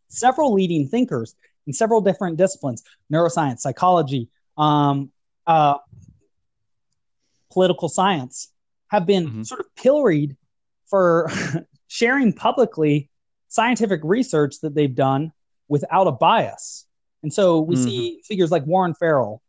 several 0.08 0.54
leading 0.54 0.88
thinkers 0.88 1.36
in 1.68 1.74
several 1.74 2.00
different 2.00 2.38
disciplines 2.38 2.84
neuroscience, 3.12 3.60
psychology, 3.60 4.30
um, 4.58 5.12
uh, 5.46 5.76
political 7.52 7.90
science 7.90 8.54
have 8.88 9.06
been 9.06 9.28
mm-hmm. 9.28 9.44
sort 9.44 9.60
of 9.60 9.76
pilloried 9.76 10.38
for 10.90 11.30
sharing 11.88 12.34
publicly 12.34 13.10
scientific 13.48 14.02
research 14.04 14.60
that 14.62 14.76
they've 14.76 14.96
done 14.96 15.32
without 15.68 16.08
a 16.08 16.12
bias. 16.12 16.86
And 17.24 17.34
so 17.34 17.60
we 17.60 17.76
mm-hmm. 17.76 17.84
see 17.84 18.22
figures 18.26 18.52
like 18.52 18.66
Warren 18.66 18.94
Farrell, 18.94 19.42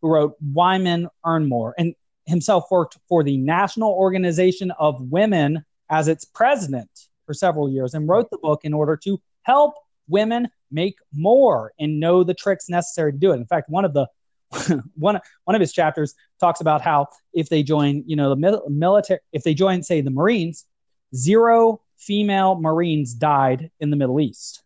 who 0.00 0.08
wrote 0.08 0.34
Why 0.40 0.78
Men 0.78 1.08
Earn 1.24 1.48
More. 1.48 1.74
And 1.78 1.94
himself 2.26 2.66
worked 2.70 2.98
for 3.08 3.24
the 3.24 3.36
National 3.36 3.92
Organization 3.92 4.70
of 4.72 5.00
Women 5.00 5.64
as 5.90 6.08
its 6.08 6.24
president 6.24 6.90
for 7.26 7.34
several 7.34 7.70
years 7.70 7.94
and 7.94 8.08
wrote 8.08 8.30
the 8.30 8.38
book 8.38 8.60
in 8.64 8.72
order 8.72 8.96
to 8.96 9.20
help 9.42 9.74
women 10.08 10.48
make 10.70 10.96
more 11.12 11.72
and 11.78 12.00
know 12.00 12.24
the 12.24 12.34
tricks 12.34 12.68
necessary 12.68 13.12
to 13.12 13.18
do 13.18 13.32
it. 13.32 13.36
In 13.36 13.46
fact, 13.46 13.68
one 13.68 13.84
of 13.84 13.94
the 13.94 14.06
one 14.96 15.18
one 15.44 15.54
of 15.54 15.60
his 15.60 15.72
chapters 15.72 16.14
talks 16.38 16.60
about 16.60 16.82
how 16.82 17.06
if 17.32 17.48
they 17.48 17.62
join, 17.62 18.04
you 18.06 18.16
know, 18.16 18.34
the 18.34 18.68
military, 18.68 19.20
if 19.32 19.42
they 19.42 19.54
join, 19.54 19.82
say, 19.82 20.00
the 20.00 20.10
Marines, 20.10 20.66
zero 21.14 21.80
female 21.96 22.56
Marines 22.56 23.14
died 23.14 23.70
in 23.80 23.90
the 23.90 23.96
Middle 23.96 24.20
East 24.20 24.62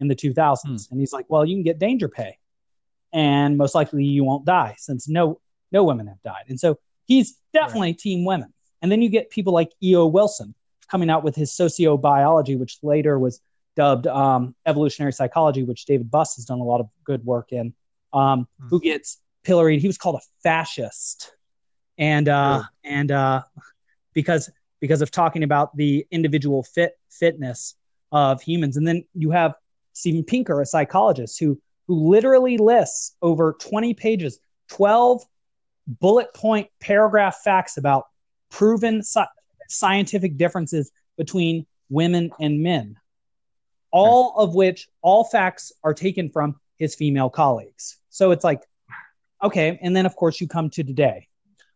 in 0.00 0.08
the 0.08 0.16
2000s, 0.16 0.58
hmm. 0.62 0.76
and 0.90 1.00
he's 1.00 1.12
like, 1.12 1.26
well, 1.28 1.44
you 1.44 1.56
can 1.56 1.62
get 1.62 1.78
danger 1.78 2.08
pay, 2.08 2.38
and 3.12 3.56
most 3.56 3.74
likely 3.74 4.04
you 4.04 4.24
won't 4.24 4.44
die 4.44 4.74
since 4.78 5.08
no 5.08 5.40
no 5.72 5.84
women 5.84 6.06
have 6.06 6.22
died, 6.22 6.44
and 6.48 6.60
so 6.60 6.78
he's 7.06 7.38
definitely 7.52 7.88
right. 7.88 7.98
team 7.98 8.24
women. 8.24 8.52
And 8.82 8.92
then 8.92 9.00
you 9.02 9.08
get 9.08 9.30
people 9.30 9.52
like 9.52 9.72
E.O. 9.82 10.06
Wilson 10.06 10.54
coming 10.90 11.10
out 11.10 11.24
with 11.24 11.34
his 11.34 11.50
sociobiology, 11.50 12.58
which 12.58 12.78
later 12.82 13.18
was 13.18 13.40
dubbed 13.74 14.06
um, 14.06 14.54
evolutionary 14.66 15.12
psychology, 15.12 15.62
which 15.62 15.86
David 15.86 16.10
Buss 16.10 16.36
has 16.36 16.44
done 16.44 16.60
a 16.60 16.64
lot 16.64 16.80
of 16.80 16.88
good 17.04 17.24
work 17.24 17.52
in. 17.52 17.74
Um, 18.12 18.46
hmm. 18.60 18.68
Who 18.68 18.80
gets 18.80 19.18
pilloried? 19.44 19.80
He 19.80 19.86
was 19.86 19.98
called 19.98 20.16
a 20.16 20.24
fascist, 20.42 21.32
and 21.98 22.28
uh, 22.28 22.62
and 22.84 23.10
uh, 23.10 23.42
because 24.12 24.50
because 24.80 25.02
of 25.02 25.10
talking 25.10 25.42
about 25.42 25.76
the 25.76 26.06
individual 26.10 26.62
fit 26.62 26.98
fitness 27.10 27.74
of 28.12 28.42
humans. 28.42 28.76
And 28.76 28.86
then 28.86 29.04
you 29.14 29.30
have 29.30 29.54
Steven 29.92 30.24
Pinker, 30.24 30.60
a 30.60 30.66
psychologist, 30.66 31.40
who 31.40 31.60
who 31.86 32.08
literally 32.08 32.58
lists 32.58 33.16
over 33.22 33.56
20 33.60 33.94
pages, 33.94 34.40
12 34.70 35.22
bullet 35.86 36.32
point 36.34 36.68
paragraph 36.80 37.38
facts 37.44 37.76
about 37.76 38.06
proven 38.50 39.02
sci- 39.02 39.26
scientific 39.68 40.36
differences 40.36 40.90
between 41.16 41.66
women 41.88 42.30
and 42.40 42.62
men. 42.62 42.96
All 43.92 44.34
of 44.36 44.54
which, 44.54 44.88
all 45.00 45.24
facts 45.24 45.72
are 45.84 45.94
taken 45.94 46.28
from 46.28 46.56
his 46.76 46.94
female 46.94 47.30
colleagues. 47.30 47.98
So 48.10 48.32
it's 48.32 48.44
like, 48.44 48.62
okay. 49.42 49.78
And 49.80 49.94
then, 49.94 50.06
of 50.06 50.16
course, 50.16 50.40
you 50.40 50.48
come 50.48 50.68
to 50.70 50.82
today 50.82 51.28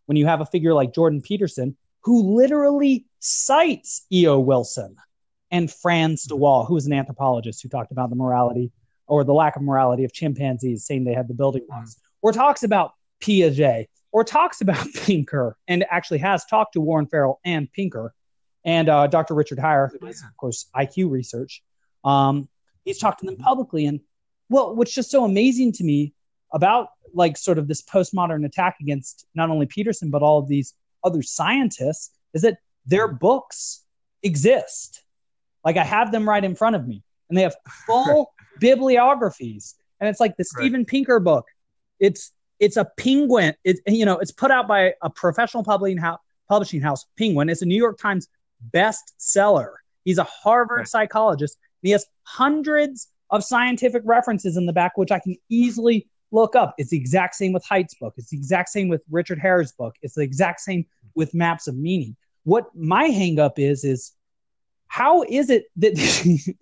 when 0.06 0.16
you 0.16 0.26
have 0.26 0.40
a 0.40 0.46
figure 0.46 0.74
like 0.74 0.92
Jordan 0.92 1.22
Peterson, 1.22 1.76
who 2.02 2.34
literally 2.36 3.06
cites 3.18 4.06
E.O. 4.12 4.38
Wilson 4.38 4.96
and 5.50 5.70
Frans 5.70 6.24
de 6.24 6.36
Waal, 6.36 6.64
who 6.64 6.74
was 6.74 6.86
an 6.86 6.92
anthropologist 6.92 7.62
who 7.62 7.68
talked 7.68 7.92
about 7.92 8.10
the 8.10 8.16
morality 8.16 8.70
or 9.06 9.24
the 9.24 9.34
lack 9.34 9.56
of 9.56 9.62
morality 9.62 10.04
of 10.04 10.12
chimpanzees, 10.12 10.86
saying 10.86 11.04
they 11.04 11.12
had 11.12 11.28
the 11.28 11.34
building 11.34 11.64
blocks, 11.68 11.94
mm-hmm. 11.94 12.26
or 12.28 12.32
talks 12.32 12.62
about 12.62 12.92
Piaget, 13.20 13.86
or 14.12 14.24
talks 14.24 14.60
about 14.60 14.86
Pinker, 14.94 15.56
and 15.66 15.84
actually 15.90 16.18
has 16.18 16.44
talked 16.44 16.74
to 16.74 16.80
Warren 16.80 17.06
Farrell 17.06 17.40
and 17.44 17.70
Pinker, 17.72 18.14
and 18.64 18.88
uh, 18.88 19.06
Dr. 19.08 19.34
Richard 19.34 19.58
Haier, 19.58 19.90
who 19.90 19.98
does, 19.98 20.22
of 20.22 20.36
course, 20.36 20.66
IQ 20.76 21.10
research. 21.10 21.62
Um, 22.04 22.48
he's 22.84 22.98
talked 22.98 23.20
to 23.20 23.26
them 23.26 23.36
publicly, 23.36 23.86
and 23.86 24.00
well, 24.48 24.74
what's 24.74 24.94
just 24.94 25.10
so 25.10 25.24
amazing 25.24 25.72
to 25.72 25.84
me 25.84 26.14
about 26.52 26.88
like 27.12 27.36
sort 27.36 27.58
of 27.58 27.68
this 27.68 27.82
postmodern 27.82 28.44
attack 28.44 28.76
against 28.80 29.26
not 29.34 29.50
only 29.50 29.66
Peterson 29.66 30.10
but 30.10 30.22
all 30.22 30.38
of 30.38 30.48
these 30.48 30.74
other 31.04 31.22
scientists 31.22 32.10
is 32.34 32.42
that 32.42 32.58
their 32.86 33.08
books 33.08 33.84
exist. 34.22 35.02
Like 35.64 35.76
I 35.76 35.84
have 35.84 36.12
them 36.12 36.28
right 36.28 36.44
in 36.44 36.54
front 36.54 36.76
of 36.76 36.86
me, 36.86 37.02
and 37.28 37.36
they 37.36 37.42
have 37.42 37.56
full 37.86 38.32
bibliographies. 38.58 39.74
And 40.00 40.08
it's 40.08 40.20
like 40.20 40.36
the 40.36 40.44
right. 40.54 40.62
Steven 40.62 40.84
Pinker 40.84 41.20
book. 41.20 41.46
It's 41.98 42.32
it's 42.58 42.76
a 42.76 42.86
penguin. 42.96 43.54
It's 43.64 43.80
you 43.86 44.04
know 44.04 44.18
it's 44.18 44.32
put 44.32 44.50
out 44.50 44.68
by 44.68 44.94
a 45.02 45.10
professional 45.10 45.64
publishing 45.64 45.98
house. 45.98 46.20
Publishing 46.48 46.80
house, 46.80 47.06
Penguin. 47.16 47.48
It's 47.48 47.62
a 47.62 47.66
New 47.66 47.76
York 47.76 47.98
Times 47.98 48.26
bestseller. 48.74 49.74
He's 50.04 50.18
a 50.18 50.24
Harvard 50.24 50.78
right. 50.78 50.88
psychologist. 50.88 51.56
he 51.82 51.90
has 51.90 52.06
hundreds 52.22 53.08
of 53.30 53.44
scientific 53.44 54.02
references 54.04 54.56
in 54.56 54.66
the 54.66 54.72
back, 54.72 54.96
which 54.96 55.12
I 55.12 55.20
can 55.20 55.36
easily 55.48 56.08
look 56.32 56.54
up. 56.54 56.74
It's 56.78 56.90
the 56.90 56.96
exact 56.96 57.34
same 57.34 57.52
with 57.52 57.64
Haidt's 57.64 57.94
book. 57.94 58.14
It's 58.16 58.30
the 58.30 58.36
exact 58.36 58.68
same 58.68 58.88
with 58.88 59.02
Richard 59.10 59.38
Haier's 59.38 59.72
book. 59.72 59.96
It's 60.02 60.14
the 60.14 60.22
exact 60.22 60.60
same 60.60 60.86
with 61.14 61.34
Maps 61.34 61.66
of 61.66 61.76
Meaning. 61.76 62.16
What 62.44 62.74
my 62.74 63.08
hangup 63.08 63.58
is 63.58 63.84
is 63.84 64.12
how 64.88 65.22
is 65.28 65.50
it 65.50 65.64
that 65.76 65.94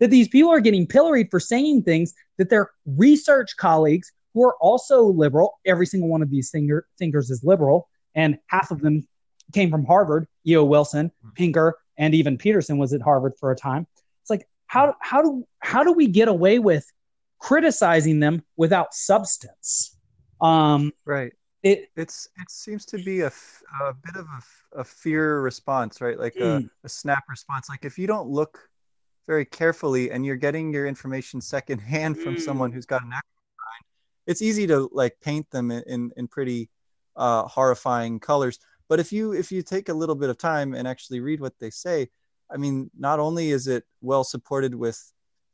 that 0.00 0.10
these 0.10 0.28
people 0.28 0.50
are 0.50 0.60
getting 0.60 0.86
pilloried 0.86 1.28
for 1.30 1.40
saying 1.40 1.82
things 1.82 2.14
that 2.38 2.50
their 2.50 2.70
research 2.84 3.56
colleagues 3.56 4.12
who 4.34 4.44
are 4.44 4.56
also 4.60 5.02
liberal, 5.02 5.58
every 5.64 5.86
single 5.86 6.08
one 6.08 6.22
of 6.22 6.30
these 6.30 6.50
thinker, 6.50 6.86
thinkers 6.98 7.30
is 7.30 7.42
liberal, 7.42 7.88
and 8.14 8.38
half 8.48 8.70
of 8.70 8.80
them 8.82 9.06
came 9.52 9.70
from 9.70 9.84
Harvard, 9.84 10.26
E.O. 10.46 10.64
Wilson, 10.64 11.10
Pinker, 11.34 11.78
and 11.96 12.14
even 12.14 12.36
Peterson 12.36 12.78
was 12.78 12.92
at 12.92 13.00
Harvard 13.00 13.32
for 13.38 13.50
a 13.50 13.56
time. 13.56 13.86
It's 14.22 14.30
like 14.30 14.46
how 14.66 14.94
how 15.00 15.22
do 15.22 15.46
how 15.60 15.84
do 15.84 15.92
we 15.92 16.06
get 16.06 16.28
away 16.28 16.58
with 16.58 16.90
criticizing 17.46 18.18
them 18.18 18.42
without 18.56 18.92
substance. 18.92 19.96
Um, 20.40 20.92
right. 21.04 21.32
It 21.62 21.90
it's 21.96 22.28
it 22.40 22.50
seems 22.50 22.84
to 22.86 22.98
be 22.98 23.20
a, 23.20 23.28
a 23.28 23.94
bit 24.04 24.16
of 24.16 24.26
a, 24.26 24.80
a 24.80 24.84
fear 24.84 25.40
response, 25.40 26.00
right? 26.00 26.18
Like 26.18 26.34
mm. 26.34 26.64
a, 26.64 26.70
a 26.84 26.88
snap 26.88 27.22
response. 27.28 27.68
Like 27.68 27.84
if 27.84 27.98
you 27.98 28.08
don't 28.08 28.28
look 28.28 28.58
very 29.28 29.44
carefully 29.44 30.10
and 30.10 30.26
you're 30.26 30.36
getting 30.36 30.72
your 30.72 30.86
information 30.86 31.40
secondhand 31.40 32.18
from 32.18 32.34
mm. 32.34 32.40
someone 32.40 32.72
who's 32.72 32.86
got 32.86 33.02
an 33.02 33.10
mind, 33.10 33.22
it's 34.26 34.42
easy 34.42 34.66
to 34.66 34.90
like 34.92 35.16
paint 35.22 35.48
them 35.50 35.70
in 35.70 35.84
in, 35.86 36.10
in 36.16 36.26
pretty 36.26 36.68
uh, 37.14 37.44
horrifying 37.44 38.18
colors. 38.18 38.58
But 38.88 38.98
if 38.98 39.12
you 39.12 39.32
if 39.32 39.52
you 39.52 39.62
take 39.62 39.88
a 39.88 39.94
little 39.94 40.16
bit 40.16 40.30
of 40.30 40.38
time 40.38 40.74
and 40.74 40.88
actually 40.88 41.20
read 41.20 41.40
what 41.40 41.54
they 41.60 41.70
say, 41.70 42.08
I 42.50 42.56
mean, 42.56 42.90
not 42.98 43.20
only 43.20 43.50
is 43.50 43.68
it 43.68 43.84
well 44.00 44.24
supported 44.24 44.74
with 44.74 45.00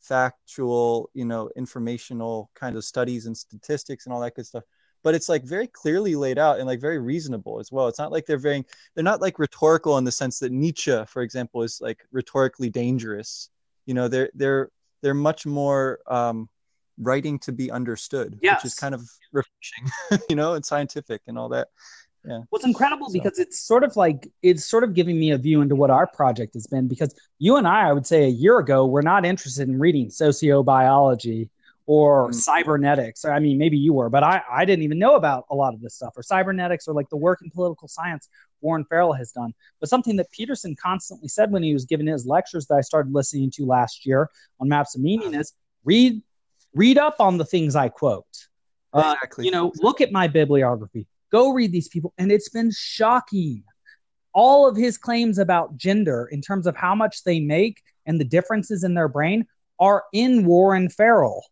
factual, 0.02 1.10
you 1.14 1.24
know, 1.24 1.50
informational 1.56 2.50
kind 2.54 2.76
of 2.76 2.84
studies 2.84 3.26
and 3.26 3.36
statistics 3.36 4.04
and 4.04 4.12
all 4.12 4.20
that 4.20 4.34
good 4.34 4.46
stuff. 4.46 4.64
But 5.04 5.14
it's 5.14 5.28
like 5.28 5.44
very 5.44 5.66
clearly 5.66 6.14
laid 6.14 6.38
out 6.38 6.58
and 6.58 6.66
like 6.66 6.80
very 6.80 6.98
reasonable 6.98 7.58
as 7.58 7.72
well. 7.72 7.88
It's 7.88 7.98
not 7.98 8.12
like 8.12 8.26
they're 8.26 8.38
very 8.38 8.64
they're 8.94 9.04
not 9.04 9.20
like 9.20 9.38
rhetorical 9.38 9.98
in 9.98 10.04
the 10.04 10.12
sense 10.12 10.38
that 10.40 10.52
Nietzsche, 10.52 11.04
for 11.06 11.22
example, 11.22 11.62
is 11.62 11.80
like 11.80 12.06
rhetorically 12.12 12.70
dangerous. 12.70 13.48
You 13.86 13.94
know, 13.94 14.06
they're 14.06 14.30
they're 14.34 14.70
they're 15.02 15.14
much 15.14 15.44
more 15.44 15.98
um, 16.06 16.48
writing 16.98 17.38
to 17.40 17.52
be 17.52 17.70
understood, 17.70 18.38
yes. 18.42 18.62
which 18.62 18.72
is 18.72 18.74
kind 18.74 18.94
of 18.94 19.02
refreshing, 19.32 20.24
you 20.30 20.36
know, 20.36 20.54
and 20.54 20.64
scientific 20.64 21.22
and 21.26 21.36
all 21.36 21.48
that 21.48 21.68
yeah. 22.24 22.40
It's 22.52 22.64
incredible 22.64 23.08
so. 23.08 23.12
because 23.12 23.38
it's 23.38 23.58
sort 23.58 23.85
of 23.85 23.96
like 23.96 24.28
it's 24.42 24.64
sort 24.64 24.85
of 24.85 24.94
giving 24.94 25.18
me 25.18 25.32
a 25.32 25.38
view 25.38 25.61
into 25.61 25.74
what 25.74 25.90
our 25.90 26.06
project 26.06 26.54
has 26.54 26.66
been. 26.66 26.88
Because 26.88 27.14
you 27.38 27.56
and 27.56 27.66
I, 27.66 27.88
I 27.88 27.92
would 27.92 28.06
say 28.06 28.24
a 28.24 28.28
year 28.28 28.58
ago, 28.58 28.87
we're 28.87 29.02
not 29.02 29.24
interested 29.24 29.68
in 29.68 29.78
reading 29.78 30.08
sociobiology 30.08 31.48
or 31.87 32.24
mm-hmm. 32.24 32.32
cybernetics. 32.32 33.24
I 33.24 33.40
mean, 33.40 33.58
maybe 33.58 33.76
you 33.76 33.92
were, 33.92 34.08
but 34.08 34.22
I, 34.22 34.40
I 34.50 34.64
didn't 34.64 34.85
even 34.85 34.98
know 35.00 35.16
about 35.16 35.46
a 35.50 35.54
lot 35.56 35.74
of 35.74 35.80
this 35.80 35.94
stuff 35.94 36.12
or 36.16 36.22
cybernetics 36.22 36.87
or 36.87 36.94
like 36.94 37.08
the 37.08 37.16
work 37.16 37.40
in 37.42 37.50
political 37.50 37.88
science 37.88 38.28
Warren 38.61 38.85
Farrell 38.85 39.12
has 39.12 39.32
done. 39.32 39.52
But 39.80 39.88
something 39.88 40.16
that 40.16 40.30
Peterson 40.30 40.76
constantly 40.80 41.28
said 41.28 41.50
when 41.50 41.62
he 41.62 41.72
was 41.72 41.85
giving 41.85 42.06
his 42.06 42.24
lectures 42.24 42.66
that 42.66 42.76
I 42.76 42.80
started 42.80 43.12
listening 43.12 43.50
to 43.52 43.66
last 43.66 44.06
year 44.06 44.30
on 44.61 44.68
Maps 44.68 44.94
of 44.94 45.02
Meaning 45.02 45.35
is 45.35 45.52
read 45.85 46.22
read 46.74 46.98
up 46.98 47.16
on 47.18 47.37
the 47.37 47.44
things 47.44 47.76
I 47.76 47.88
quote. 47.88 48.24
Uh, 48.94 49.14
exactly. 49.16 49.44
You 49.46 49.50
know, 49.50 49.72
look 49.76 50.00
at 50.00 50.12
my 50.12 50.28
bibliography. 50.28 51.06
Go 51.33 51.53
read 51.53 51.73
these 51.73 51.88
people. 51.88 52.12
And 52.18 52.31
it's 52.31 52.51
been 52.51 52.71
shocking. 52.77 53.64
All 54.35 54.68
of 54.68 54.77
his 54.77 54.97
claims 54.99 55.38
about 55.38 55.77
gender, 55.77 56.29
in 56.31 56.40
terms 56.40 56.66
of 56.66 56.77
how 56.77 56.95
much 56.95 57.25
they 57.25 57.40
make 57.40 57.83
and 58.07 58.21
the 58.21 58.25
differences 58.25 58.85
in 58.85 58.95
their 58.95 59.09
brain, 59.09 59.47
are 59.81 60.05
in 60.12 60.47
Warren 60.47 60.88
Farrell 60.88 61.45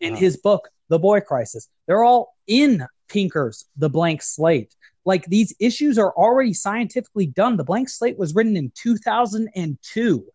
in 0.00 0.14
wow. 0.14 0.18
his 0.18 0.36
book, 0.36 0.68
The 0.88 0.98
Boy 0.98 1.20
Crisis. 1.20 1.68
They're 1.86 2.04
all 2.04 2.34
in 2.46 2.86
Pinker's 3.08 3.64
The 3.76 3.88
Blank 3.88 4.22
Slate. 4.22 4.74
Like 5.04 5.24
these 5.26 5.54
issues 5.58 5.96
are 5.98 6.12
already 6.12 6.52
scientifically 6.52 7.26
done. 7.26 7.56
The 7.56 7.64
Blank 7.64 7.88
Slate 7.88 8.18
was 8.18 8.34
written 8.34 8.56
in 8.56 8.70
2002 8.74 10.26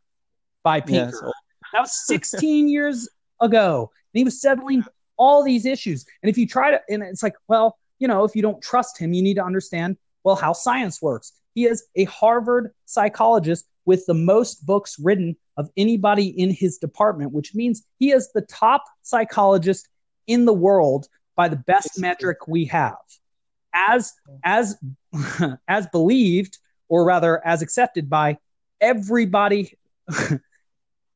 by 0.63 0.81
Pinker. 0.81 1.19
Yes. 1.23 1.33
That 1.73 1.81
was 1.81 2.07
16 2.07 2.67
years 2.67 3.07
ago. 3.39 3.91
And 4.13 4.19
he 4.19 4.23
was 4.23 4.41
settling 4.41 4.83
all 5.17 5.43
these 5.43 5.65
issues. 5.65 6.05
And 6.21 6.29
if 6.29 6.37
you 6.37 6.47
try 6.47 6.71
to, 6.71 6.81
and 6.89 7.03
it's 7.03 7.23
like, 7.23 7.35
well, 7.47 7.77
you 7.99 8.07
know, 8.07 8.23
if 8.23 8.35
you 8.35 8.41
don't 8.41 8.61
trust 8.61 8.97
him, 8.97 9.13
you 9.13 9.21
need 9.21 9.35
to 9.35 9.45
understand, 9.45 9.97
well, 10.23 10.35
how 10.35 10.53
science 10.53 11.01
works. 11.01 11.33
He 11.55 11.65
is 11.65 11.85
a 11.95 12.05
Harvard 12.05 12.71
psychologist 12.85 13.65
with 13.85 14.05
the 14.05 14.13
most 14.13 14.65
books 14.65 14.97
written 14.99 15.35
of 15.57 15.69
anybody 15.77 16.27
in 16.27 16.49
his 16.49 16.77
department, 16.77 17.31
which 17.31 17.53
means 17.53 17.83
he 17.99 18.11
is 18.11 18.31
the 18.33 18.41
top 18.41 18.83
psychologist 19.01 19.87
in 20.27 20.45
the 20.45 20.53
world 20.53 21.07
by 21.35 21.47
the 21.47 21.55
best 21.55 21.99
metric 21.99 22.47
we 22.47 22.65
have. 22.65 22.95
As 23.73 24.13
as 24.43 24.77
as 25.67 25.87
believed, 25.87 26.57
or 26.89 27.05
rather 27.05 27.45
as 27.45 27.61
accepted 27.61 28.09
by 28.09 28.37
everybody 28.79 29.77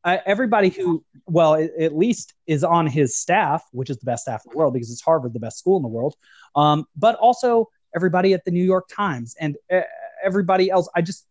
uh, 0.08 0.20
everybody 0.26 0.70
who, 0.70 1.04
well, 1.26 1.56
at 1.56 1.93
least 1.93 2.34
is 2.46 2.63
on 2.63 2.88
his 2.88 3.17
staff, 3.17 3.62
which 3.74 3.89
is 3.89 3.98
the 3.98 4.06
best 4.06 4.24
staff 4.24 4.41
in 4.46 4.52
the 4.52 4.58
world 4.58 4.74
because 4.74 4.89
it's 4.89 5.02
Harvard, 5.02 5.34
the 5.34 5.39
best 5.39 5.60
school 5.60 5.76
in 5.76 5.84
the 5.84 5.89
world, 5.89 6.15
um, 6.56 6.86
but 6.96 7.15
also 7.15 7.70
everybody 7.93 8.34
at 8.34 8.46
the 8.46 8.52
New 8.52 8.63
York 8.63 8.88
Times 8.88 9.36
and 9.38 9.58
uh, 9.70 9.82
everybody 10.24 10.70
else. 10.70 10.88
I 10.96 11.02
just, 11.02 11.28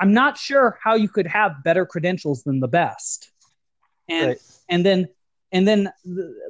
I'm 0.00 0.14
not 0.14 0.38
sure 0.38 0.78
how 0.82 0.94
you 0.94 1.10
could 1.10 1.26
have 1.26 1.62
better 1.62 1.84
credentials 1.84 2.42
than 2.42 2.58
the 2.58 2.68
best. 2.68 3.30
And 4.08 4.28
right. 4.28 4.38
and 4.70 4.84
then 4.84 5.08
and 5.52 5.68
then 5.68 5.92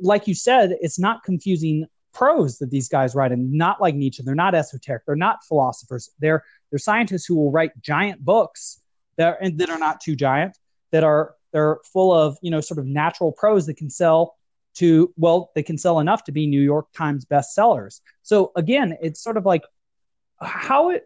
like 0.01 0.29
you 0.29 0.35
said, 0.35 0.77
it's 0.81 1.01
not 1.01 1.25
confusing 1.25 1.87
prose 2.13 2.59
that 2.59 2.71
these 2.71 2.89
guys 2.89 3.17
write 3.17 3.33
and 3.33 3.53
not 3.53 3.81
like 3.81 3.97
Nietzsche. 3.97 4.23
They're 4.25 4.37
not 4.37 4.55
esoteric. 4.55 5.05
They're 5.05 5.17
not 5.17 5.45
philosophers. 5.45 6.11
They're 6.21 6.45
they're 6.71 6.79
scientists 6.79 7.27
who 7.27 7.35
will 7.35 7.51
write 7.51 7.73
giant 7.81 8.25
books 8.25 8.81
that 9.17 9.39
are, 9.41 9.51
that 9.51 9.71
are 9.71 9.79
not 9.79 10.01
too 10.01 10.15
giant, 10.17 10.57
that 10.95 11.03
are 11.03 11.35
they're 11.53 11.79
full 11.93 12.13
of, 12.13 12.39
you 12.41 12.53
know, 12.53 12.61
sort 12.61 12.79
of 12.79 12.87
natural 12.87 13.33
prose 13.33 13.67
that 13.67 13.77
can 13.77 13.91
sell 13.91 14.37
to 14.75 15.13
well, 15.17 15.51
they 15.57 15.63
can 15.63 15.77
sell 15.77 15.99
enough 15.99 16.23
to 16.25 16.33
be 16.33 16.47
New 16.47 16.61
York 16.61 16.87
Times 16.93 17.25
bestsellers. 17.25 18.01
So 18.23 18.53
again, 18.55 18.97
it's 19.03 19.21
sort 19.21 19.37
of 19.37 19.45
like 19.45 19.65
how 20.41 20.91
it 20.91 21.05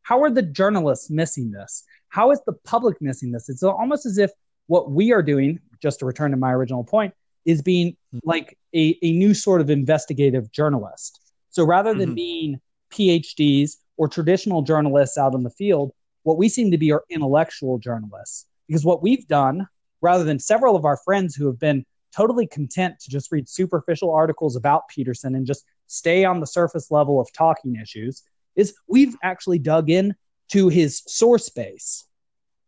how 0.00 0.22
are 0.22 0.30
the 0.30 0.40
journalists 0.40 1.10
missing 1.10 1.50
this? 1.50 1.84
How 2.08 2.30
is 2.30 2.40
the 2.46 2.54
public 2.64 3.02
missing 3.02 3.30
this? 3.30 3.50
It's 3.50 3.62
almost 3.62 4.06
as 4.06 4.16
if 4.16 4.30
what 4.68 4.90
we 4.90 5.12
are 5.12 5.22
doing, 5.22 5.60
just 5.82 5.98
to 5.98 6.06
return 6.06 6.30
to 6.30 6.38
my 6.38 6.52
original 6.52 6.82
point, 6.82 7.12
is 7.44 7.60
being 7.60 7.94
like 8.24 8.56
a, 8.74 8.98
a 9.02 9.12
new 9.12 9.34
sort 9.34 9.60
of 9.60 9.68
investigative 9.68 10.50
journalist. 10.50 11.20
So 11.50 11.62
rather 11.62 11.92
than 11.92 12.10
mm-hmm. 12.10 12.14
being 12.14 12.60
PhDs 12.90 13.72
or 13.98 14.08
traditional 14.08 14.62
journalists 14.62 15.18
out 15.18 15.34
in 15.34 15.42
the 15.42 15.50
field, 15.50 15.92
what 16.22 16.38
we 16.38 16.48
seem 16.48 16.70
to 16.70 16.78
be 16.78 16.90
are 16.90 17.04
intellectual 17.10 17.78
journalists. 17.78 18.46
Because 18.68 18.84
what 18.84 19.02
we've 19.02 19.26
done, 19.26 19.66
rather 20.00 20.24
than 20.24 20.38
several 20.38 20.76
of 20.76 20.84
our 20.84 20.96
friends 20.98 21.34
who 21.34 21.46
have 21.46 21.58
been 21.58 21.84
totally 22.14 22.46
content 22.46 22.98
to 23.00 23.10
just 23.10 23.30
read 23.30 23.48
superficial 23.48 24.10
articles 24.10 24.56
about 24.56 24.88
Peterson 24.88 25.34
and 25.34 25.46
just 25.46 25.64
stay 25.86 26.24
on 26.24 26.40
the 26.40 26.46
surface 26.46 26.90
level 26.90 27.20
of 27.20 27.32
talking 27.32 27.76
issues, 27.76 28.22
is 28.56 28.74
we've 28.88 29.16
actually 29.22 29.58
dug 29.58 29.90
in 29.90 30.14
to 30.48 30.68
his 30.68 31.02
source 31.06 31.48
base. 31.48 32.04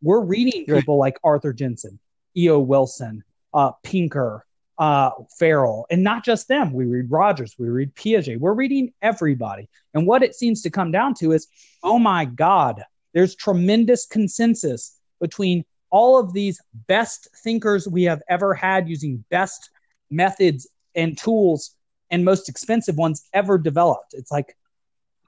We're 0.03 0.21
reading 0.21 0.65
people 0.67 0.99
right. 0.99 1.07
like 1.07 1.19
Arthur 1.25 1.53
Jensen, 1.53 1.99
E.O. 2.37 2.61
Wilson, 2.61 3.25
uh, 3.55 3.73
Pinker, 3.83 4.45
uh, 4.79 5.11
Farrell, 5.39 5.87
and 5.91 6.05
not 6.05 6.25
just 6.25 6.47
them. 6.47 6.73
We 6.73 6.85
read 6.85 7.11
Rogers, 7.11 7.57
we 7.59 7.69
read 7.69 7.95
Piaget, 7.95 8.39
we're 8.39 8.53
reading 8.53 8.93
everybody. 9.03 9.69
And 9.95 10.07
what 10.07 10.23
it 10.23 10.35
seems 10.35 10.63
to 10.63 10.71
come 10.71 10.93
down 10.93 11.15
to 11.15 11.33
is, 11.33 11.49
oh 11.83 11.99
my 11.99 12.25
God, 12.25 12.85
there's 13.13 13.35
tremendous 13.35 14.07
consensus 14.07 14.97
between 15.21 15.65
all 15.91 16.19
of 16.19 16.33
these 16.33 16.61
best 16.87 17.29
thinkers 17.43 17.89
we 17.89 18.05
have 18.05 18.23
ever 18.29 18.55
had 18.55 18.89
using 18.89 19.25
best 19.31 19.71
methods 20.11 20.67
and 20.95 21.17
tools 21.17 21.75
and 22.11 22.25
most 22.25 22.49
expensive 22.49 22.97
ones 22.97 23.29
ever 23.33 23.59
developed. 23.59 24.15
It's 24.15 24.31
like 24.31 24.57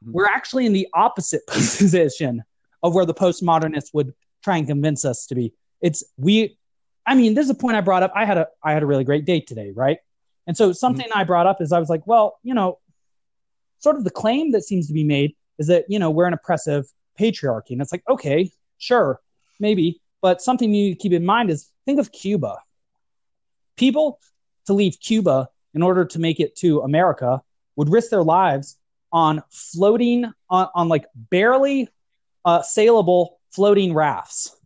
Mm-hmm. 0.02 0.12
We're 0.12 0.26
actually 0.26 0.66
in 0.66 0.72
the 0.72 0.88
opposite 0.94 1.42
position 1.46 2.42
of 2.82 2.94
where 2.94 3.04
the 3.04 3.14
postmodernists 3.14 3.92
would 3.92 4.14
try 4.42 4.56
and 4.56 4.66
convince 4.66 5.04
us 5.04 5.26
to 5.26 5.34
be. 5.34 5.52
It's 5.80 6.04
we 6.16 6.56
I 7.06 7.14
mean, 7.14 7.34
this 7.34 7.44
is 7.44 7.50
a 7.50 7.54
point 7.54 7.76
I 7.76 7.80
brought 7.80 8.02
up. 8.02 8.12
I 8.14 8.24
had 8.24 8.38
a 8.38 8.48
I 8.62 8.72
had 8.72 8.82
a 8.82 8.86
really 8.86 9.04
great 9.04 9.24
date 9.24 9.46
today, 9.46 9.72
right? 9.74 9.98
And 10.46 10.56
so 10.56 10.72
something 10.72 11.06
mm-hmm. 11.06 11.18
I 11.18 11.24
brought 11.24 11.46
up 11.46 11.60
is 11.60 11.72
I 11.72 11.78
was 11.78 11.88
like, 11.88 12.06
well, 12.06 12.38
you 12.42 12.54
know, 12.54 12.78
sort 13.78 13.96
of 13.96 14.04
the 14.04 14.10
claim 14.10 14.52
that 14.52 14.62
seems 14.62 14.86
to 14.88 14.92
be 14.92 15.04
made 15.04 15.34
is 15.58 15.66
that, 15.68 15.84
you 15.88 15.98
know, 15.98 16.10
we're 16.10 16.26
an 16.26 16.32
oppressive 16.32 16.86
patriarchy. 17.18 17.70
And 17.70 17.82
it's 17.82 17.92
like, 17.92 18.02
okay, 18.08 18.50
sure, 18.78 19.20
maybe. 19.58 20.00
But 20.22 20.42
something 20.42 20.72
you 20.72 20.84
need 20.84 20.94
to 20.94 20.98
keep 20.98 21.12
in 21.12 21.24
mind 21.24 21.50
is 21.50 21.70
think 21.86 21.98
of 21.98 22.12
Cuba. 22.12 22.58
People 23.76 24.20
to 24.66 24.74
leave 24.74 24.98
Cuba 25.00 25.48
in 25.74 25.82
order 25.82 26.04
to 26.04 26.18
make 26.18 26.40
it 26.40 26.56
to 26.56 26.80
America 26.80 27.42
would 27.76 27.88
risk 27.88 28.10
their 28.10 28.22
lives 28.22 28.76
on 29.12 29.42
floating 29.50 30.30
on, 30.48 30.68
on 30.74 30.88
like 30.88 31.06
barely 31.14 31.88
uh, 32.44 32.60
sailable 32.60 33.30
floating 33.50 33.94
rafts, 33.94 34.56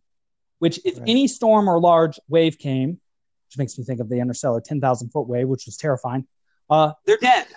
which 0.59 0.79
if 0.85 0.97
right. 0.97 1.09
any 1.09 1.27
storm 1.27 1.67
or 1.67 1.79
large 1.79 2.19
wave 2.27 2.57
came, 2.57 2.99
which 3.47 3.57
makes 3.57 3.77
me 3.77 3.83
think 3.83 3.99
of 3.99 4.09
the 4.09 4.19
interstellar 4.19 4.61
10,000 4.61 5.09
foot 5.09 5.27
wave, 5.27 5.47
which 5.47 5.65
was 5.65 5.77
terrifying, 5.77 6.27
uh, 6.69 6.91
they're 7.05 7.17
dead. 7.17 7.47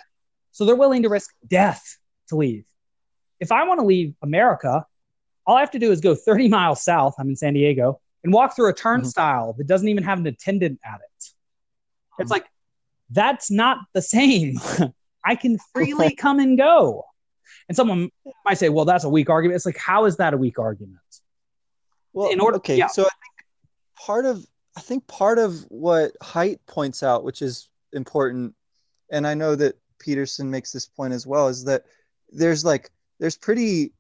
So 0.53 0.65
they're 0.65 0.77
willing 0.77 1.03
to 1.03 1.09
risk 1.09 1.31
death 1.47 1.99
to 2.29 2.37
leave. 2.37 2.65
If 3.41 3.53
I 3.53 3.65
want 3.65 3.81
to 3.81 3.87
leave 3.87 4.15
America, 4.23 4.87
all 5.49 5.57
I 5.57 5.61
have 5.61 5.71
to 5.73 5.79
do 5.79 5.91
is 5.91 6.01
go 6.01 6.15
30 6.15 6.49
miles 6.49 6.85
south. 6.85 7.15
I'm 7.19 7.31
in 7.31 7.37
San 7.37 7.55
Diego 7.55 8.01
and 8.23 8.33
walk 8.33 8.55
through 8.55 8.69
a 8.69 8.75
mm-hmm. 8.75 8.83
turnstile 8.83 9.55
that 9.55 9.67
doesn't 9.67 9.89
even 9.89 10.05
have 10.05 10.19
an 10.19 10.27
attendant 10.27 10.79
at 10.85 10.97
it. 10.97 11.01
It's 11.17 11.35
mm-hmm. 12.21 12.31
like, 12.31 12.45
that's 13.11 13.51
not 13.51 13.79
the 13.95 14.03
same. 14.03 14.61
I 15.25 15.35
can 15.35 15.59
freely 15.73 16.15
come 16.15 16.39
and 16.39 16.59
go. 16.59 17.07
And 17.69 17.75
someone 17.75 18.11
might 18.45 18.59
say, 18.59 18.69
well, 18.69 18.85
that's 18.85 19.05
a 19.05 19.09
weak 19.09 19.31
argument. 19.31 19.57
It's 19.57 19.67
like, 19.67 19.79
how 19.79 20.05
is 20.05 20.19
that 20.19 20.35
a 20.35 20.37
weak 20.37 20.59
argument? 20.59 21.01
Well, 22.13 22.31
in 22.31 22.41
order, 22.41 22.59
okay. 22.59 22.77
Yeah. 22.77 22.89
So 22.89 23.03
I 23.03 23.09
think 23.09 23.49
part 23.97 24.27
of, 24.27 24.47
I 24.77 24.81
think 24.81 25.07
part 25.07 25.39
of 25.39 25.61
what 25.71 26.13
Haidt 26.23 26.59
points 26.67 27.03
out, 27.03 27.25
which 27.25 27.41
is 27.41 27.71
important, 27.95 28.55
and 29.11 29.27
I 29.27 29.33
know 29.33 29.55
that 29.55 29.79
Peterson 29.99 30.51
makes 30.51 30.73
this 30.73 30.87
point 30.87 31.15
as 31.15 31.27
well, 31.27 31.49
is 31.49 31.65
that 31.65 31.85
there's 32.31 32.67
like, 32.67 32.91
there's 33.19 33.37
pretty, 33.37 33.93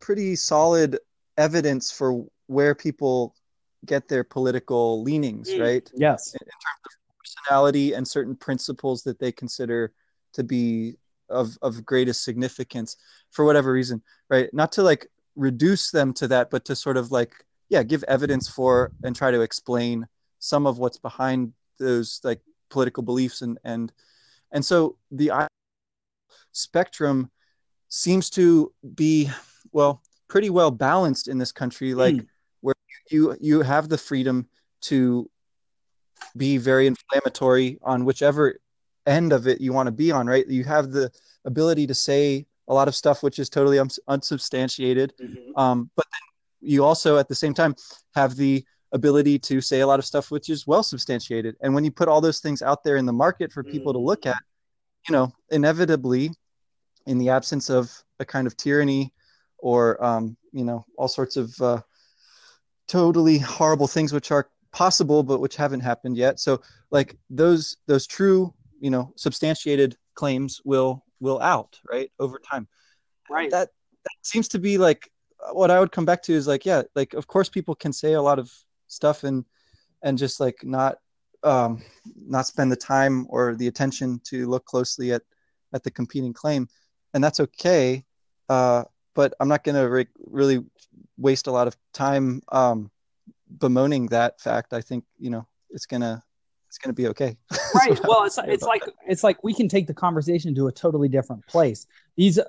pretty 0.00 0.36
solid 0.36 0.98
evidence 1.36 1.90
for 1.90 2.24
where 2.46 2.74
people 2.74 3.34
get 3.86 4.08
their 4.08 4.24
political 4.24 5.02
leanings, 5.02 5.50
mm, 5.50 5.60
right? 5.60 5.90
Yes. 5.94 6.34
In, 6.34 6.38
in 6.42 6.46
terms 6.46 6.80
of 6.86 6.92
personality 7.18 7.92
and 7.94 8.06
certain 8.06 8.36
principles 8.36 9.02
that 9.02 9.18
they 9.18 9.32
consider 9.32 9.92
to 10.34 10.44
be 10.44 10.96
of 11.30 11.56
of 11.62 11.84
greatest 11.84 12.22
significance 12.22 12.96
for 13.30 13.44
whatever 13.44 13.72
reason 13.72 14.02
right 14.28 14.52
not 14.52 14.70
to 14.72 14.82
like 14.82 15.06
reduce 15.36 15.90
them 15.90 16.12
to 16.12 16.28
that 16.28 16.50
but 16.50 16.64
to 16.64 16.76
sort 16.76 16.96
of 16.96 17.10
like 17.10 17.32
yeah 17.70 17.82
give 17.82 18.04
evidence 18.04 18.48
for 18.48 18.92
and 19.02 19.16
try 19.16 19.30
to 19.30 19.40
explain 19.40 20.06
some 20.38 20.66
of 20.66 20.78
what's 20.78 20.98
behind 20.98 21.52
those 21.78 22.20
like 22.24 22.40
political 22.68 23.02
beliefs 23.02 23.42
and 23.42 23.58
and 23.64 23.92
and 24.52 24.64
so 24.64 24.96
the 25.10 25.30
spectrum 26.52 27.30
seems 27.88 28.28
to 28.30 28.72
be 28.94 29.30
well 29.74 30.00
pretty 30.28 30.48
well 30.48 30.70
balanced 30.70 31.28
in 31.28 31.36
this 31.36 31.52
country 31.52 31.94
like 31.94 32.14
mm. 32.14 32.26
where 32.60 32.74
you 33.10 33.36
you 33.40 33.60
have 33.60 33.88
the 33.88 33.98
freedom 33.98 34.48
to 34.80 35.28
be 36.36 36.56
very 36.56 36.86
inflammatory 36.86 37.78
on 37.82 38.04
whichever 38.04 38.58
end 39.06 39.32
of 39.32 39.46
it 39.46 39.60
you 39.60 39.72
want 39.72 39.86
to 39.86 39.92
be 39.92 40.10
on, 40.10 40.26
right? 40.26 40.46
You 40.48 40.64
have 40.64 40.90
the 40.90 41.10
ability 41.44 41.86
to 41.86 41.94
say 41.94 42.46
a 42.68 42.74
lot 42.74 42.88
of 42.88 42.94
stuff 42.94 43.22
which 43.22 43.38
is 43.38 43.50
totally 43.50 43.78
unsubstantiated, 44.08 45.12
mm-hmm. 45.20 45.58
um, 45.58 45.90
but 45.96 46.06
then 46.10 46.70
you 46.70 46.84
also 46.84 47.18
at 47.18 47.28
the 47.28 47.34
same 47.34 47.52
time 47.52 47.74
have 48.14 48.36
the 48.36 48.64
ability 48.92 49.38
to 49.38 49.60
say 49.60 49.80
a 49.80 49.86
lot 49.86 49.98
of 49.98 50.04
stuff 50.04 50.30
which 50.30 50.48
is 50.48 50.66
well 50.66 50.82
substantiated. 50.82 51.56
And 51.60 51.74
when 51.74 51.84
you 51.84 51.90
put 51.90 52.08
all 52.08 52.20
those 52.20 52.40
things 52.40 52.62
out 52.62 52.84
there 52.84 52.96
in 52.96 53.06
the 53.06 53.12
market 53.12 53.52
for 53.52 53.62
people 53.62 53.92
mm-hmm. 53.92 54.00
to 54.00 54.06
look 54.06 54.26
at, 54.26 54.38
you 55.08 55.12
know, 55.12 55.32
inevitably, 55.50 56.30
in 57.06 57.18
the 57.18 57.28
absence 57.28 57.68
of 57.68 57.92
a 58.18 58.24
kind 58.24 58.46
of 58.46 58.56
tyranny 58.56 59.12
or 59.64 60.02
um, 60.04 60.36
you 60.52 60.62
know 60.62 60.84
all 60.98 61.08
sorts 61.08 61.36
of 61.36 61.58
uh, 61.62 61.80
totally 62.86 63.38
horrible 63.38 63.86
things 63.86 64.12
which 64.12 64.30
are 64.30 64.50
possible 64.72 65.22
but 65.22 65.40
which 65.40 65.56
haven't 65.56 65.80
happened 65.80 66.16
yet. 66.18 66.38
So 66.38 66.60
like 66.90 67.16
those 67.30 67.78
those 67.86 68.06
true 68.06 68.52
you 68.78 68.90
know 68.90 69.12
substantiated 69.16 69.96
claims 70.14 70.60
will 70.64 71.02
will 71.18 71.40
out 71.40 71.80
right 71.90 72.12
over 72.20 72.38
time. 72.38 72.68
Right. 73.30 73.50
That 73.50 73.70
that 74.04 74.18
seems 74.22 74.48
to 74.48 74.58
be 74.58 74.76
like 74.76 75.10
what 75.52 75.70
i 75.70 75.78
would 75.78 75.92
come 75.92 76.06
back 76.06 76.22
to 76.22 76.32
is 76.32 76.46
like 76.46 76.64
yeah 76.64 76.82
like 76.94 77.12
of 77.12 77.26
course 77.26 77.50
people 77.50 77.74
can 77.74 77.92
say 77.92 78.14
a 78.14 78.22
lot 78.22 78.38
of 78.38 78.50
stuff 78.86 79.24
and 79.24 79.44
and 80.02 80.16
just 80.16 80.40
like 80.40 80.56
not 80.62 80.96
um 81.42 81.82
not 82.26 82.46
spend 82.46 82.72
the 82.72 82.76
time 82.76 83.26
or 83.28 83.54
the 83.54 83.66
attention 83.66 84.18
to 84.24 84.46
look 84.46 84.64
closely 84.64 85.12
at 85.12 85.22
at 85.74 85.82
the 85.82 85.90
competing 85.90 86.32
claim. 86.32 86.68
And 87.12 87.22
that's 87.22 87.40
okay. 87.40 88.04
Uh 88.48 88.84
but 89.14 89.34
i'm 89.40 89.48
not 89.48 89.64
going 89.64 89.74
to 89.74 89.88
re- 89.88 90.06
really 90.26 90.64
waste 91.16 91.46
a 91.46 91.52
lot 91.52 91.66
of 91.66 91.76
time 91.92 92.42
um 92.50 92.90
bemoaning 93.58 94.06
that 94.06 94.40
fact 94.40 94.72
i 94.72 94.80
think 94.80 95.04
you 95.18 95.30
know 95.30 95.46
it's 95.70 95.86
going 95.86 96.00
to 96.00 96.22
it's 96.74 96.84
to 96.88 96.92
be 96.92 97.06
okay. 97.08 97.36
right. 97.74 98.00
well, 98.04 98.24
it's 98.24 98.38
it's 98.46 98.64
like 98.64 98.84
that. 98.84 98.94
it's 99.06 99.22
like 99.22 99.42
we 99.44 99.54
can 99.54 99.68
take 99.68 99.86
the 99.86 99.94
conversation 99.94 100.54
to 100.56 100.66
a 100.66 100.72
totally 100.72 101.08
different 101.08 101.46
place. 101.46 101.86
These, 102.16 102.38
uh, 102.38 102.44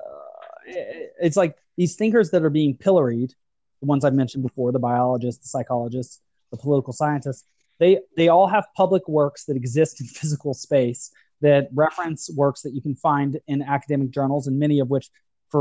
it's 1.22 1.38
like 1.38 1.56
these 1.78 1.96
thinkers 1.96 2.32
that 2.32 2.44
are 2.44 2.50
being 2.50 2.76
pilloried, 2.76 3.34
the 3.82 3.86
ones 3.86 4.04
I've 4.04 4.16
mentioned 4.16 4.42
before, 4.42 4.72
the 4.72 4.80
biologists, 4.80 5.44
the 5.44 5.50
psychologists, 5.50 6.22
the 6.52 6.58
political 6.58 6.92
scientists. 6.92 7.44
They 7.78 8.00
they 8.18 8.30
all 8.30 8.48
have 8.48 8.66
public 8.76 9.08
works 9.08 9.46
that 9.46 9.56
exist 9.56 10.02
in 10.02 10.08
physical 10.20 10.56
space 10.56 11.12
that 11.42 11.68
reference 11.74 12.30
works 12.36 12.62
that 12.62 12.74
you 12.74 12.82
can 12.82 12.96
find 12.96 13.40
in 13.48 13.62
academic 13.62 14.10
journals, 14.10 14.48
and 14.48 14.58
many 14.58 14.80
of 14.80 14.90
which 14.90 15.12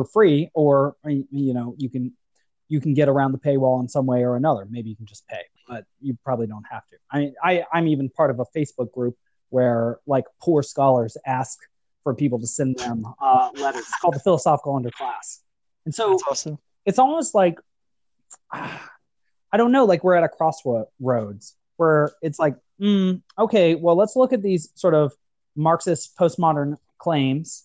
for 0.02 0.04
free, 0.04 0.50
or 0.54 0.96
you 1.06 1.54
know 1.54 1.74
you 1.78 1.88
can 1.88 2.12
you 2.68 2.80
can 2.80 2.94
get 2.94 3.08
around 3.08 3.32
the 3.32 3.38
paywall 3.38 3.80
in 3.80 3.88
some 3.88 4.06
way 4.06 4.24
or 4.24 4.36
another. 4.36 4.66
Maybe 4.68 4.90
you 4.90 4.96
can 4.96 5.06
just 5.06 5.26
pay 5.28 5.42
but 5.68 5.84
you 6.00 6.16
probably 6.24 6.46
don't 6.46 6.64
have 6.70 6.86
to. 6.88 6.96
I 7.10 7.18
mean, 7.18 7.34
I, 7.42 7.64
I'm 7.72 7.88
even 7.88 8.08
part 8.08 8.30
of 8.30 8.40
a 8.40 8.44
Facebook 8.56 8.92
group 8.92 9.16
where 9.50 9.98
like 10.06 10.24
poor 10.40 10.62
scholars 10.62 11.16
ask 11.26 11.58
for 12.02 12.14
people 12.14 12.38
to 12.40 12.46
send 12.46 12.78
them 12.78 13.06
uh, 13.20 13.50
letters. 13.54 13.82
It's 13.82 13.98
called 14.00 14.14
the 14.14 14.20
Philosophical 14.20 14.78
Underclass. 14.78 15.40
And 15.84 15.94
so 15.94 16.18
awesome. 16.30 16.58
it's 16.84 16.98
almost 16.98 17.34
like 17.34 17.58
I 18.52 19.56
don't 19.56 19.70
know, 19.72 19.84
like 19.84 20.02
we're 20.02 20.16
at 20.16 20.24
a 20.24 20.28
crossroads 20.28 21.54
where 21.76 22.10
it's 22.22 22.40
like, 22.40 22.56
mm, 22.80 23.22
okay, 23.38 23.76
well, 23.76 23.94
let's 23.94 24.16
look 24.16 24.32
at 24.32 24.42
these 24.42 24.70
sort 24.74 24.94
of 24.94 25.12
Marxist 25.54 26.16
postmodern 26.18 26.76
claims 26.98 27.64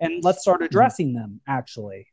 and 0.00 0.22
let's 0.24 0.42
start 0.42 0.58
mm-hmm. 0.58 0.66
addressing 0.66 1.08
mm-hmm. 1.08 1.18
them 1.18 1.40
actually. 1.46 2.06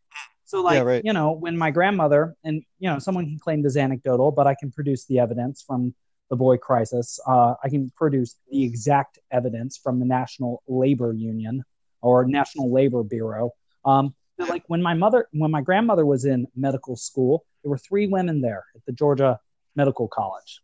So, 0.45 0.61
like, 0.61 0.75
yeah, 0.75 0.81
right. 0.81 1.05
you 1.05 1.13
know, 1.13 1.31
when 1.31 1.57
my 1.57 1.71
grandmother, 1.71 2.35
and, 2.43 2.61
you 2.79 2.89
know, 2.89 2.99
someone 2.99 3.25
can 3.25 3.39
claim 3.39 3.61
this 3.61 3.77
anecdotal, 3.77 4.31
but 4.31 4.47
I 4.47 4.55
can 4.55 4.69
produce 4.69 5.05
the 5.05 5.17
evidence 5.17 5.63
from 5.65 5.95
the 6.29 6.35
boy 6.35 6.57
crisis. 6.57 7.21
Uh, 7.25 7.53
I 7.63 7.69
can 7.69 7.89
produce 7.95 8.35
the 8.49 8.61
exact 8.63 9.17
evidence 9.31 9.77
from 9.77 9.99
the 9.99 10.05
National 10.05 10.61
Labor 10.67 11.13
Union 11.13 11.63
or 12.01 12.25
National 12.25 12.69
Labor 12.69 13.03
Bureau. 13.03 13.51
Um, 13.85 14.13
like 14.49 14.63
when 14.67 14.81
my 14.81 14.93
mother, 14.93 15.27
when 15.31 15.51
my 15.51 15.61
grandmother 15.61 16.05
was 16.05 16.25
in 16.25 16.47
medical 16.55 16.95
school, 16.95 17.45
there 17.63 17.69
were 17.69 17.77
three 17.77 18.07
women 18.07 18.41
there 18.41 18.65
at 18.75 18.85
the 18.85 18.91
Georgia 18.91 19.39
Medical 19.75 20.07
College. 20.07 20.61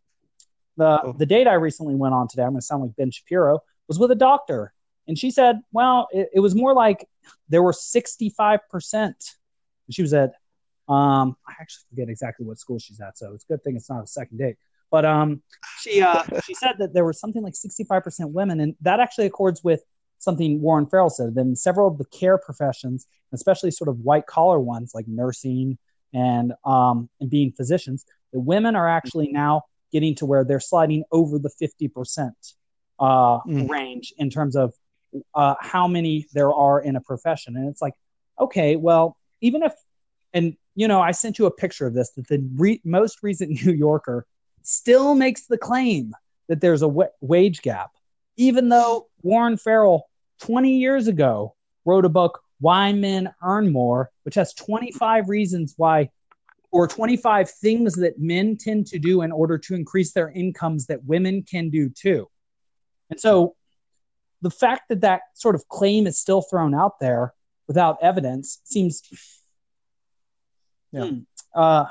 The 0.76 1.00
oh. 1.02 1.14
the 1.18 1.26
date 1.26 1.46
I 1.46 1.54
recently 1.54 1.94
went 1.94 2.14
on 2.14 2.28
today, 2.28 2.42
I'm 2.42 2.50
going 2.50 2.60
to 2.60 2.66
sound 2.66 2.82
like 2.82 2.96
Ben 2.96 3.10
Shapiro, 3.10 3.60
was 3.86 3.98
with 3.98 4.10
a 4.10 4.16
doctor, 4.16 4.72
and 5.08 5.18
she 5.18 5.30
said, 5.30 5.60
well, 5.72 6.06
it, 6.12 6.28
it 6.34 6.40
was 6.40 6.54
more 6.54 6.74
like 6.74 7.08
there 7.48 7.62
were 7.62 7.72
65 7.72 8.60
percent. 8.70 9.16
She 9.90 10.02
was 10.02 10.12
at, 10.12 10.32
um, 10.88 11.36
I 11.46 11.54
actually 11.60 11.84
forget 11.90 12.08
exactly 12.08 12.46
what 12.46 12.58
school 12.58 12.78
she's 12.78 13.00
at, 13.00 13.18
so 13.18 13.32
it's 13.34 13.44
a 13.44 13.54
good 13.54 13.64
thing 13.64 13.74
it's 13.76 13.90
not 13.90 14.04
a 14.04 14.06
second 14.06 14.38
date. 14.38 14.56
But 14.90 15.04
um, 15.04 15.42
she 15.80 16.02
uh, 16.02 16.22
she 16.44 16.54
said 16.54 16.76
that 16.78 16.92
there 16.92 17.04
was 17.04 17.18
something 17.18 17.42
like 17.42 17.56
65 17.56 18.04
percent 18.04 18.30
women, 18.30 18.60
and 18.60 18.74
that 18.82 19.00
actually 19.00 19.26
accords 19.26 19.64
with 19.64 19.82
something 20.18 20.60
Warren 20.60 20.86
Farrell 20.86 21.10
said. 21.10 21.34
Then 21.34 21.56
several 21.56 21.88
of 21.88 21.98
the 21.98 22.04
care 22.06 22.38
professions, 22.38 23.06
especially 23.32 23.70
sort 23.70 23.88
of 23.88 24.00
white 24.00 24.26
collar 24.26 24.60
ones 24.60 24.92
like 24.94 25.08
nursing 25.08 25.78
and 26.12 26.52
um, 26.64 27.08
and 27.20 27.30
being 27.30 27.52
physicians, 27.52 28.04
the 28.32 28.40
women 28.40 28.76
are 28.76 28.88
actually 28.88 29.28
now 29.28 29.62
getting 29.92 30.14
to 30.16 30.26
where 30.26 30.44
they're 30.44 30.60
sliding 30.60 31.02
over 31.12 31.38
the 31.38 31.50
50% 31.62 32.30
uh, 32.98 33.04
mm. 33.40 33.68
range 33.68 34.12
in 34.18 34.28
terms 34.28 34.54
of 34.54 34.74
uh, 35.34 35.54
how 35.60 35.88
many 35.88 36.26
there 36.32 36.52
are 36.52 36.80
in 36.80 36.96
a 36.96 37.00
profession. 37.00 37.56
And 37.56 37.68
it's 37.68 37.82
like, 37.82 37.94
okay, 38.40 38.76
well, 38.76 39.16
even 39.40 39.62
if, 39.62 39.72
and 40.32 40.56
you 40.74 40.88
know, 40.88 41.00
I 41.00 41.10
sent 41.10 41.38
you 41.38 41.46
a 41.46 41.50
picture 41.50 41.86
of 41.86 41.94
this 41.94 42.10
that 42.10 42.28
the 42.28 42.46
re- 42.56 42.80
most 42.84 43.22
recent 43.22 43.50
New 43.64 43.72
Yorker 43.72 44.26
still 44.62 45.14
makes 45.14 45.46
the 45.46 45.58
claim 45.58 46.14
that 46.48 46.60
there's 46.60 46.82
a 46.82 46.86
w- 46.86 47.10
wage 47.20 47.62
gap, 47.62 47.90
even 48.36 48.68
though 48.68 49.08
Warren 49.22 49.56
Farrell 49.56 50.08
20 50.40 50.76
years 50.76 51.08
ago 51.08 51.54
wrote 51.84 52.04
a 52.04 52.08
book, 52.08 52.40
Why 52.60 52.92
Men 52.92 53.32
Earn 53.42 53.72
More, 53.72 54.10
which 54.22 54.34
has 54.34 54.54
25 54.54 55.28
reasons 55.28 55.74
why, 55.76 56.10
or 56.70 56.86
25 56.86 57.50
things 57.50 57.94
that 57.96 58.18
men 58.18 58.56
tend 58.56 58.86
to 58.88 58.98
do 58.98 59.22
in 59.22 59.32
order 59.32 59.56
to 59.58 59.74
increase 59.74 60.12
their 60.12 60.30
incomes 60.30 60.86
that 60.86 61.04
women 61.04 61.42
can 61.42 61.70
do 61.70 61.88
too. 61.88 62.28
And 63.10 63.18
so 63.18 63.56
the 64.42 64.50
fact 64.50 64.88
that 64.88 65.00
that 65.00 65.22
sort 65.34 65.54
of 65.54 65.68
claim 65.68 66.06
is 66.06 66.18
still 66.18 66.42
thrown 66.42 66.74
out 66.74 67.00
there 67.00 67.34
without 67.66 67.98
evidence 68.02 68.60
seems, 68.64 69.02
yeah. 70.92 71.06
Hmm, 71.06 71.18
uh, 71.54 71.86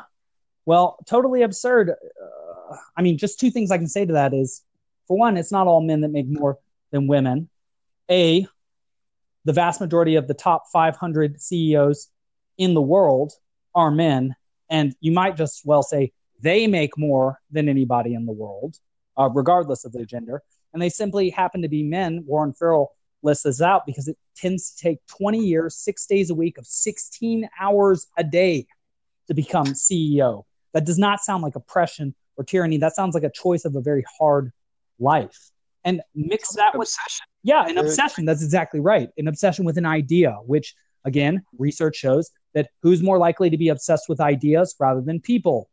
well, 0.65 0.97
totally 1.05 1.43
absurd. 1.43 1.91
Uh, 1.91 2.75
I 2.95 3.01
mean, 3.01 3.17
just 3.17 3.39
two 3.39 3.51
things 3.51 3.71
I 3.71 3.77
can 3.77 3.87
say 3.87 4.05
to 4.05 4.13
that 4.13 4.33
is, 4.33 4.63
for 5.07 5.17
one, 5.17 5.37
it's 5.37 5.51
not 5.51 5.67
all 5.67 5.81
men 5.81 6.01
that 6.01 6.09
make 6.09 6.27
more 6.27 6.57
than 6.91 7.07
women. 7.07 7.49
A, 8.09 8.45
the 9.45 9.53
vast 9.53 9.79
majority 9.79 10.15
of 10.15 10.27
the 10.27 10.33
top 10.33 10.65
500 10.73 11.41
CEOs 11.41 12.09
in 12.57 12.73
the 12.73 12.81
world 12.81 13.33
are 13.73 13.91
men. 13.91 14.35
And 14.69 14.95
you 14.99 15.11
might 15.11 15.37
just 15.37 15.65
well 15.65 15.83
say 15.83 16.11
they 16.41 16.67
make 16.67 16.97
more 16.97 17.39
than 17.51 17.69
anybody 17.69 18.13
in 18.13 18.25
the 18.25 18.33
world, 18.33 18.75
uh, 19.17 19.29
regardless 19.29 19.85
of 19.85 19.93
their 19.93 20.05
gender. 20.05 20.43
And 20.73 20.81
they 20.81 20.89
simply 20.89 21.29
happen 21.29 21.61
to 21.61 21.67
be 21.67 21.83
men. 21.83 22.23
Warren 22.25 22.53
Farrell 22.53 22.91
lists 23.23 23.43
this 23.43 23.61
out 23.61 23.85
because 23.85 24.07
it 24.07 24.17
tends 24.35 24.71
to 24.71 24.83
take 24.83 24.99
20 25.07 25.39
years, 25.39 25.75
six 25.75 26.05
days 26.05 26.29
a 26.29 26.35
week 26.35 26.57
of 26.57 26.65
16 26.65 27.49
hours 27.59 28.07
a 28.17 28.23
day 28.23 28.67
to 29.27 29.33
become 29.33 29.67
CEO. 29.67 30.43
That 30.73 30.85
does 30.85 30.99
not 30.99 31.21
sound 31.21 31.43
like 31.43 31.55
oppression 31.55 32.13
or 32.35 32.43
tyranny. 32.43 32.77
That 32.77 32.95
sounds 32.95 33.15
like 33.15 33.23
a 33.23 33.31
choice 33.31 33.65
of 33.65 33.75
a 33.75 33.81
very 33.81 34.05
hard 34.19 34.51
life 34.99 35.51
and 35.87 36.01
mix 36.13 36.53
that 36.55 36.77
with 36.77 36.87
obsession. 36.89 37.25
Yeah, 37.43 37.65
an 37.65 37.77
obsession. 37.77 38.25
That's 38.25 38.43
exactly 38.43 38.81
right. 38.81 39.09
An 39.17 39.29
obsession 39.29 39.63
with 39.63 39.77
an 39.77 39.85
idea, 39.85 40.37
which 40.45 40.75
again, 41.05 41.43
research 41.57 41.95
shows 41.95 42.29
that 42.53 42.69
who's 42.81 43.01
more 43.01 43.17
likely 43.17 43.49
to 43.49 43.57
be 43.57 43.69
obsessed 43.69 44.09
with 44.09 44.19
ideas 44.19 44.75
rather 44.79 45.01
than 45.01 45.21
people? 45.21 45.69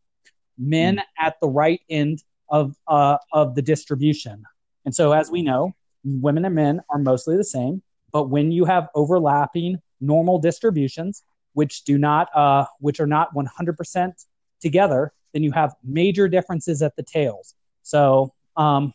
Men 0.57 0.96
mm. 0.96 1.02
at 1.18 1.35
the 1.40 1.48
right 1.48 1.80
end 1.90 2.22
of 2.48 2.76
uh, 2.87 3.18
of 3.33 3.57
the 3.57 3.62
distribution. 3.62 4.44
And 4.85 4.94
so, 4.94 5.12
as 5.12 5.31
we 5.31 5.42
know, 5.42 5.75
women 6.05 6.44
and 6.44 6.55
men 6.55 6.81
are 6.90 6.99
mostly 6.99 7.37
the 7.37 7.44
same. 7.44 7.83
But 8.12 8.31
when 8.31 8.53
you 8.53 8.64
have 8.64 8.88
overlapping 8.94 9.79
normal 10.01 10.38
distributions, 10.38 11.23
which 11.55 11.85
do 11.85 11.99
not, 11.99 12.29
uh, 12.35 12.66
which 12.81 13.01
are 13.01 13.07
not 13.07 13.35
100% 13.35 14.12
together, 14.61 15.12
then 15.33 15.42
you 15.42 15.53
have 15.53 15.75
major 15.83 16.29
differences 16.29 16.83
at 16.83 16.94
the 16.97 17.03
tails. 17.03 17.55
So, 17.83 18.33
um, 18.57 18.92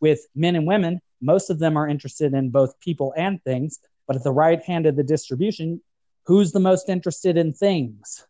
with 0.00 0.26
men 0.34 0.56
and 0.56 0.66
women, 0.66 1.00
most 1.20 1.50
of 1.50 1.58
them 1.58 1.76
are 1.76 1.88
interested 1.88 2.34
in 2.34 2.50
both 2.50 2.78
people 2.80 3.14
and 3.16 3.42
things. 3.42 3.78
But 4.06 4.16
at 4.16 4.22
the 4.22 4.32
right 4.32 4.62
hand 4.62 4.86
of 4.86 4.96
the 4.96 5.02
distribution, 5.02 5.80
who's 6.26 6.52
the 6.52 6.60
most 6.60 6.88
interested 6.88 7.36
in 7.36 7.52
things? 7.52 8.26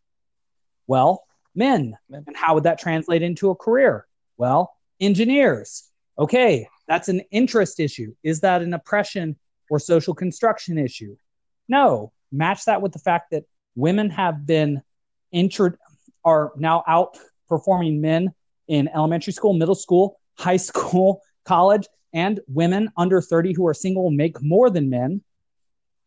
Well, 0.86 1.24
men. 1.54 1.96
men. 2.08 2.24
And 2.26 2.36
how 2.36 2.54
would 2.54 2.64
that 2.64 2.78
translate 2.78 3.22
into 3.22 3.50
a 3.50 3.54
career? 3.54 4.06
Well, 4.36 4.72
engineers. 5.00 5.90
Okay, 6.18 6.68
that's 6.88 7.08
an 7.08 7.22
interest 7.30 7.80
issue. 7.80 8.14
Is 8.22 8.40
that 8.40 8.62
an 8.62 8.74
oppression 8.74 9.36
or 9.70 9.78
social 9.78 10.14
construction 10.14 10.78
issue? 10.78 11.16
No. 11.68 12.12
Match 12.32 12.64
that 12.64 12.82
with 12.82 12.92
the 12.92 12.98
fact 12.98 13.30
that 13.30 13.44
women 13.74 14.10
have 14.10 14.46
been 14.46 14.82
entered, 15.32 15.78
are 16.24 16.52
now 16.56 16.82
outperforming 16.88 18.00
men 18.00 18.34
in 18.68 18.88
elementary 18.88 19.32
school, 19.32 19.52
middle 19.52 19.74
school, 19.74 20.18
high 20.36 20.56
school, 20.56 21.22
college, 21.44 21.86
and 22.12 22.40
women 22.48 22.90
under 22.96 23.20
30 23.20 23.54
who 23.54 23.66
are 23.66 23.74
single 23.74 24.10
make 24.10 24.42
more 24.42 24.68
than 24.68 24.90
men. 24.90 25.22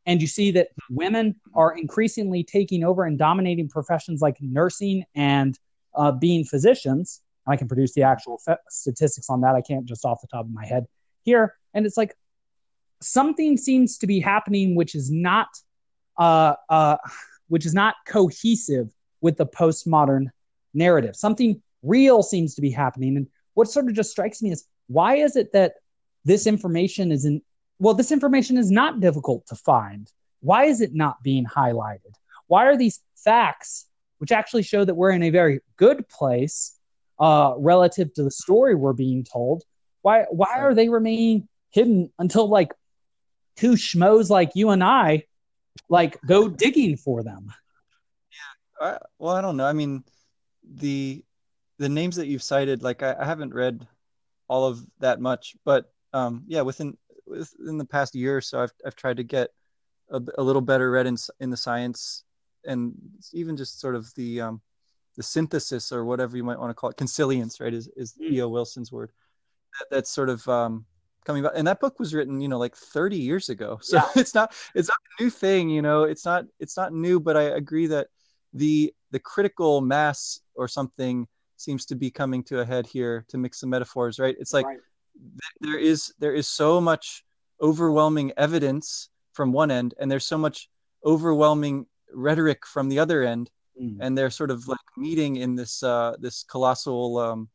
And 0.05 0.21
you 0.21 0.27
see 0.27 0.51
that 0.51 0.69
women 0.89 1.35
are 1.53 1.77
increasingly 1.77 2.43
taking 2.43 2.83
over 2.83 3.05
and 3.05 3.17
dominating 3.17 3.69
professions 3.69 4.21
like 4.21 4.35
nursing 4.41 5.05
and 5.15 5.57
uh, 5.95 6.11
being 6.11 6.43
physicians. 6.43 7.21
I 7.49 7.57
can 7.57 7.67
produce 7.67 7.93
the 7.93 8.03
actual 8.03 8.41
statistics 8.69 9.29
on 9.29 9.41
that. 9.41 9.55
I 9.55 9.61
can't 9.61 9.85
just 9.85 10.05
off 10.05 10.21
the 10.21 10.27
top 10.27 10.45
of 10.45 10.51
my 10.51 10.65
head 10.65 10.85
here. 11.23 11.55
And 11.73 11.85
it's 11.85 11.97
like 11.97 12.15
something 13.01 13.57
seems 13.57 13.97
to 13.99 14.07
be 14.07 14.19
happening 14.19 14.75
which 14.75 14.95
is 14.95 15.09
not 15.09 15.47
uh, 16.17 16.55
uh, 16.69 16.97
which 17.47 17.65
is 17.65 17.73
not 17.73 17.95
cohesive 18.05 18.93
with 19.21 19.37
the 19.37 19.45
postmodern 19.45 20.27
narrative. 20.73 21.15
Something 21.15 21.61
real 21.81 22.21
seems 22.21 22.55
to 22.55 22.61
be 22.61 22.69
happening. 22.69 23.17
And 23.17 23.27
what 23.53 23.69
sort 23.69 23.87
of 23.87 23.93
just 23.93 24.11
strikes 24.11 24.41
me 24.41 24.51
is 24.51 24.65
why 24.87 25.15
is 25.15 25.35
it 25.35 25.53
that 25.53 25.75
this 26.25 26.47
information 26.47 27.11
is 27.11 27.25
in 27.25 27.41
well 27.79 27.93
this 27.93 28.11
information 28.11 28.57
is 28.57 28.71
not 28.71 28.99
difficult 28.99 29.45
to 29.47 29.55
find 29.55 30.11
why 30.41 30.65
is 30.65 30.81
it 30.81 30.93
not 30.93 31.21
being 31.23 31.45
highlighted 31.45 32.13
why 32.47 32.65
are 32.65 32.77
these 32.77 32.99
facts 33.15 33.85
which 34.17 34.31
actually 34.31 34.63
show 34.63 34.83
that 34.83 34.95
we're 34.95 35.11
in 35.11 35.23
a 35.23 35.29
very 35.29 35.61
good 35.77 36.07
place 36.09 36.78
uh, 37.19 37.53
relative 37.57 38.13
to 38.13 38.23
the 38.23 38.31
story 38.31 38.75
we're 38.75 38.93
being 38.93 39.23
told 39.23 39.63
why 40.01 40.25
why 40.29 40.57
are 40.57 40.73
they 40.73 40.89
remaining 40.89 41.47
hidden 41.71 42.11
until 42.19 42.47
like 42.47 42.73
two 43.57 43.73
schmoes 43.73 44.29
like 44.29 44.51
you 44.55 44.69
and 44.69 44.83
i 44.83 45.23
like 45.89 46.19
go 46.25 46.47
digging 46.47 46.95
for 46.95 47.23
them 47.23 47.51
yeah 48.31 48.87
I, 48.87 48.97
well 49.17 49.35
i 49.35 49.41
don't 49.41 49.57
know 49.57 49.65
i 49.65 49.73
mean 49.73 50.03
the 50.75 51.23
the 51.77 51.89
names 51.89 52.17
that 52.17 52.27
you've 52.27 52.43
cited 52.43 52.83
like 52.83 53.03
I, 53.03 53.15
I 53.19 53.25
haven't 53.25 53.53
read 53.53 53.87
all 54.49 54.65
of 54.65 54.85
that 54.99 55.21
much. 55.21 55.55
But 55.63 55.91
um, 56.11 56.43
yeah, 56.47 56.61
within 56.61 56.97
within 57.25 57.77
the 57.77 57.85
past 57.85 58.15
year 58.15 58.35
or 58.35 58.41
so, 58.41 58.61
I've 58.61 58.73
I've 58.85 58.95
tried 58.95 59.17
to 59.17 59.23
get 59.23 59.51
a, 60.11 60.21
a 60.37 60.43
little 60.43 60.61
better 60.61 60.91
read 60.91 61.07
in 61.07 61.15
in 61.39 61.49
the 61.49 61.57
science 61.57 62.23
and 62.65 62.93
even 63.31 63.55
just 63.55 63.79
sort 63.79 63.95
of 63.95 64.13
the 64.15 64.41
um, 64.41 64.61
the 65.19 65.23
synthesis 65.23 65.91
or 65.91 66.05
whatever 66.05 66.37
you 66.37 66.45
might 66.45 66.57
want 66.57 66.69
to 66.69 66.73
call 66.73 66.89
it, 66.89 66.95
consilience, 66.95 67.59
right? 67.59 67.73
Is 67.73 67.89
is 67.97 68.13
mm. 68.13 68.31
E.O. 68.31 68.47
Wilson's 68.47 68.89
word. 68.89 69.11
That, 69.77 69.87
that's 69.91 70.09
sort 70.09 70.29
of 70.29 70.47
um, 70.47 70.85
coming 71.25 71.43
back, 71.43 71.51
and 71.55 71.67
that 71.67 71.81
book 71.81 71.99
was 71.99 72.13
written, 72.13 72.39
you 72.39 72.47
know, 72.47 72.57
like 72.57 72.73
30 72.73 73.17
years 73.17 73.49
ago. 73.49 73.79
So 73.83 73.97
yeah. 73.97 74.07
it's 74.15 74.33
not 74.33 74.55
it's 74.73 74.87
not 74.87 74.97
a 75.19 75.23
new 75.23 75.29
thing, 75.29 75.69
you 75.69 75.81
know. 75.81 76.03
It's 76.03 76.23
not 76.23 76.45
it's 76.57 76.77
not 76.77 76.93
new, 76.93 77.19
but 77.19 77.35
I 77.35 77.43
agree 77.43 77.87
that 77.87 78.07
the 78.53 78.93
the 79.11 79.19
critical 79.19 79.81
mass 79.81 80.39
or 80.55 80.69
something 80.69 81.27
seems 81.57 81.85
to 81.87 81.95
be 81.95 82.09
coming 82.09 82.41
to 82.45 82.61
a 82.61 82.65
head 82.65 82.87
here 82.87 83.25
to 83.27 83.37
mix 83.37 83.59
some 83.59 83.69
metaphors 83.69 84.17
right 84.17 84.35
it's 84.39 84.53
like 84.53 84.65
right. 84.65 84.79
th- 85.19 85.57
there 85.59 85.77
is 85.77 86.13
there 86.19 86.33
is 86.33 86.47
so 86.47 86.79
much 86.81 87.23
overwhelming 87.61 88.31
evidence 88.37 89.09
from 89.33 89.51
one 89.51 89.69
end 89.69 89.93
and 89.99 90.09
there's 90.09 90.25
so 90.25 90.37
much 90.37 90.69
overwhelming 91.05 91.85
rhetoric 92.13 92.65
from 92.65 92.89
the 92.89 92.97
other 92.97 93.23
end 93.23 93.51
mm. 93.79 93.97
and 93.99 94.17
they're 94.17 94.29
sort 94.29 94.51
of 94.51 94.67
like 94.67 94.79
meeting 94.97 95.37
in 95.37 95.55
this 95.55 95.83
uh, 95.83 96.15
this 96.19 96.43
colossal 96.43 97.17
um, 97.17 97.49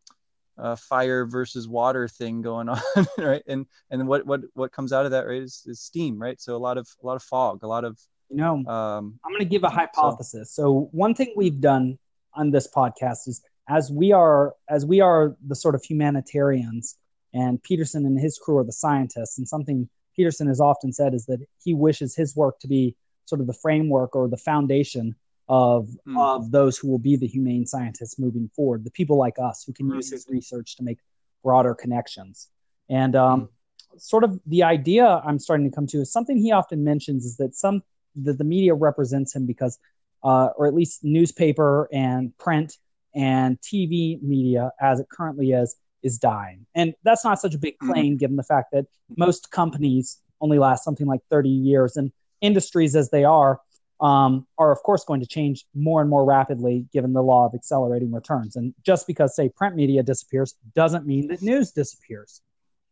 uh, 0.58 0.76
fire 0.76 1.26
versus 1.26 1.68
water 1.68 2.08
thing 2.08 2.42
going 2.42 2.68
on, 2.68 2.80
right? 3.18 3.42
And 3.46 3.66
and 3.90 4.06
what 4.06 4.26
what 4.26 4.42
what 4.54 4.72
comes 4.72 4.92
out 4.92 5.04
of 5.04 5.10
that, 5.12 5.26
right, 5.26 5.42
is, 5.42 5.62
is 5.66 5.80
steam, 5.80 6.18
right? 6.18 6.40
So 6.40 6.56
a 6.56 6.58
lot 6.58 6.78
of 6.78 6.88
a 7.02 7.06
lot 7.06 7.16
of 7.16 7.22
fog, 7.22 7.62
a 7.62 7.66
lot 7.66 7.84
of 7.84 7.98
you 8.30 8.36
know. 8.36 8.56
Um, 8.66 9.18
I'm 9.24 9.32
going 9.32 9.40
to 9.40 9.44
give 9.44 9.64
a 9.64 9.70
hypothesis. 9.70 10.52
So, 10.52 10.62
so 10.62 10.88
one 10.92 11.14
thing 11.14 11.32
we've 11.36 11.60
done 11.60 11.98
on 12.34 12.50
this 12.50 12.68
podcast 12.68 13.28
is 13.28 13.42
as 13.68 13.90
we 13.90 14.12
are 14.12 14.54
as 14.68 14.86
we 14.86 15.00
are 15.00 15.36
the 15.46 15.56
sort 15.56 15.74
of 15.74 15.82
humanitarians, 15.82 16.96
and 17.32 17.62
Peterson 17.62 18.06
and 18.06 18.18
his 18.18 18.38
crew 18.38 18.58
are 18.58 18.64
the 18.64 18.72
scientists, 18.72 19.38
and 19.38 19.48
something 19.48 19.88
Peterson 20.14 20.46
has 20.46 20.60
often 20.60 20.92
said 20.92 21.14
is 21.14 21.26
that 21.26 21.44
he 21.62 21.74
wishes 21.74 22.14
his 22.14 22.36
work 22.36 22.60
to 22.60 22.68
be 22.68 22.94
sort 23.26 23.40
of 23.40 23.46
the 23.46 23.54
framework 23.54 24.14
or 24.14 24.28
the 24.28 24.36
foundation 24.36 25.16
of 25.48 25.88
mm. 26.06 26.18
of 26.18 26.50
those 26.50 26.78
who 26.78 26.88
will 26.88 26.98
be 26.98 27.16
the 27.16 27.26
humane 27.26 27.66
scientists 27.66 28.18
moving 28.18 28.50
forward, 28.54 28.84
the 28.84 28.90
people 28.90 29.16
like 29.16 29.38
us 29.38 29.64
who 29.64 29.72
can 29.72 29.90
use 29.90 30.10
his 30.10 30.26
research 30.28 30.76
to 30.76 30.82
make 30.82 30.98
broader 31.42 31.74
connections. 31.74 32.48
And 32.88 33.14
um, 33.14 33.42
mm. 33.42 34.00
sort 34.00 34.24
of 34.24 34.40
the 34.46 34.62
idea 34.62 35.06
I'm 35.24 35.38
starting 35.38 35.68
to 35.70 35.74
come 35.74 35.86
to 35.88 35.98
is 35.98 36.12
something 36.12 36.36
he 36.36 36.52
often 36.52 36.82
mentions 36.82 37.24
is 37.24 37.36
that 37.36 37.54
some 37.54 37.82
that 38.16 38.38
the 38.38 38.44
media 38.44 38.74
represents 38.74 39.34
him 39.34 39.44
because, 39.44 39.78
uh, 40.22 40.50
or 40.56 40.66
at 40.66 40.74
least 40.74 41.02
newspaper 41.02 41.88
and 41.92 42.36
print 42.38 42.78
and 43.14 43.60
TV 43.60 44.20
media 44.22 44.70
as 44.80 45.00
it 45.00 45.08
currently 45.10 45.52
is 45.52 45.76
is 46.02 46.18
dying. 46.18 46.66
And 46.74 46.94
that's 47.02 47.24
not 47.24 47.40
such 47.40 47.54
a 47.54 47.58
big 47.58 47.76
hmm. 47.80 47.90
claim 47.90 48.16
given 48.16 48.36
the 48.36 48.42
fact 48.42 48.72
that 48.72 48.86
most 49.16 49.50
companies 49.50 50.18
only 50.40 50.58
last 50.58 50.84
something 50.84 51.06
like 51.06 51.20
30 51.30 51.48
years 51.48 51.96
and 51.96 52.12
industries 52.40 52.94
as 52.94 53.10
they 53.10 53.24
are 53.24 53.60
um, 54.04 54.46
are 54.58 54.70
of 54.70 54.82
course 54.82 55.02
going 55.04 55.20
to 55.20 55.26
change 55.26 55.64
more 55.74 56.02
and 56.02 56.10
more 56.10 56.26
rapidly 56.26 56.86
given 56.92 57.14
the 57.14 57.22
law 57.22 57.46
of 57.46 57.54
accelerating 57.54 58.12
returns. 58.12 58.54
And 58.54 58.74
just 58.84 59.06
because, 59.06 59.34
say, 59.34 59.48
print 59.48 59.76
media 59.76 60.02
disappears 60.02 60.54
doesn't 60.74 61.06
mean 61.06 61.28
that 61.28 61.40
news 61.40 61.70
disappears. 61.70 62.42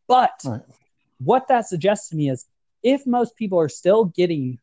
But 0.08 0.40
right. 0.46 0.62
what 1.18 1.48
that 1.48 1.68
suggests 1.68 2.08
to 2.08 2.16
me 2.16 2.30
is 2.30 2.46
if 2.82 3.06
most 3.06 3.36
people 3.36 3.60
are 3.60 3.68
still 3.68 4.06
getting 4.06 4.58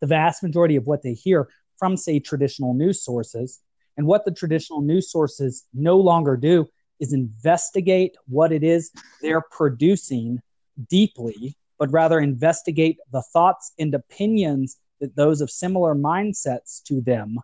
the 0.00 0.06
vast 0.06 0.42
majority 0.42 0.76
of 0.76 0.86
what 0.86 1.02
they 1.02 1.12
hear 1.12 1.48
from, 1.78 1.98
say, 1.98 2.18
traditional 2.18 2.72
news 2.72 3.04
sources, 3.04 3.60
and 3.98 4.06
what 4.06 4.24
the 4.24 4.32
traditional 4.32 4.80
news 4.80 5.12
sources 5.12 5.66
no 5.74 5.98
longer 5.98 6.34
do 6.34 6.66
is 6.98 7.12
investigate 7.12 8.16
what 8.26 8.52
it 8.52 8.64
is 8.64 8.90
they're 9.20 9.44
producing 9.50 10.40
deeply, 10.88 11.58
but 11.78 11.92
rather 11.92 12.20
investigate 12.20 12.96
the 13.12 13.22
thoughts 13.34 13.72
and 13.78 13.92
opinions 13.94 14.78
that 15.02 15.16
those 15.16 15.40
of 15.40 15.50
similar 15.50 15.94
mindsets 15.94 16.82
to 16.84 17.02
them 17.02 17.38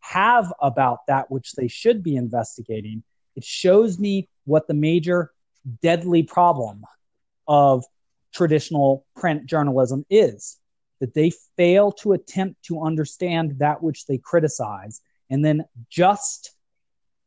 have 0.00 0.52
about 0.62 1.06
that 1.08 1.30
which 1.30 1.52
they 1.52 1.66
should 1.66 2.02
be 2.02 2.16
investigating, 2.16 3.02
it 3.34 3.42
shows 3.42 3.98
me 3.98 4.28
what 4.44 4.68
the 4.68 4.74
major 4.74 5.32
deadly 5.82 6.22
problem 6.22 6.84
of 7.48 7.84
traditional 8.32 9.06
print 9.16 9.46
journalism 9.46 10.04
is 10.10 10.58
that 11.00 11.14
they 11.14 11.32
fail 11.56 11.90
to 11.90 12.12
attempt 12.12 12.62
to 12.64 12.82
understand 12.82 13.58
that 13.58 13.82
which 13.82 14.06
they 14.06 14.18
criticize 14.18 15.00
and 15.30 15.44
then 15.44 15.64
just 15.88 16.52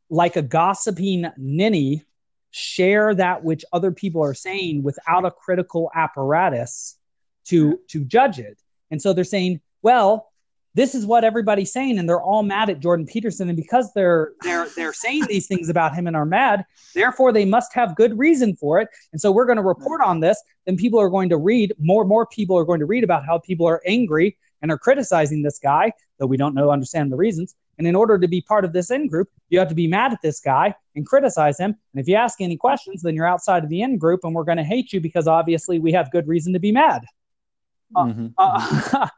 like 0.09 0.36
a 0.36 0.41
gossiping 0.41 1.25
ninny 1.38 2.03
share 2.51 3.15
that 3.15 3.43
which 3.43 3.65
other 3.73 3.91
people 3.91 4.21
are 4.21 4.34
saying 4.34 4.84
without 4.84 5.25
a 5.25 5.32
critical 5.32 5.89
apparatus 5.95 6.97
to 7.45 7.79
to 7.88 8.03
judge 8.03 8.38
it. 8.38 8.61
And 8.91 9.01
so 9.01 9.13
they're 9.13 9.23
saying 9.23 9.61
well, 9.82 10.32
this 10.73 10.95
is 10.95 11.05
what 11.05 11.23
everybody's 11.23 11.73
saying, 11.73 11.99
and 11.99 12.07
they're 12.07 12.21
all 12.21 12.43
mad 12.43 12.69
at 12.69 12.79
Jordan 12.79 13.05
Peterson. 13.05 13.49
And 13.49 13.57
because 13.57 13.91
they're 13.93 14.32
they're 14.41 14.67
they're 14.75 14.93
saying 14.93 15.25
these 15.27 15.47
things 15.47 15.69
about 15.69 15.93
him 15.93 16.07
and 16.07 16.15
are 16.15 16.25
mad, 16.25 16.65
therefore 16.93 17.34
they 17.34 17.45
must 17.45 17.73
have 17.73 17.95
good 17.95 18.17
reason 18.17 18.55
for 18.55 18.79
it. 18.79 18.88
And 19.11 19.19
so 19.19 19.32
we're 19.32 19.45
going 19.45 19.57
to 19.57 19.63
report 19.63 20.01
on 20.01 20.21
this. 20.21 20.41
Then 20.65 20.77
people 20.77 20.99
are 20.99 21.09
going 21.09 21.29
to 21.29 21.38
read 21.38 21.73
more. 21.77 22.05
More 22.05 22.25
people 22.25 22.57
are 22.57 22.63
going 22.63 22.79
to 22.79 22.86
read 22.86 23.03
about 23.03 23.25
how 23.25 23.39
people 23.39 23.67
are 23.67 23.82
angry 23.86 24.38
and 24.61 24.71
are 24.71 24.77
criticizing 24.77 25.41
this 25.41 25.59
guy, 25.59 25.91
though 26.19 26.27
we 26.27 26.38
don't 26.38 26.55
know 26.55 26.71
understand 26.71 27.11
the 27.11 27.17
reasons. 27.17 27.55
And 27.77 27.88
in 27.88 27.95
order 27.95 28.19
to 28.19 28.27
be 28.27 28.41
part 28.41 28.63
of 28.63 28.73
this 28.73 28.91
in 28.91 29.07
group, 29.07 29.29
you 29.49 29.57
have 29.59 29.69
to 29.69 29.75
be 29.75 29.88
mad 29.88 30.13
at 30.13 30.21
this 30.21 30.39
guy 30.39 30.75
and 30.95 31.05
criticize 31.05 31.59
him. 31.59 31.75
And 31.93 32.01
if 32.01 32.07
you 32.07 32.15
ask 32.15 32.39
any 32.39 32.55
questions, 32.55 33.01
then 33.01 33.15
you're 33.15 33.27
outside 33.27 33.63
of 33.63 33.69
the 33.69 33.82
in 33.82 33.97
group, 33.97 34.21
and 34.23 34.36
we're 34.36 34.43
going 34.43 34.57
to 34.57 34.63
hate 34.63 34.93
you 34.93 35.01
because 35.01 35.27
obviously 35.27 35.79
we 35.79 35.91
have 35.93 36.11
good 36.11 36.27
reason 36.27 36.53
to 36.53 36.59
be 36.59 36.71
mad. 36.71 37.03
Mm-hmm. 37.95 38.27
Uh, 38.38 39.07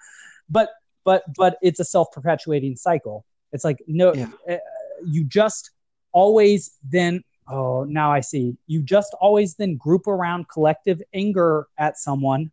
but 0.49 0.69
but 1.03 1.23
but 1.35 1.57
it's 1.61 1.79
a 1.79 1.85
self-perpetuating 1.85 2.75
cycle. 2.75 3.25
It's 3.51 3.63
like 3.63 3.83
no 3.87 4.13
yeah. 4.13 4.29
uh, 4.49 4.57
you 5.05 5.23
just 5.23 5.71
always 6.11 6.77
then 6.89 7.23
oh 7.47 7.83
now 7.83 8.11
i 8.11 8.19
see. 8.19 8.57
You 8.67 8.81
just 8.81 9.15
always 9.19 9.55
then 9.55 9.77
group 9.77 10.07
around 10.07 10.47
collective 10.49 11.01
anger 11.13 11.67
at 11.77 11.97
someone. 11.97 12.51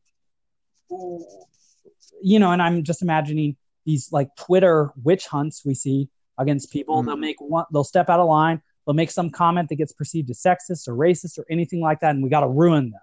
You 0.91 2.39
know 2.39 2.51
and 2.53 2.61
i'm 2.61 2.83
just 2.83 3.03
imagining 3.03 3.57
these 3.87 4.13
like 4.13 4.29
twitter 4.37 4.91
witch 5.03 5.27
hunts 5.27 5.65
we 5.65 5.75
see 5.75 6.09
against 6.39 6.73
people. 6.73 7.03
Mm. 7.03 7.07
they'll 7.07 7.17
make 7.17 7.41
one 7.41 7.65
they'll 7.73 7.85
step 7.85 8.09
out 8.11 8.21
of 8.21 8.29
line. 8.29 8.61
They'll 8.87 8.95
make 8.95 9.11
some 9.11 9.31
comment 9.31 9.69
that 9.69 9.77
gets 9.77 9.93
perceived 9.93 10.31
as 10.31 10.43
sexist 10.43 10.89
or 10.89 10.95
racist 10.95 11.39
or 11.39 11.45
anything 11.49 11.81
like 11.81 12.01
that 12.01 12.15
and 12.15 12.25
we 12.25 12.31
got 12.31 12.41
to 12.41 12.49
ruin 12.49 12.91
them 12.91 13.01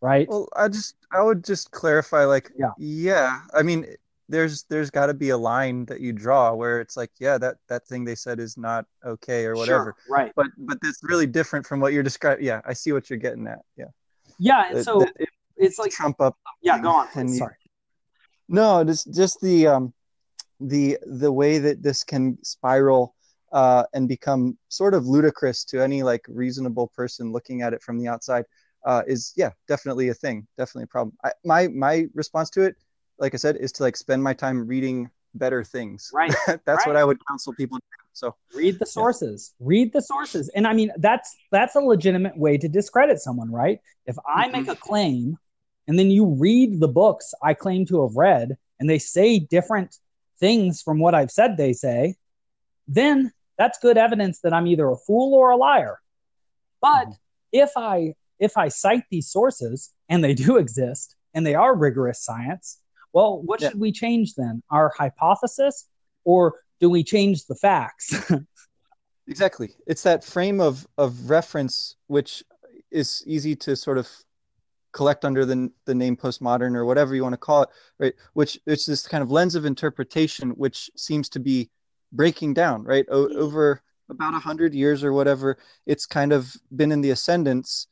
right? 0.00 0.28
Well 0.28 0.48
i 0.56 0.68
just 0.68 0.94
i 1.12 1.22
would 1.22 1.44
just 1.44 1.70
clarify 1.70 2.24
like 2.24 2.50
yeah. 2.56 2.72
yeah 2.78 3.40
i 3.54 3.62
mean 3.62 3.86
there's 4.28 4.64
there's 4.64 4.90
got 4.90 5.06
to 5.06 5.14
be 5.14 5.30
a 5.30 5.38
line 5.38 5.84
that 5.86 6.00
you 6.00 6.12
draw 6.12 6.52
where 6.52 6.80
it's 6.80 6.96
like 6.96 7.10
yeah 7.18 7.38
that 7.38 7.56
that 7.68 7.86
thing 7.86 8.04
they 8.04 8.14
said 8.14 8.38
is 8.38 8.56
not 8.56 8.84
okay 9.04 9.46
or 9.46 9.54
whatever. 9.54 9.96
sure, 10.06 10.14
right. 10.14 10.32
But 10.36 10.48
but 10.58 10.78
that's 10.82 11.00
really 11.02 11.26
different 11.26 11.66
from 11.66 11.80
what 11.80 11.92
you're 11.92 12.02
describing. 12.02 12.44
Yeah 12.44 12.60
i 12.64 12.72
see 12.72 12.92
what 12.92 13.08
you're 13.08 13.18
getting 13.18 13.46
at. 13.46 13.60
Yeah. 13.76 13.86
Yeah 14.38 14.70
and 14.70 14.84
so 14.84 15.02
it, 15.02 15.28
it's 15.56 15.78
like 15.78 15.90
trump 15.90 16.20
up 16.20 16.36
yeah 16.62 16.78
go 16.78 16.90
on 16.90 17.08
and 17.14 17.34
sorry. 17.34 17.56
No 18.48 18.84
just 18.84 19.14
just 19.14 19.40
the 19.40 19.66
um 19.66 19.94
the 20.60 20.98
the 21.06 21.32
way 21.32 21.58
that 21.58 21.82
this 21.82 22.04
can 22.04 22.38
spiral 22.42 23.14
uh 23.52 23.84
and 23.94 24.08
become 24.08 24.58
sort 24.68 24.92
of 24.92 25.06
ludicrous 25.06 25.64
to 25.64 25.80
any 25.80 26.02
like 26.02 26.24
reasonable 26.28 26.88
person 26.88 27.32
looking 27.32 27.62
at 27.62 27.72
it 27.72 27.82
from 27.82 27.98
the 27.98 28.08
outside 28.08 28.44
uh 28.88 29.02
is 29.06 29.32
yeah 29.36 29.50
definitely 29.68 30.08
a 30.08 30.14
thing 30.14 30.46
definitely 30.56 30.84
a 30.84 30.88
problem 30.88 31.16
I, 31.24 31.30
my 31.44 31.68
my 31.68 32.06
response 32.14 32.50
to 32.50 32.62
it 32.62 32.74
like 33.18 33.34
I 33.34 33.36
said, 33.36 33.56
is 33.56 33.72
to 33.72 33.82
like 33.82 33.96
spend 33.96 34.22
my 34.22 34.32
time 34.32 34.66
reading 34.66 35.10
better 35.34 35.62
things. 35.64 36.10
Right. 36.14 36.34
that's 36.46 36.66
right. 36.66 36.86
what 36.86 36.96
I 36.96 37.04
would 37.04 37.18
counsel 37.26 37.52
people 37.54 37.78
to 37.78 37.82
do. 37.82 38.04
So 38.12 38.34
read 38.54 38.78
the 38.78 38.86
sources. 38.86 39.54
Yeah. 39.58 39.66
Read 39.68 39.92
the 39.92 40.02
sources. 40.02 40.48
And 40.54 40.66
I 40.66 40.72
mean 40.72 40.90
that's 40.98 41.36
that's 41.52 41.76
a 41.76 41.80
legitimate 41.80 42.36
way 42.36 42.58
to 42.58 42.68
discredit 42.68 43.20
someone, 43.20 43.50
right? 43.50 43.80
If 44.06 44.16
I 44.26 44.44
mm-hmm. 44.44 44.52
make 44.52 44.68
a 44.68 44.76
claim 44.76 45.36
and 45.86 45.98
then 45.98 46.10
you 46.10 46.26
read 46.26 46.80
the 46.80 46.88
books 46.88 47.34
I 47.42 47.54
claim 47.54 47.86
to 47.86 48.02
have 48.02 48.16
read 48.16 48.56
and 48.80 48.88
they 48.88 48.98
say 48.98 49.38
different 49.38 49.96
things 50.40 50.82
from 50.82 50.98
what 50.98 51.14
I've 51.14 51.30
said 51.30 51.56
they 51.56 51.72
say, 51.72 52.14
then 52.86 53.32
that's 53.56 53.78
good 53.78 53.98
evidence 53.98 54.40
that 54.40 54.52
I'm 54.52 54.66
either 54.66 54.88
a 54.88 54.96
fool 54.96 55.34
or 55.34 55.50
a 55.50 55.56
liar. 55.56 55.98
But 56.80 57.06
mm-hmm. 57.06 57.12
if 57.52 57.70
I 57.76 58.14
if 58.38 58.56
I 58.56 58.68
cite 58.68 59.04
these 59.10 59.30
sources 59.30 59.90
and 60.08 60.22
they 60.22 60.34
do 60.34 60.56
exist 60.56 61.16
and 61.34 61.46
they 61.46 61.54
are 61.54 61.74
rigorous 61.74 62.22
science, 62.22 62.78
well, 63.12 63.40
what 63.42 63.60
yeah. 63.60 63.70
should 63.70 63.80
we 63.80 63.92
change 63.92 64.34
then? 64.34 64.62
Our 64.70 64.92
hypothesis, 64.96 65.86
or 66.24 66.60
do 66.80 66.90
we 66.90 67.02
change 67.02 67.46
the 67.46 67.54
facts? 67.54 68.14
exactly. 69.26 69.70
It's 69.86 70.02
that 70.02 70.24
frame 70.24 70.60
of 70.60 70.86
of 70.98 71.30
reference 71.30 71.96
which 72.06 72.44
is 72.90 73.22
easy 73.26 73.54
to 73.56 73.76
sort 73.76 73.98
of 73.98 74.08
collect 74.92 75.24
under 75.24 75.44
the 75.44 75.70
the 75.84 75.94
name 75.94 76.16
postmodern 76.16 76.74
or 76.74 76.84
whatever 76.84 77.14
you 77.14 77.22
want 77.22 77.32
to 77.32 77.38
call 77.38 77.62
it, 77.62 77.68
right? 77.98 78.14
Which 78.34 78.58
it's 78.66 78.86
this 78.86 79.06
kind 79.06 79.22
of 79.22 79.30
lens 79.30 79.54
of 79.54 79.64
interpretation 79.64 80.50
which 80.50 80.90
seems 80.96 81.28
to 81.30 81.40
be 81.40 81.70
breaking 82.12 82.54
down, 82.54 82.84
right? 82.84 83.06
O- 83.10 83.34
over 83.34 83.82
about 84.10 84.34
a 84.34 84.38
hundred 84.38 84.74
years 84.74 85.04
or 85.04 85.12
whatever, 85.12 85.58
it's 85.86 86.06
kind 86.06 86.32
of 86.32 86.54
been 86.74 86.92
in 86.92 87.00
the 87.00 87.10
ascendance 87.10 87.88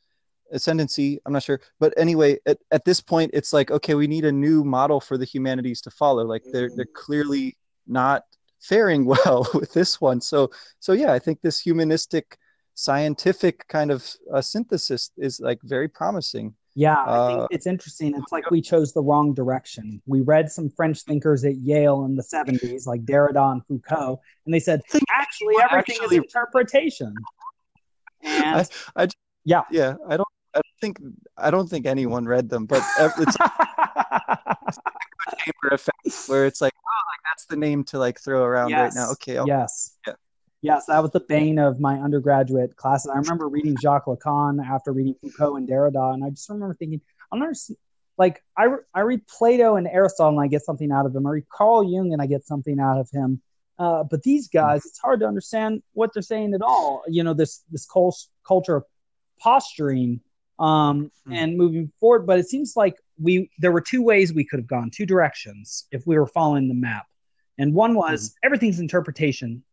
ascendancy 0.51 1.19
i'm 1.25 1.33
not 1.33 1.43
sure. 1.43 1.59
But 1.79 1.93
anyway 1.97 2.37
at, 2.45 2.57
at 2.71 2.85
this 2.85 3.01
point 3.01 3.31
it's 3.33 3.53
like 3.53 3.71
okay 3.71 3.95
we 3.95 4.07
need 4.07 4.25
a 4.25 4.31
new 4.31 4.63
model 4.63 4.99
for 4.99 5.17
the 5.17 5.25
humanities 5.25 5.81
to 5.81 5.91
follow. 5.91 6.23
Like 6.23 6.43
they're 6.51 6.69
they're 6.75 6.85
clearly 6.93 7.57
not 7.87 8.23
faring 8.61 9.05
well 9.13 9.47
with 9.53 9.73
this 9.73 10.01
one. 10.01 10.21
So 10.21 10.51
so 10.79 10.93
yeah 10.93 11.13
i 11.13 11.19
think 11.19 11.41
this 11.41 11.59
humanistic 11.59 12.37
scientific 12.75 13.67
kind 13.67 13.89
of 13.89 14.07
uh, 14.31 14.41
synthesis 14.41 15.11
is 15.17 15.39
like 15.39 15.59
very 15.63 15.87
promising. 15.87 16.53
Yeah 16.75 17.03
i 17.07 17.27
think 17.27 17.39
uh, 17.39 17.47
it's 17.49 17.65
interesting. 17.65 18.13
It's 18.15 18.31
like 18.31 18.49
we 18.51 18.61
chose 18.61 18.93
the 18.93 19.01
wrong 19.01 19.33
direction. 19.33 20.01
We 20.05 20.21
read 20.21 20.51
some 20.51 20.69
french 20.69 21.01
thinkers 21.01 21.43
at 21.43 21.55
yale 21.57 22.05
in 22.05 22.15
the 22.15 22.23
70s 22.23 22.85
like 22.85 23.03
derrida 23.03 23.51
and 23.51 23.65
foucault 23.65 24.21
and 24.45 24.53
they 24.53 24.59
said 24.59 24.81
actually 25.11 25.55
everything 25.63 25.97
actually, 26.01 26.17
is 26.17 26.23
interpretation 26.23 27.13
and 28.21 28.67
I, 28.95 29.03
I, 29.03 29.07
yeah. 29.45 29.63
Yeah 29.71 29.95
i 30.07 30.17
don't 30.17 30.17
I 30.17 30.17
don't 30.17 30.27
think 30.79 30.99
I 31.37 31.51
don't 31.51 31.67
think 31.67 31.85
anyone 31.85 32.25
read 32.25 32.49
them, 32.49 32.65
but 32.65 32.83
it's 32.99 33.37
chamber 35.47 35.69
effect 35.71 36.27
where 36.27 36.45
it's 36.45 36.61
like, 36.61 36.73
oh, 36.75 37.01
like 37.07 37.19
that's 37.25 37.45
the 37.45 37.55
name 37.55 37.83
to 37.85 37.99
like 37.99 38.19
throw 38.19 38.43
around 38.43 38.69
yes. 38.69 38.95
right 38.95 39.01
now. 39.01 39.11
Okay. 39.11 39.37
I'll, 39.37 39.47
yes. 39.47 39.97
Yeah. 40.05 40.13
Yes, 40.61 40.87
that 40.87 41.01
was 41.03 41.11
the 41.11 41.19
bane 41.19 41.59
of 41.59 41.79
my 41.79 41.99
undergraduate 41.99 42.75
classes. 42.75 43.11
I 43.13 43.17
remember 43.17 43.47
reading 43.47 43.77
Jacques 43.79 44.05
Lacan 44.05 44.59
after 44.65 44.91
reading 44.91 45.15
Foucault 45.21 45.57
and 45.57 45.69
Derrida, 45.69 46.15
and 46.15 46.23
I 46.23 46.31
just 46.31 46.49
remember 46.49 46.73
thinking, 46.73 46.99
I'm 47.31 47.37
not 47.39 47.55
like 48.17 48.43
I, 48.57 48.67
I 48.93 49.01
read 49.01 49.27
Plato 49.27 49.75
and 49.75 49.87
Aristotle 49.87 50.39
and 50.39 50.43
I 50.43 50.47
get 50.47 50.65
something 50.65 50.91
out 50.91 51.05
of 51.05 51.13
them. 51.13 51.27
I 51.27 51.31
read 51.31 51.49
Carl 51.49 51.83
Jung 51.83 52.11
and 52.11 52.21
I 52.21 52.25
get 52.25 52.45
something 52.45 52.79
out 52.79 52.99
of 52.99 53.09
him. 53.11 53.41
Uh, 53.77 54.03
but 54.03 54.23
these 54.23 54.47
guys, 54.47 54.83
it's 54.85 54.97
hard 54.97 55.19
to 55.19 55.27
understand 55.27 55.83
what 55.93 56.11
they're 56.13 56.23
saying 56.23 56.55
at 56.55 56.63
all. 56.63 57.03
You 57.07 57.23
know, 57.23 57.35
this 57.35 57.63
this 57.71 57.85
cult- 57.85 58.27
culture 58.45 58.77
of 58.77 58.83
posturing 59.39 60.21
um, 60.59 61.11
mm. 61.27 61.35
and 61.35 61.57
moving 61.57 61.91
forward. 61.99 62.25
But 62.25 62.39
it 62.39 62.47
seems 62.47 62.75
like 62.75 62.95
we 63.19 63.49
there 63.59 63.71
were 63.71 63.81
two 63.81 64.01
ways 64.01 64.33
we 64.33 64.45
could 64.45 64.59
have 64.59 64.67
gone, 64.67 64.89
two 64.89 65.05
directions 65.05 65.85
if 65.91 66.05
we 66.05 66.17
were 66.17 66.27
following 66.27 66.67
the 66.67 66.73
map. 66.73 67.05
And 67.57 67.73
one 67.73 67.95
was 67.95 68.29
mm. 68.29 68.33
everything's 68.43 68.79
interpretation. 68.79 69.63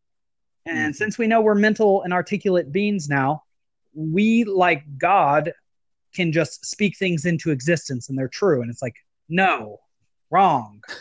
And 0.67 0.95
mm. 0.95 0.97
since 0.97 1.19
we 1.19 1.27
know 1.27 1.41
we're 1.41 1.55
mental 1.55 2.03
and 2.03 2.13
articulate 2.13 2.73
beings 2.73 3.09
now, 3.09 3.43
we 3.95 4.45
like 4.45 4.83
God 4.99 5.53
can 6.15 6.33
just 6.33 6.65
speak 6.65 6.97
things 6.97 7.25
into 7.25 7.51
existence 7.51 8.09
and 8.09 8.17
they're 8.17 8.29
true. 8.29 8.63
And 8.63 8.71
it's 8.71 8.83
like, 8.83 8.95
no, 9.29 9.81
wrong. 10.31 10.83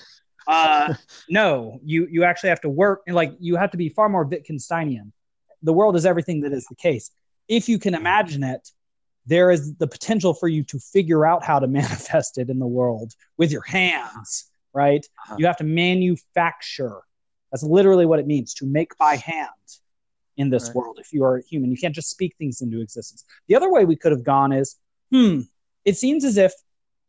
Uh, 0.45 0.93
no, 1.29 1.79
you 1.85 2.05
you 2.11 2.25
actually 2.25 2.49
have 2.49 2.59
to 2.59 2.67
work 2.67 3.01
and 3.07 3.15
like 3.15 3.33
you 3.39 3.55
have 3.55 3.71
to 3.71 3.77
be 3.77 3.87
far 3.87 4.09
more 4.09 4.25
Wittgensteinian. 4.25 5.13
The 5.61 5.71
world 5.71 5.95
is 5.95 6.05
everything 6.05 6.41
that 6.41 6.51
is 6.51 6.65
the 6.65 6.75
case. 6.75 7.11
If 7.47 7.69
you 7.69 7.79
can 7.79 7.95
imagine 7.95 8.43
it, 8.43 8.69
there 9.25 9.51
is 9.51 9.75
the 9.75 9.87
potential 9.87 10.33
for 10.33 10.47
you 10.47 10.63
to 10.63 10.79
figure 10.79 11.25
out 11.25 11.43
how 11.43 11.59
to 11.59 11.67
manifest 11.79 12.37
it 12.37 12.49
in 12.49 12.59
the 12.59 12.67
world 12.67 13.13
with 13.37 13.51
your 13.51 13.63
hands, 13.63 14.51
right? 14.73 15.05
Uh-huh. 15.23 15.35
You 15.39 15.45
have 15.45 15.57
to 15.57 15.63
manufacture. 15.63 17.01
That's 17.51 17.63
literally 17.63 18.05
what 18.05 18.19
it 18.19 18.27
means 18.27 18.53
to 18.55 18.65
make 18.65 18.97
by 18.97 19.15
hand 19.15 19.49
in 20.37 20.49
this 20.49 20.67
right. 20.67 20.75
world. 20.75 20.97
If 20.99 21.13
you 21.13 21.23
are 21.23 21.37
a 21.37 21.43
human, 21.43 21.71
you 21.71 21.77
can't 21.77 21.93
just 21.93 22.09
speak 22.09 22.35
things 22.37 22.61
into 22.61 22.81
existence. 22.81 23.23
The 23.47 23.55
other 23.55 23.71
way 23.71 23.85
we 23.85 23.95
could 23.95 24.11
have 24.11 24.23
gone 24.23 24.51
is, 24.51 24.75
hmm, 25.11 25.41
it 25.85 25.97
seems 25.97 26.25
as 26.25 26.37
if 26.37 26.53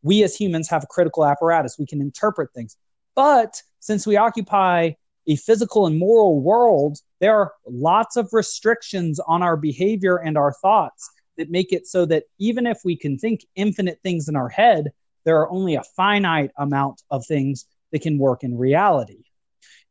we 0.03 0.23
as 0.23 0.35
humans 0.35 0.69
have 0.69 0.83
a 0.83 0.87
critical 0.87 1.25
apparatus. 1.25 1.77
We 1.79 1.87
can 1.87 2.01
interpret 2.01 2.53
things. 2.53 2.77
But 3.15 3.61
since 3.79 4.05
we 4.05 4.17
occupy 4.17 4.91
a 5.27 5.35
physical 5.37 5.87
and 5.87 5.97
moral 5.97 6.39
world, 6.41 6.99
there 7.19 7.35
are 7.35 7.53
lots 7.67 8.15
of 8.15 8.29
restrictions 8.31 9.19
on 9.27 9.41
our 9.41 9.57
behavior 9.57 10.17
and 10.17 10.37
our 10.37 10.53
thoughts 10.53 11.09
that 11.37 11.49
make 11.49 11.71
it 11.71 11.87
so 11.87 12.05
that 12.05 12.23
even 12.39 12.65
if 12.65 12.79
we 12.83 12.95
can 12.95 13.17
think 13.17 13.45
infinite 13.55 13.99
things 14.03 14.27
in 14.27 14.35
our 14.35 14.49
head, 14.49 14.91
there 15.23 15.37
are 15.39 15.49
only 15.49 15.75
a 15.75 15.83
finite 15.95 16.51
amount 16.57 17.01
of 17.09 17.25
things 17.25 17.65
that 17.91 18.01
can 18.01 18.17
work 18.17 18.43
in 18.43 18.57
reality. 18.57 19.23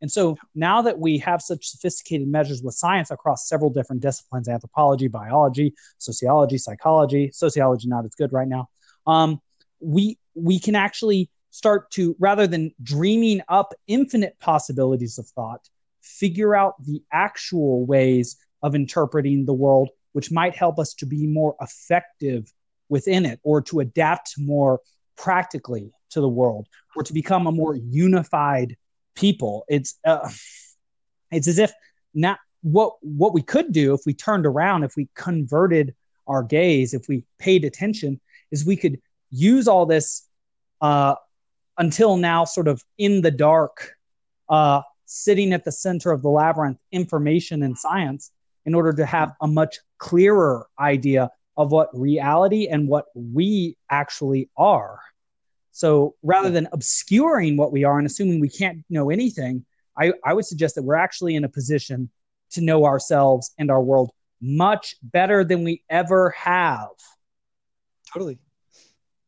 And 0.00 0.10
so 0.10 0.36
now 0.54 0.82
that 0.82 0.98
we 0.98 1.18
have 1.18 1.40
such 1.40 1.66
sophisticated 1.66 2.28
measures 2.28 2.62
with 2.62 2.74
science 2.74 3.10
across 3.10 3.48
several 3.48 3.70
different 3.70 4.02
disciplines 4.02 4.48
anthropology, 4.48 5.08
biology, 5.08 5.74
sociology, 5.98 6.58
psychology, 6.58 7.30
sociology 7.32 7.88
not 7.88 8.04
as 8.04 8.14
good 8.14 8.32
right 8.32 8.48
now. 8.48 8.68
Um, 9.06 9.40
we 9.80 10.18
we 10.34 10.58
can 10.58 10.74
actually 10.74 11.30
start 11.50 11.90
to 11.92 12.16
rather 12.18 12.46
than 12.46 12.74
dreaming 12.82 13.40
up 13.48 13.72
infinite 13.86 14.38
possibilities 14.40 15.18
of 15.18 15.26
thought, 15.28 15.68
figure 16.02 16.54
out 16.54 16.74
the 16.84 17.02
actual 17.12 17.86
ways 17.86 18.36
of 18.62 18.74
interpreting 18.74 19.44
the 19.44 19.54
world 19.54 19.90
which 20.14 20.30
might 20.30 20.56
help 20.56 20.78
us 20.78 20.94
to 20.94 21.06
be 21.06 21.26
more 21.26 21.54
effective 21.60 22.52
within 22.88 23.26
it 23.26 23.40
or 23.42 23.60
to 23.60 23.80
adapt 23.80 24.34
more 24.38 24.80
practically 25.16 25.92
to 26.10 26.20
the 26.20 26.28
world 26.28 26.66
or 26.96 27.02
to 27.02 27.12
become 27.12 27.46
a 27.46 27.52
more 27.52 27.74
unified 27.74 28.76
people. 29.14 29.64
It's 29.68 29.98
uh, 30.04 30.30
it's 31.30 31.48
as 31.48 31.58
if 31.58 31.72
not 32.14 32.38
what 32.62 32.94
what 33.02 33.34
we 33.34 33.42
could 33.42 33.72
do 33.72 33.92
if 33.92 34.00
we 34.06 34.14
turned 34.14 34.46
around 34.46 34.84
if 34.84 34.96
we 34.96 35.08
converted 35.14 35.94
our 36.26 36.42
gaze 36.42 36.94
if 36.94 37.08
we 37.08 37.24
paid 37.38 37.64
attention 37.64 38.18
is 38.50 38.64
we 38.64 38.76
could 38.76 38.98
use 39.30 39.68
all 39.68 39.84
this 39.84 40.26
uh, 40.80 41.14
until 41.76 42.16
now 42.16 42.44
sort 42.44 42.68
of 42.68 42.82
in 42.96 43.20
the 43.20 43.30
dark 43.30 43.92
uh, 44.48 44.80
sitting 45.04 45.52
at 45.52 45.64
the 45.64 45.72
center 45.72 46.10
of 46.10 46.22
the 46.22 46.28
labyrinth 46.30 46.78
information 46.90 47.62
and 47.62 47.76
science 47.76 48.30
in 48.64 48.74
order 48.74 48.92
to 48.92 49.04
have 49.04 49.34
a 49.42 49.46
much 49.46 49.78
clearer 50.04 50.66
idea 50.78 51.30
of 51.56 51.72
what 51.72 51.88
reality 51.98 52.68
and 52.68 52.86
what 52.86 53.06
we 53.14 53.74
actually 53.90 54.50
are. 54.54 55.00
So 55.72 56.14
rather 56.22 56.50
than 56.50 56.68
obscuring 56.72 57.56
what 57.56 57.72
we 57.72 57.84
are 57.84 57.96
and 57.96 58.06
assuming 58.06 58.38
we 58.38 58.50
can't 58.50 58.84
know 58.90 59.08
anything, 59.08 59.64
I, 59.98 60.12
I 60.22 60.34
would 60.34 60.44
suggest 60.44 60.74
that 60.74 60.82
we're 60.82 60.94
actually 61.06 61.36
in 61.36 61.44
a 61.44 61.48
position 61.48 62.10
to 62.50 62.60
know 62.60 62.84
ourselves 62.84 63.52
and 63.58 63.70
our 63.70 63.82
world 63.82 64.10
much 64.42 64.96
better 65.02 65.42
than 65.42 65.64
we 65.64 65.82
ever 65.88 66.30
have. 66.30 66.90
Totally. 68.12 68.38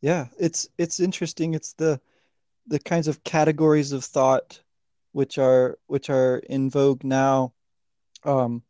Yeah, 0.02 0.26
it's 0.38 0.68
it's 0.76 1.00
interesting. 1.00 1.54
It's 1.54 1.72
the 1.72 1.98
the 2.66 2.78
kinds 2.78 3.08
of 3.08 3.24
categories 3.24 3.92
of 3.92 4.04
thought 4.04 4.60
which 5.12 5.38
are 5.38 5.78
which 5.86 6.10
are 6.10 6.36
in 6.50 6.68
vogue 6.68 7.02
now. 7.02 7.54
Um, 8.24 8.62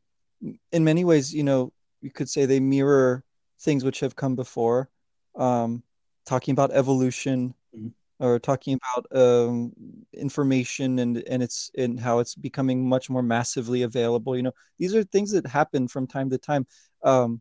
in 0.70 0.84
many 0.84 1.04
ways, 1.04 1.34
you 1.34 1.42
know, 1.42 1.72
you 2.00 2.10
could 2.10 2.28
say 2.28 2.46
they 2.46 2.60
mirror 2.60 3.24
things 3.60 3.84
which 3.84 4.00
have 4.00 4.16
come 4.16 4.36
before, 4.36 4.88
um, 5.36 5.82
talking 6.26 6.52
about 6.52 6.72
evolution 6.72 7.54
mm-hmm. 7.76 7.88
or 8.24 8.38
talking 8.38 8.78
about 8.78 9.16
um, 9.16 9.72
information 10.12 10.98
and 10.98 11.22
and 11.28 11.42
it's 11.42 11.70
and 11.76 11.98
how 11.98 12.18
it's 12.18 12.34
becoming 12.34 12.88
much 12.88 13.08
more 13.10 13.22
massively 13.22 13.82
available. 13.82 14.36
You 14.36 14.44
know, 14.44 14.54
these 14.78 14.94
are 14.94 15.04
things 15.04 15.32
that 15.32 15.46
happen 15.46 15.88
from 15.88 16.06
time 16.06 16.30
to 16.30 16.38
time. 16.38 16.66
Um, 17.02 17.40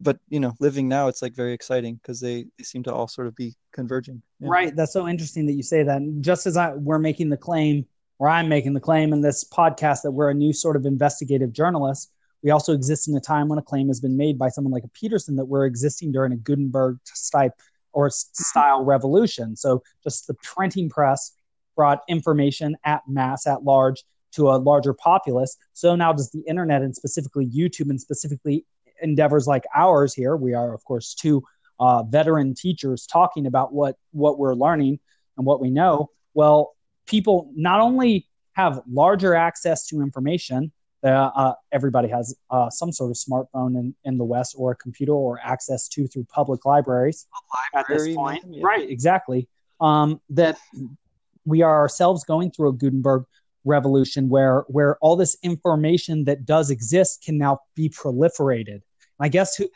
but 0.00 0.18
you 0.28 0.40
know, 0.40 0.54
living 0.60 0.88
now, 0.88 1.08
it's 1.08 1.22
like 1.22 1.34
very 1.34 1.52
exciting 1.52 1.96
because 1.96 2.20
they, 2.20 2.46
they 2.56 2.64
seem 2.64 2.82
to 2.84 2.94
all 2.94 3.08
sort 3.08 3.26
of 3.26 3.34
be 3.34 3.56
converging. 3.72 4.22
Yeah. 4.38 4.48
Right. 4.50 4.76
That's 4.76 4.92
so 4.92 5.08
interesting 5.08 5.46
that 5.46 5.54
you 5.54 5.62
say 5.62 5.82
that. 5.82 5.96
And 5.96 6.22
just 6.22 6.46
as 6.46 6.56
I 6.56 6.74
we're 6.74 6.98
making 6.98 7.30
the 7.30 7.36
claim, 7.36 7.84
or 8.18 8.28
I'm 8.28 8.48
making 8.48 8.74
the 8.74 8.80
claim 8.80 9.12
in 9.12 9.20
this 9.20 9.44
podcast 9.44 10.02
that 10.02 10.10
we're 10.10 10.30
a 10.30 10.34
new 10.34 10.52
sort 10.52 10.76
of 10.76 10.86
investigative 10.86 11.52
journalist 11.52 12.12
we 12.42 12.50
also 12.50 12.72
exist 12.72 13.08
in 13.08 13.16
a 13.16 13.20
time 13.20 13.48
when 13.48 13.58
a 13.58 13.62
claim 13.62 13.88
has 13.88 14.00
been 14.00 14.16
made 14.16 14.38
by 14.38 14.48
someone 14.48 14.72
like 14.72 14.84
a 14.84 14.88
Peterson 14.88 15.36
that 15.36 15.46
we're 15.46 15.66
existing 15.66 16.12
during 16.12 16.32
a 16.32 16.36
Gutenberg 16.36 16.98
type 17.32 17.52
or 17.92 18.10
style 18.10 18.84
revolution. 18.84 19.56
So 19.56 19.82
just 20.04 20.26
the 20.26 20.34
printing 20.34 20.88
press 20.88 21.32
brought 21.74 22.02
information 22.08 22.76
at 22.84 23.02
mass, 23.08 23.46
at 23.46 23.64
large, 23.64 24.04
to 24.32 24.50
a 24.50 24.56
larger 24.56 24.92
populace. 24.92 25.56
So 25.72 25.96
now 25.96 26.12
does 26.12 26.30
the 26.30 26.42
internet 26.46 26.82
and 26.82 26.94
specifically 26.94 27.46
YouTube 27.46 27.90
and 27.90 28.00
specifically 28.00 28.66
endeavors 29.00 29.46
like 29.46 29.64
ours 29.74 30.14
here. 30.14 30.36
We 30.36 30.54
are, 30.54 30.74
of 30.74 30.84
course, 30.84 31.14
two 31.14 31.42
uh, 31.80 32.02
veteran 32.02 32.54
teachers 32.54 33.06
talking 33.06 33.46
about 33.46 33.72
what 33.72 33.96
what 34.10 34.38
we're 34.38 34.54
learning 34.54 34.98
and 35.36 35.46
what 35.46 35.60
we 35.60 35.70
know. 35.70 36.10
Well, 36.34 36.74
people 37.06 37.50
not 37.54 37.80
only 37.80 38.26
have 38.52 38.82
larger 38.88 39.34
access 39.34 39.86
to 39.86 40.02
information, 40.02 40.72
uh, 41.04 41.30
uh, 41.34 41.54
everybody 41.72 42.08
has 42.08 42.34
uh, 42.50 42.68
some 42.70 42.92
sort 42.92 43.10
of 43.10 43.16
smartphone 43.16 43.78
in, 43.78 43.94
in 44.04 44.18
the 44.18 44.24
West 44.24 44.54
or 44.58 44.72
a 44.72 44.76
computer 44.76 45.12
or 45.12 45.38
access 45.42 45.88
to 45.88 46.06
through 46.06 46.24
public 46.24 46.64
libraries 46.64 47.26
library, 47.74 48.00
at 48.00 48.06
this 48.06 48.16
point. 48.16 48.44
Yeah. 48.48 48.62
Right, 48.64 48.88
exactly. 48.88 49.48
Um, 49.80 50.20
that 50.30 50.58
we 51.44 51.62
are 51.62 51.76
ourselves 51.76 52.24
going 52.24 52.50
through 52.50 52.70
a 52.70 52.72
Gutenberg 52.72 53.24
revolution 53.64 54.28
where 54.28 54.64
where 54.68 54.96
all 55.00 55.14
this 55.14 55.36
information 55.42 56.24
that 56.24 56.44
does 56.44 56.70
exist 56.70 57.22
can 57.24 57.38
now 57.38 57.60
be 57.74 57.88
proliferated. 57.88 58.80
I 59.20 59.28
guess 59.28 59.56
who 59.56 59.68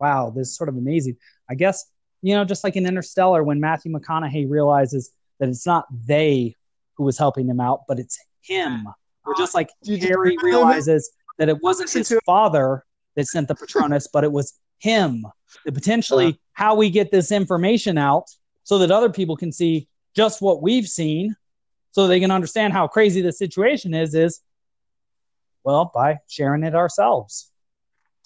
wow, 0.00 0.30
this 0.34 0.48
is 0.48 0.56
sort 0.56 0.68
of 0.68 0.76
amazing. 0.76 1.16
I 1.48 1.54
guess, 1.54 1.84
you 2.22 2.34
know, 2.34 2.44
just 2.44 2.64
like 2.64 2.76
in 2.76 2.86
Interstellar, 2.86 3.42
when 3.42 3.60
Matthew 3.60 3.92
McConaughey 3.92 4.48
realizes 4.48 5.10
that 5.38 5.48
it's 5.48 5.66
not 5.66 5.86
they 6.06 6.56
who 6.96 7.04
was 7.04 7.18
helping 7.18 7.48
him 7.48 7.60
out, 7.60 7.82
but 7.86 7.98
it's 7.98 8.18
him 8.42 8.88
just 9.36 9.54
like 9.54 9.70
Harry 9.86 10.36
realizes 10.42 11.10
that 11.38 11.48
it 11.48 11.62
wasn't 11.62 11.90
his 11.90 12.12
father 12.24 12.84
that 13.14 13.26
sent 13.26 13.48
the 13.48 13.54
Patronus, 13.54 14.08
but 14.12 14.24
it 14.24 14.32
was 14.32 14.58
him. 14.78 15.26
That 15.64 15.72
potentially 15.72 16.26
uh-huh. 16.26 16.36
how 16.52 16.74
we 16.74 16.90
get 16.90 17.10
this 17.10 17.32
information 17.32 17.98
out 17.98 18.30
so 18.64 18.78
that 18.78 18.90
other 18.90 19.10
people 19.10 19.36
can 19.36 19.52
see 19.52 19.88
just 20.14 20.42
what 20.42 20.62
we've 20.62 20.88
seen, 20.88 21.36
so 21.92 22.06
they 22.06 22.20
can 22.20 22.30
understand 22.30 22.72
how 22.72 22.88
crazy 22.88 23.20
the 23.20 23.32
situation 23.32 23.94
is. 23.94 24.14
Is 24.14 24.40
well 25.64 25.90
by 25.94 26.18
sharing 26.28 26.62
it 26.62 26.74
ourselves. 26.74 27.50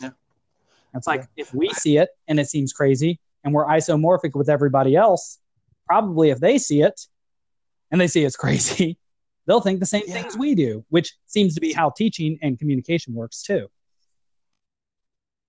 Yeah, 0.01 0.11
it's 0.95 1.07
like 1.07 1.21
yeah. 1.37 1.43
if 1.43 1.55
we 1.55 1.71
see 1.71 1.99
it 1.99 2.11
and 2.29 2.39
it 2.41 2.49
seems 2.49 2.73
crazy, 2.73 3.21
and 3.45 3.55
we're 3.55 3.67
isomorphic 3.67 4.35
with 4.35 4.49
everybody 4.49 4.97
else, 4.97 5.39
probably 5.87 6.31
if 6.31 6.41
they 6.41 6.59
see 6.59 6.83
it 6.83 7.01
and 7.91 8.01
they 8.01 8.07
see 8.07 8.25
it's 8.25 8.37
crazy, 8.45 8.99
they'll 9.47 9.61
think 9.61 9.81
the 9.81 9.87
same 9.87 10.05
yeah. 10.07 10.15
things 10.15 10.37
we 10.37 10.55
do, 10.55 10.85
which 10.91 11.15
seems 11.27 11.55
to 11.55 11.61
be 11.61 11.73
how 11.73 11.91
teaching 11.91 12.39
and 12.43 12.59
communication 12.59 13.15
works 13.15 13.43
too. 13.43 13.69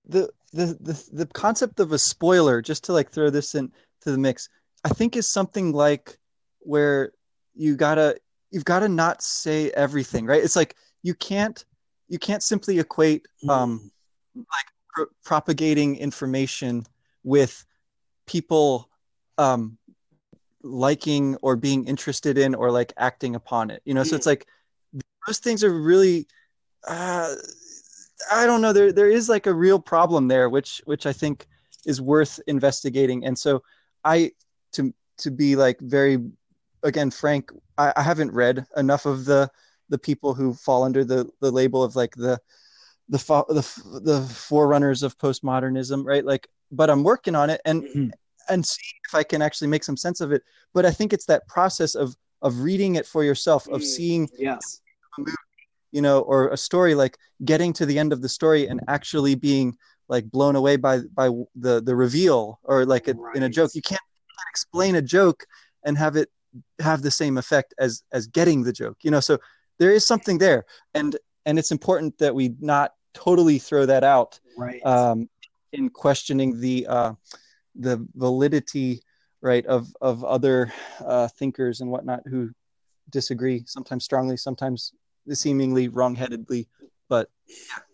The, 0.08 0.30
the 0.54 0.78
the 0.82 1.10
the 1.14 1.26
concept 1.28 1.80
of 1.80 1.92
a 1.92 1.98
spoiler, 1.98 2.62
just 2.62 2.84
to 2.86 2.94
like 2.94 3.12
throw 3.12 3.30
this 3.30 3.56
into 3.56 3.72
the 4.04 4.18
mix, 4.18 4.50
I 4.84 4.90
think 4.90 5.16
is 5.16 5.28
something 5.28 5.72
like 5.72 6.18
where 6.60 7.14
you 7.54 7.76
gotta 7.76 8.18
you've 8.52 8.66
got 8.66 8.80
to 8.80 8.90
not 8.90 9.22
say 9.22 9.72
everything, 9.72 10.26
right? 10.26 10.44
It's 10.44 10.56
like 10.56 10.76
you 11.04 11.14
can't 11.14 11.64
you 12.10 12.20
can't 12.20 12.44
simply 12.44 12.80
equate 12.80 13.26
um, 13.48 13.92
like 14.36 14.66
pro- 14.90 15.06
propagating 15.24 15.96
information 15.96 16.86
with 17.24 17.66
people 18.28 18.90
um, 19.38 19.78
liking 20.64 21.38
or 21.42 21.56
being 21.56 21.86
interested 21.86 22.38
in 22.38 22.56
or 22.56 22.72
like 22.72 22.94
acting 22.98 23.36
upon 23.36 23.72
it. 23.72 23.82
You 23.86 23.94
know, 23.94 24.04
so 24.04 24.16
it's 24.16 24.26
like 24.26 24.48
those 25.28 25.40
things 25.40 25.64
are 25.64 25.74
really. 25.74 26.28
Uh, 26.88 27.36
I 28.32 28.46
don't 28.46 28.62
know. 28.62 28.74
There 28.74 28.92
there 28.92 29.10
is 29.10 29.30
like 29.30 29.48
a 29.48 29.54
real 29.54 29.80
problem 29.80 30.28
there, 30.28 30.50
which 30.50 30.82
which 30.86 31.06
I 31.06 31.14
think 31.14 31.48
is 31.86 32.02
worth 32.02 32.40
investigating. 32.48 33.26
And 33.26 33.38
so 33.38 33.64
I 34.04 34.32
to 34.74 34.94
to 35.18 35.32
be 35.32 35.56
like 35.56 35.80
very 35.80 36.20
again 36.84 37.12
frank, 37.12 37.52
I, 37.78 37.94
I 37.96 38.02
haven't 38.02 38.32
read 38.32 38.66
enough 38.78 39.06
of 39.06 39.26
the 39.26 39.50
the 39.90 39.98
people 39.98 40.34
who 40.34 40.54
fall 40.54 40.84
under 40.84 41.04
the 41.04 41.30
the 41.42 41.52
label 41.52 41.84
of 41.84 41.96
like 41.96 42.16
the 42.16 42.40
the 43.10 43.18
the 43.50 44.00
the 44.00 44.22
forerunners 44.22 45.04
of 45.04 45.18
postmodernism, 45.18 46.06
right? 46.06 46.26
Like, 46.26 46.48
but 46.72 46.90
I'm 46.90 47.04
working 47.04 47.36
on 47.36 47.50
it 47.50 47.62
and 47.66 47.84
mm-hmm. 47.84 48.10
And 48.50 48.66
see 48.66 48.82
if 49.08 49.16
I 49.16 49.24
can 49.24 49.42
actually 49.42 49.68
make 49.68 49.84
some 49.84 49.98
sense 49.98 50.22
of 50.22 50.32
it. 50.32 50.44
But 50.74 50.86
I 50.86 50.92
think 50.92 51.14
it's 51.14 51.26
that 51.26 51.48
process 51.48 51.96
of 51.96 52.16
of 52.42 52.60
reading 52.60 52.96
it 52.96 53.06
for 53.06 53.24
yourself, 53.24 53.68
of 53.68 53.82
mm. 53.82 53.86
seeing 53.86 54.30
yes, 54.38 54.82
you 55.92 56.02
know, 56.02 56.22
or 56.22 56.50
a 56.50 56.58
story 56.58 56.96
like 56.96 57.18
getting 57.46 57.74
to 57.74 57.86
the 57.86 58.00
end 58.00 58.14
of 58.14 58.22
the 58.22 58.30
story 58.30 58.68
and 58.68 58.82
actually 58.88 59.36
being 59.36 59.78
like 60.08 60.30
blown 60.32 60.56
away 60.56 60.76
by 60.76 61.00
by 61.14 61.30
the 61.56 61.82
the 61.82 61.96
reveal 61.96 62.60
or 62.64 62.86
like 62.86 63.08
a, 63.08 63.14
right. 63.14 63.36
in 63.36 63.44
a 63.44 63.50
joke. 63.50 63.72
You 63.74 63.82
can't, 63.82 64.02
you 64.28 64.34
can't 64.38 64.50
explain 64.50 64.96
a 64.96 65.02
joke 65.02 65.46
and 65.84 65.98
have 65.98 66.16
it 66.16 66.30
have 66.80 67.02
the 67.02 67.12
same 67.12 67.38
effect 67.38 67.74
as 67.80 68.04
as 68.12 68.28
getting 68.28 68.64
the 68.64 68.74
joke. 68.74 68.98
You 69.04 69.12
know, 69.12 69.20
so 69.20 69.38
there 69.80 69.92
is 69.92 70.06
something 70.06 70.38
there, 70.38 70.66
and 70.94 71.18
and 71.46 71.60
it's 71.60 71.72
important 71.72 72.18
that 72.20 72.36
we 72.36 72.56
not 72.60 72.92
totally 73.14 73.60
throw 73.60 73.86
that 73.86 74.04
out 74.04 74.40
right. 74.58 74.86
um, 74.86 75.30
in 75.74 75.90
questioning 75.90 76.60
the 76.60 76.88
uh, 76.88 77.14
the 77.76 78.06
validity 78.16 79.02
right 79.42 79.66
of 79.66 79.88
of 80.02 80.24
other 80.24 80.72
uh, 81.04 81.28
thinkers 81.28 81.82
and 81.82 81.90
whatnot 81.90 82.22
who 82.28 82.50
disagree 83.10 83.64
sometimes 83.66 84.04
strongly 84.04 84.38
sometimes 84.38 84.94
seemingly 85.30 85.90
wrongheadedly. 85.90 86.68
But 87.10 87.30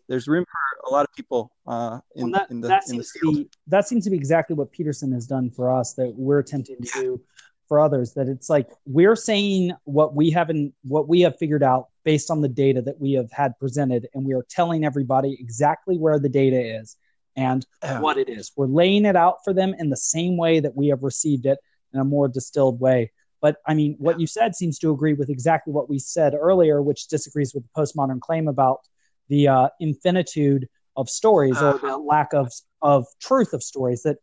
there's 0.07 0.27
room 0.27 0.45
for 0.45 0.89
a 0.89 0.93
lot 0.93 1.05
of 1.05 1.13
people 1.15 1.51
uh, 1.65 1.99
in, 2.15 2.31
well, 2.31 2.41
that, 2.41 2.51
in 2.51 2.61
the, 2.61 2.67
that 2.67 2.83
seems 2.85 3.11
to 3.11 3.19
be 3.31 3.49
that 3.67 3.87
seems 3.87 4.03
to 4.05 4.09
be 4.09 4.15
exactly 4.15 4.55
what 4.55 4.71
peterson 4.71 5.11
has 5.11 5.27
done 5.27 5.49
for 5.49 5.71
us 5.71 5.93
that 5.93 6.13
we're 6.15 6.39
attempting 6.39 6.77
to 6.81 6.89
do 6.93 7.21
for 7.67 7.81
others 7.81 8.13
that 8.13 8.29
it's 8.29 8.49
like 8.49 8.69
we're 8.85 9.15
saying 9.15 9.73
what 9.83 10.15
we 10.15 10.29
haven't 10.31 10.73
what 10.83 11.09
we 11.09 11.19
have 11.21 11.37
figured 11.37 11.63
out 11.63 11.87
based 12.05 12.31
on 12.31 12.41
the 12.41 12.47
data 12.47 12.81
that 12.81 12.99
we 12.99 13.11
have 13.11 13.29
had 13.31 13.57
presented 13.59 14.07
and 14.13 14.23
we 14.23 14.33
are 14.33 14.45
telling 14.49 14.85
everybody 14.85 15.35
exactly 15.39 15.97
where 15.97 16.19
the 16.19 16.29
data 16.29 16.79
is 16.79 16.95
and 17.37 17.65
oh. 17.83 18.01
what 18.01 18.17
it 18.17 18.27
is 18.27 18.51
we're 18.57 18.67
laying 18.67 19.05
it 19.05 19.15
out 19.15 19.37
for 19.45 19.53
them 19.53 19.73
in 19.79 19.89
the 19.89 19.97
same 19.97 20.35
way 20.35 20.59
that 20.59 20.75
we 20.75 20.87
have 20.87 21.03
received 21.03 21.45
it 21.45 21.59
in 21.93 21.99
a 22.01 22.03
more 22.03 22.27
distilled 22.27 22.79
way 22.81 23.09
but 23.41 23.57
i 23.65 23.73
mean 23.73 23.95
what 23.99 24.19
you 24.19 24.27
said 24.27 24.53
seems 24.53 24.77
to 24.77 24.91
agree 24.91 25.13
with 25.13 25.29
exactly 25.29 25.71
what 25.71 25.89
we 25.89 25.97
said 25.97 26.33
earlier 26.33 26.81
which 26.81 27.07
disagrees 27.07 27.53
with 27.53 27.63
the 27.63 27.81
postmodern 27.81 28.19
claim 28.19 28.49
about 28.49 28.79
the 29.29 29.47
uh, 29.47 29.69
infinitude 29.79 30.67
of 30.97 31.09
stories 31.09 31.57
uh-huh. 31.57 31.77
or 31.81 31.89
the 31.89 31.97
lack 31.97 32.33
of 32.33 32.51
of 32.81 33.05
truth 33.21 33.53
of 33.53 33.63
stories 33.63 34.03
that 34.03 34.17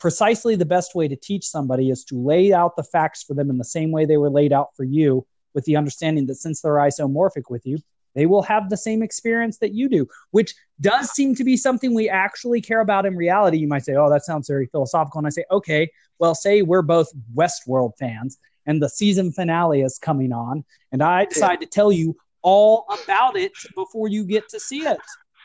precisely 0.00 0.56
the 0.56 0.64
best 0.64 0.94
way 0.94 1.06
to 1.06 1.14
teach 1.14 1.46
somebody 1.46 1.90
is 1.90 2.02
to 2.04 2.18
lay 2.18 2.52
out 2.52 2.74
the 2.74 2.82
facts 2.82 3.22
for 3.22 3.34
them 3.34 3.50
in 3.50 3.58
the 3.58 3.64
same 3.64 3.92
way 3.92 4.06
they 4.06 4.16
were 4.16 4.30
laid 4.30 4.52
out 4.52 4.68
for 4.74 4.82
you, 4.82 5.24
with 5.54 5.64
the 5.66 5.76
understanding 5.76 6.26
that 6.26 6.36
since 6.36 6.62
they're 6.62 6.72
isomorphic 6.74 7.50
with 7.50 7.66
you, 7.66 7.78
they 8.14 8.26
will 8.26 8.42
have 8.42 8.68
the 8.68 8.76
same 8.76 9.02
experience 9.02 9.58
that 9.58 9.74
you 9.74 9.88
do, 9.88 10.06
which 10.30 10.54
does 10.80 11.10
seem 11.10 11.34
to 11.36 11.44
be 11.44 11.56
something 11.56 11.94
we 11.94 12.08
actually 12.08 12.60
care 12.60 12.80
about 12.80 13.06
in 13.06 13.16
reality. 13.16 13.58
You 13.58 13.68
might 13.68 13.84
say, 13.84 13.94
oh, 13.94 14.10
that 14.10 14.24
sounds 14.24 14.48
very 14.48 14.66
philosophical. 14.66 15.18
And 15.18 15.26
I 15.26 15.30
say, 15.30 15.44
okay, 15.50 15.90
well, 16.18 16.34
say 16.34 16.62
we're 16.62 16.82
both 16.82 17.10
Westworld 17.34 17.92
fans 17.98 18.38
and 18.66 18.82
the 18.82 18.88
season 18.88 19.32
finale 19.32 19.82
is 19.82 19.98
coming 19.98 20.32
on, 20.32 20.64
and 20.92 21.02
I 21.02 21.24
decide 21.24 21.60
to 21.60 21.66
tell 21.66 21.90
you 21.90 22.16
all 22.42 22.86
about 23.04 23.36
it 23.36 23.52
before 23.74 24.08
you 24.08 24.24
get 24.24 24.48
to 24.50 24.60
see 24.60 24.80
it. 24.80 24.98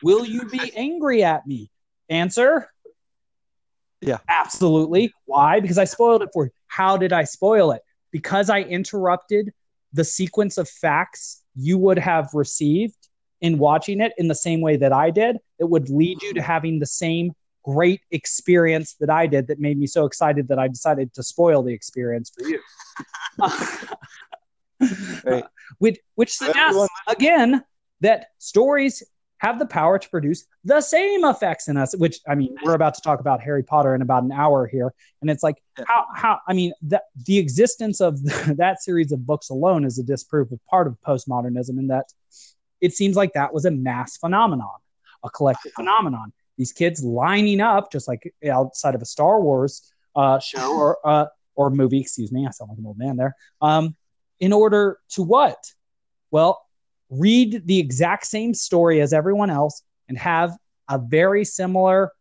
Will 0.04 0.26
you 0.26 0.46
be 0.46 0.72
angry 0.76 1.24
at 1.24 1.48
me? 1.48 1.70
Answer 2.10 2.70
yeah. 4.06 4.18
Absolutely. 4.28 5.14
Why? 5.26 5.60
Because 5.60 5.78
I 5.78 5.86
spoiled 5.86 6.22
it 6.22 6.30
for 6.34 6.46
you. 6.46 6.52
How 6.68 6.98
did 6.98 7.12
I 7.14 7.24
spoil 7.24 7.72
it? 7.72 7.82
Because 8.12 8.50
I 8.50 8.62
interrupted 8.62 9.54
the 9.94 10.04
sequence 10.04 10.58
of 10.58 10.70
facts 10.70 11.42
you 11.56 11.78
would 11.78 12.00
have 12.00 12.30
received 12.34 13.10
in 13.42 13.58
watching 13.58 14.02
it 14.02 14.14
in 14.18 14.28
the 14.28 14.36
same 14.36 14.62
way 14.62 14.78
that 14.78 14.94
I 14.94 15.10
did. 15.10 15.38
It 15.60 15.70
would 15.70 15.90
lead 15.90 16.22
you 16.22 16.34
to 16.34 16.40
mm-hmm. 16.40 16.52
having 16.52 16.80
the 16.80 16.86
same 16.86 17.34
great 17.64 18.02
experience 18.12 18.96
that 19.00 19.10
I 19.10 19.26
did 19.26 19.48
that 19.48 19.60
made 19.60 19.78
me 19.78 19.88
so 19.88 20.06
excited 20.06 20.48
that 20.50 20.60
I 20.60 20.68
decided 20.68 21.14
to 21.16 21.24
spoil 21.24 21.64
the 21.64 21.74
experience 21.74 22.32
for 22.36 22.48
you. 22.48 22.60
right. 25.26 25.44
which, 25.80 25.98
which 26.14 26.34
suggests, 26.34 26.88
again, 27.08 27.64
that 28.02 28.28
stories 28.38 29.04
have 29.46 29.60
the 29.60 29.66
power 29.66 30.00
to 30.00 30.10
produce 30.10 30.46
the 30.64 30.82
same 30.82 31.24
effects 31.24 31.68
in 31.68 31.78
us 31.78 31.96
which 31.98 32.20
i 32.28 32.34
mean 32.34 32.56
we're 32.64 32.74
about 32.74 32.96
to 32.96 33.02
talk 33.02 33.20
about 33.20 33.42
harry 33.42 33.64
potter 33.64 33.94
in 33.94 34.02
about 34.02 34.24
an 34.24 34.32
hour 34.32 34.66
here. 34.66 34.94
And 35.22 35.30
it's 35.30 35.44
like 35.44 35.58
how 35.88 36.06
how 36.16 36.40
i 36.48 36.54
mean 36.54 36.74
that 36.84 37.04
the 37.26 37.38
existence 37.38 38.02
of 38.02 38.22
that 38.58 38.82
series 38.82 39.12
of 39.12 39.26
books 39.26 39.50
alone 39.50 39.86
is 39.86 40.00
a 40.00 40.04
disproof 40.04 40.52
of 40.52 40.60
part 40.66 40.88
of 40.88 40.98
postmodernism 41.02 41.78
in 41.78 41.88
that 41.88 42.06
it 42.82 42.94
seems 42.94 43.16
like 43.16 43.34
that 43.34 43.54
was 43.54 43.66
a 43.66 43.72
mass 43.72 44.18
phenomenon 44.18 44.80
a 45.26 45.30
collective 45.30 45.74
phenomenon. 45.74 46.32
These 46.58 46.72
kids 46.72 47.04
lining 47.04 47.60
up 47.60 47.92
just 47.92 48.08
like 48.08 48.34
outside 48.50 48.96
of 48.96 49.02
a 49.02 49.06
star 49.06 49.42
wars 49.42 49.92
uh, 50.16 50.40
show 50.40 50.74
or 50.74 50.98
uh, 51.04 51.26
or 51.56 51.70
movie 51.70 52.00
excuse 52.00 52.32
me 52.32 52.48
i 52.48 52.52
sound 52.52 52.70
like 52.70 52.78
an 52.78 52.86
old 52.86 52.98
man 52.98 53.18
there 53.18 53.36
um, 53.62 53.96
in 54.40 54.54
order 54.54 55.00
to 55.10 55.24
what? 55.24 55.58
Well 56.32 56.65
read 57.10 57.62
the 57.66 57.80
exact 57.80 58.26
same 58.26 58.54
story 58.54 59.02
as 59.02 59.14
everyone 59.14 59.50
else 59.50 59.82
and 60.08 60.18
have 60.18 60.58
a 60.90 60.98
very 60.98 61.46
similar 61.46 62.12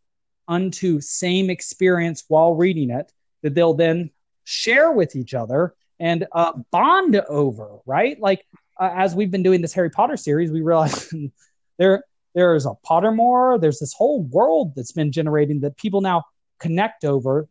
unto 0.47 1.01
same 1.01 1.51
experience 1.51 2.25
while 2.29 2.55
reading 2.55 2.91
it 2.91 3.11
that 3.43 3.55
they'll 3.55 3.75
then 3.75 4.11
share 4.45 4.93
with 4.93 5.17
each 5.17 5.35
other 5.35 5.75
and 6.01 6.27
uh, 6.33 6.53
bond 6.71 7.17
over 7.29 7.79
right? 7.87 8.21
Like 8.21 8.47
uh, 8.79 8.91
as 8.95 9.15
we've 9.15 9.31
been 9.31 9.43
doing 9.43 9.63
this 9.63 9.73
harry 9.73 9.91
potter 9.91 10.17
series 10.17 10.51
we 10.51 10.61
realize 10.61 11.13
there 11.79 12.03
there's 12.35 12.67
a 12.67 12.75
pottermore. 12.85 13.61
There's 13.61 13.79
this 13.79 13.95
whole 13.95 14.23
world 14.25 14.75
that's 14.75 14.93
been 14.93 15.13
generating 15.13 15.61
that 15.61 15.77
people 15.77 16.01
now 16.01 16.25
connect 16.59 17.05
over 17.05 17.49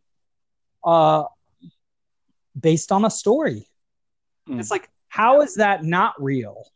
uh 0.84 1.24
based 2.58 2.92
on 2.92 3.04
a 3.04 3.10
story. 3.10 3.66
Mm. 4.48 4.60
it's 4.60 4.70
like 4.70 4.90
how 5.08 5.40
is 5.40 5.54
that 5.54 5.84
not 5.84 6.14
real 6.22 6.66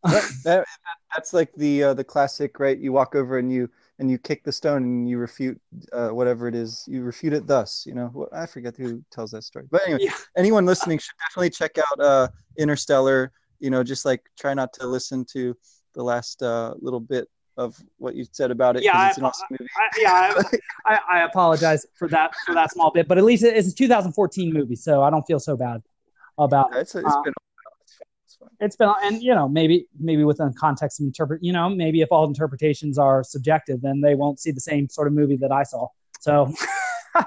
that, 0.04 0.30
that, 0.44 0.66
that's 1.14 1.34
like 1.34 1.52
the 1.54 1.84
uh, 1.84 1.94
the 1.94 2.04
classic, 2.04 2.58
right? 2.58 2.78
You 2.78 2.92
walk 2.92 3.14
over 3.14 3.38
and 3.38 3.52
you 3.52 3.68
and 3.98 4.10
you 4.10 4.16
kick 4.16 4.42
the 4.44 4.52
stone 4.52 4.82
and 4.82 5.08
you 5.08 5.18
refute 5.18 5.60
uh, 5.92 6.08
whatever 6.08 6.48
it 6.48 6.54
is. 6.54 6.84
You 6.88 7.02
refute 7.02 7.34
it 7.34 7.46
thus. 7.46 7.84
You 7.86 7.94
know, 7.94 8.28
I 8.32 8.46
forget 8.46 8.76
who 8.76 9.04
tells 9.10 9.32
that 9.32 9.44
story. 9.44 9.66
But 9.70 9.82
anyway, 9.86 10.04
yeah. 10.04 10.14
anyone 10.36 10.64
listening 10.64 10.98
should 10.98 11.14
definitely 11.28 11.50
check 11.50 11.76
out 11.78 12.00
uh, 12.00 12.28
Interstellar. 12.56 13.32
You 13.58 13.68
know, 13.68 13.84
just 13.84 14.06
like 14.06 14.22
try 14.38 14.54
not 14.54 14.72
to 14.74 14.86
listen 14.86 15.26
to 15.32 15.54
the 15.92 16.02
last 16.02 16.42
uh, 16.42 16.72
little 16.80 17.00
bit 17.00 17.28
of 17.58 17.76
what 17.98 18.14
you 18.14 18.24
said 18.32 18.50
about 18.50 18.76
it. 18.76 18.82
Yeah, 18.82 18.96
I, 18.96 19.10
awesome 19.22 19.48
I, 19.52 20.00
yeah, 20.00 20.42
I, 20.86 20.98
I, 21.10 21.20
apologize 21.24 21.84
for 21.94 22.08
that 22.08 22.32
for 22.46 22.54
that 22.54 22.72
small 22.72 22.90
bit, 22.90 23.06
but 23.06 23.18
at 23.18 23.24
least 23.24 23.42
it's 23.42 23.68
a 23.68 23.74
2014 23.74 24.52
movie, 24.52 24.76
so 24.76 25.02
I 25.02 25.10
don't 25.10 25.24
feel 25.24 25.40
so 25.40 25.56
bad 25.56 25.82
about 26.38 26.74
it. 26.74 26.78
It's, 26.78 26.94
it's 26.94 27.06
uh, 27.06 27.22
been 27.22 27.34
it's 28.60 28.76
been 28.76 28.92
and 29.02 29.22
you 29.22 29.34
know 29.34 29.48
maybe 29.48 29.86
maybe 29.98 30.22
within 30.24 30.52
context 30.52 31.00
of 31.00 31.06
interpret 31.06 31.42
you 31.42 31.52
know 31.52 31.68
maybe 31.68 32.00
if 32.00 32.08
all 32.10 32.26
interpretations 32.26 32.98
are 32.98 33.24
subjective 33.24 33.80
then 33.80 34.00
they 34.00 34.14
won't 34.14 34.38
see 34.38 34.50
the 34.50 34.60
same 34.60 34.88
sort 34.88 35.06
of 35.06 35.12
movie 35.12 35.36
that 35.36 35.50
i 35.52 35.62
saw. 35.62 35.88
So 36.20 36.52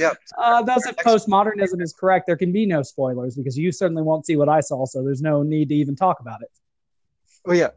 yeah 0.00 0.12
uh, 0.38 0.62
thus 0.62 0.86
if 0.86 0.96
postmodernism 0.96 1.82
is 1.82 1.92
correct 1.92 2.26
there 2.26 2.36
can 2.36 2.52
be 2.52 2.66
no 2.66 2.82
spoilers 2.82 3.36
because 3.36 3.56
you 3.56 3.70
certainly 3.70 4.02
won't 4.02 4.26
see 4.26 4.36
what 4.36 4.48
i 4.48 4.60
saw 4.60 4.84
so 4.84 5.02
there's 5.02 5.22
no 5.22 5.42
need 5.42 5.68
to 5.68 5.74
even 5.74 5.94
talk 5.94 6.20
about 6.20 6.42
it. 6.42 6.50
Well 7.44 7.56
yeah 7.56 7.70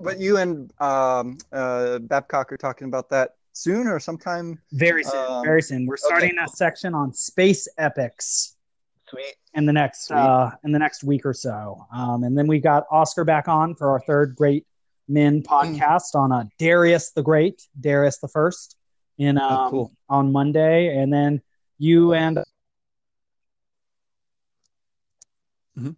but 0.00 0.18
you 0.18 0.36
and 0.36 0.70
um, 0.80 1.38
uh, 1.52 2.00
babcock 2.00 2.52
are 2.52 2.58
talking 2.58 2.86
about 2.88 3.08
that 3.08 3.36
soon 3.52 3.86
or 3.86 3.98
sometime? 3.98 4.60
Very 4.72 5.02
soon 5.02 5.26
um, 5.26 5.42
very 5.42 5.62
soon. 5.62 5.86
We're 5.86 5.96
starting 5.96 6.32
okay. 6.32 6.44
a 6.44 6.48
section 6.48 6.92
on 6.94 7.14
space 7.14 7.66
epics 7.78 8.55
Sweet. 9.08 9.34
In 9.54 9.66
the 9.66 9.72
next 9.72 10.10
uh, 10.10 10.50
in 10.64 10.72
the 10.72 10.78
next 10.78 11.04
week 11.04 11.24
or 11.24 11.32
so, 11.32 11.86
um, 11.92 12.24
and 12.24 12.36
then 12.36 12.46
we 12.46 12.58
got 12.58 12.84
Oscar 12.90 13.24
back 13.24 13.48
on 13.48 13.74
for 13.74 13.90
our 13.90 14.00
third 14.00 14.34
Great 14.34 14.66
Men 15.08 15.42
mm. 15.42 15.46
podcast 15.46 16.14
mm. 16.14 16.20
on 16.20 16.32
uh, 16.32 16.44
Darius 16.58 17.12
the 17.12 17.22
Great, 17.22 17.62
Darius 17.80 18.18
the 18.18 18.28
First, 18.28 18.76
in 19.18 19.38
oh, 19.38 19.44
um, 19.44 19.52
oh, 19.52 19.70
cool. 19.70 19.92
on 20.08 20.32
Monday, 20.32 20.96
and 20.96 21.12
then 21.12 21.40
you 21.78 22.14
and 22.14 22.40
Mm-hmm. 25.78 25.90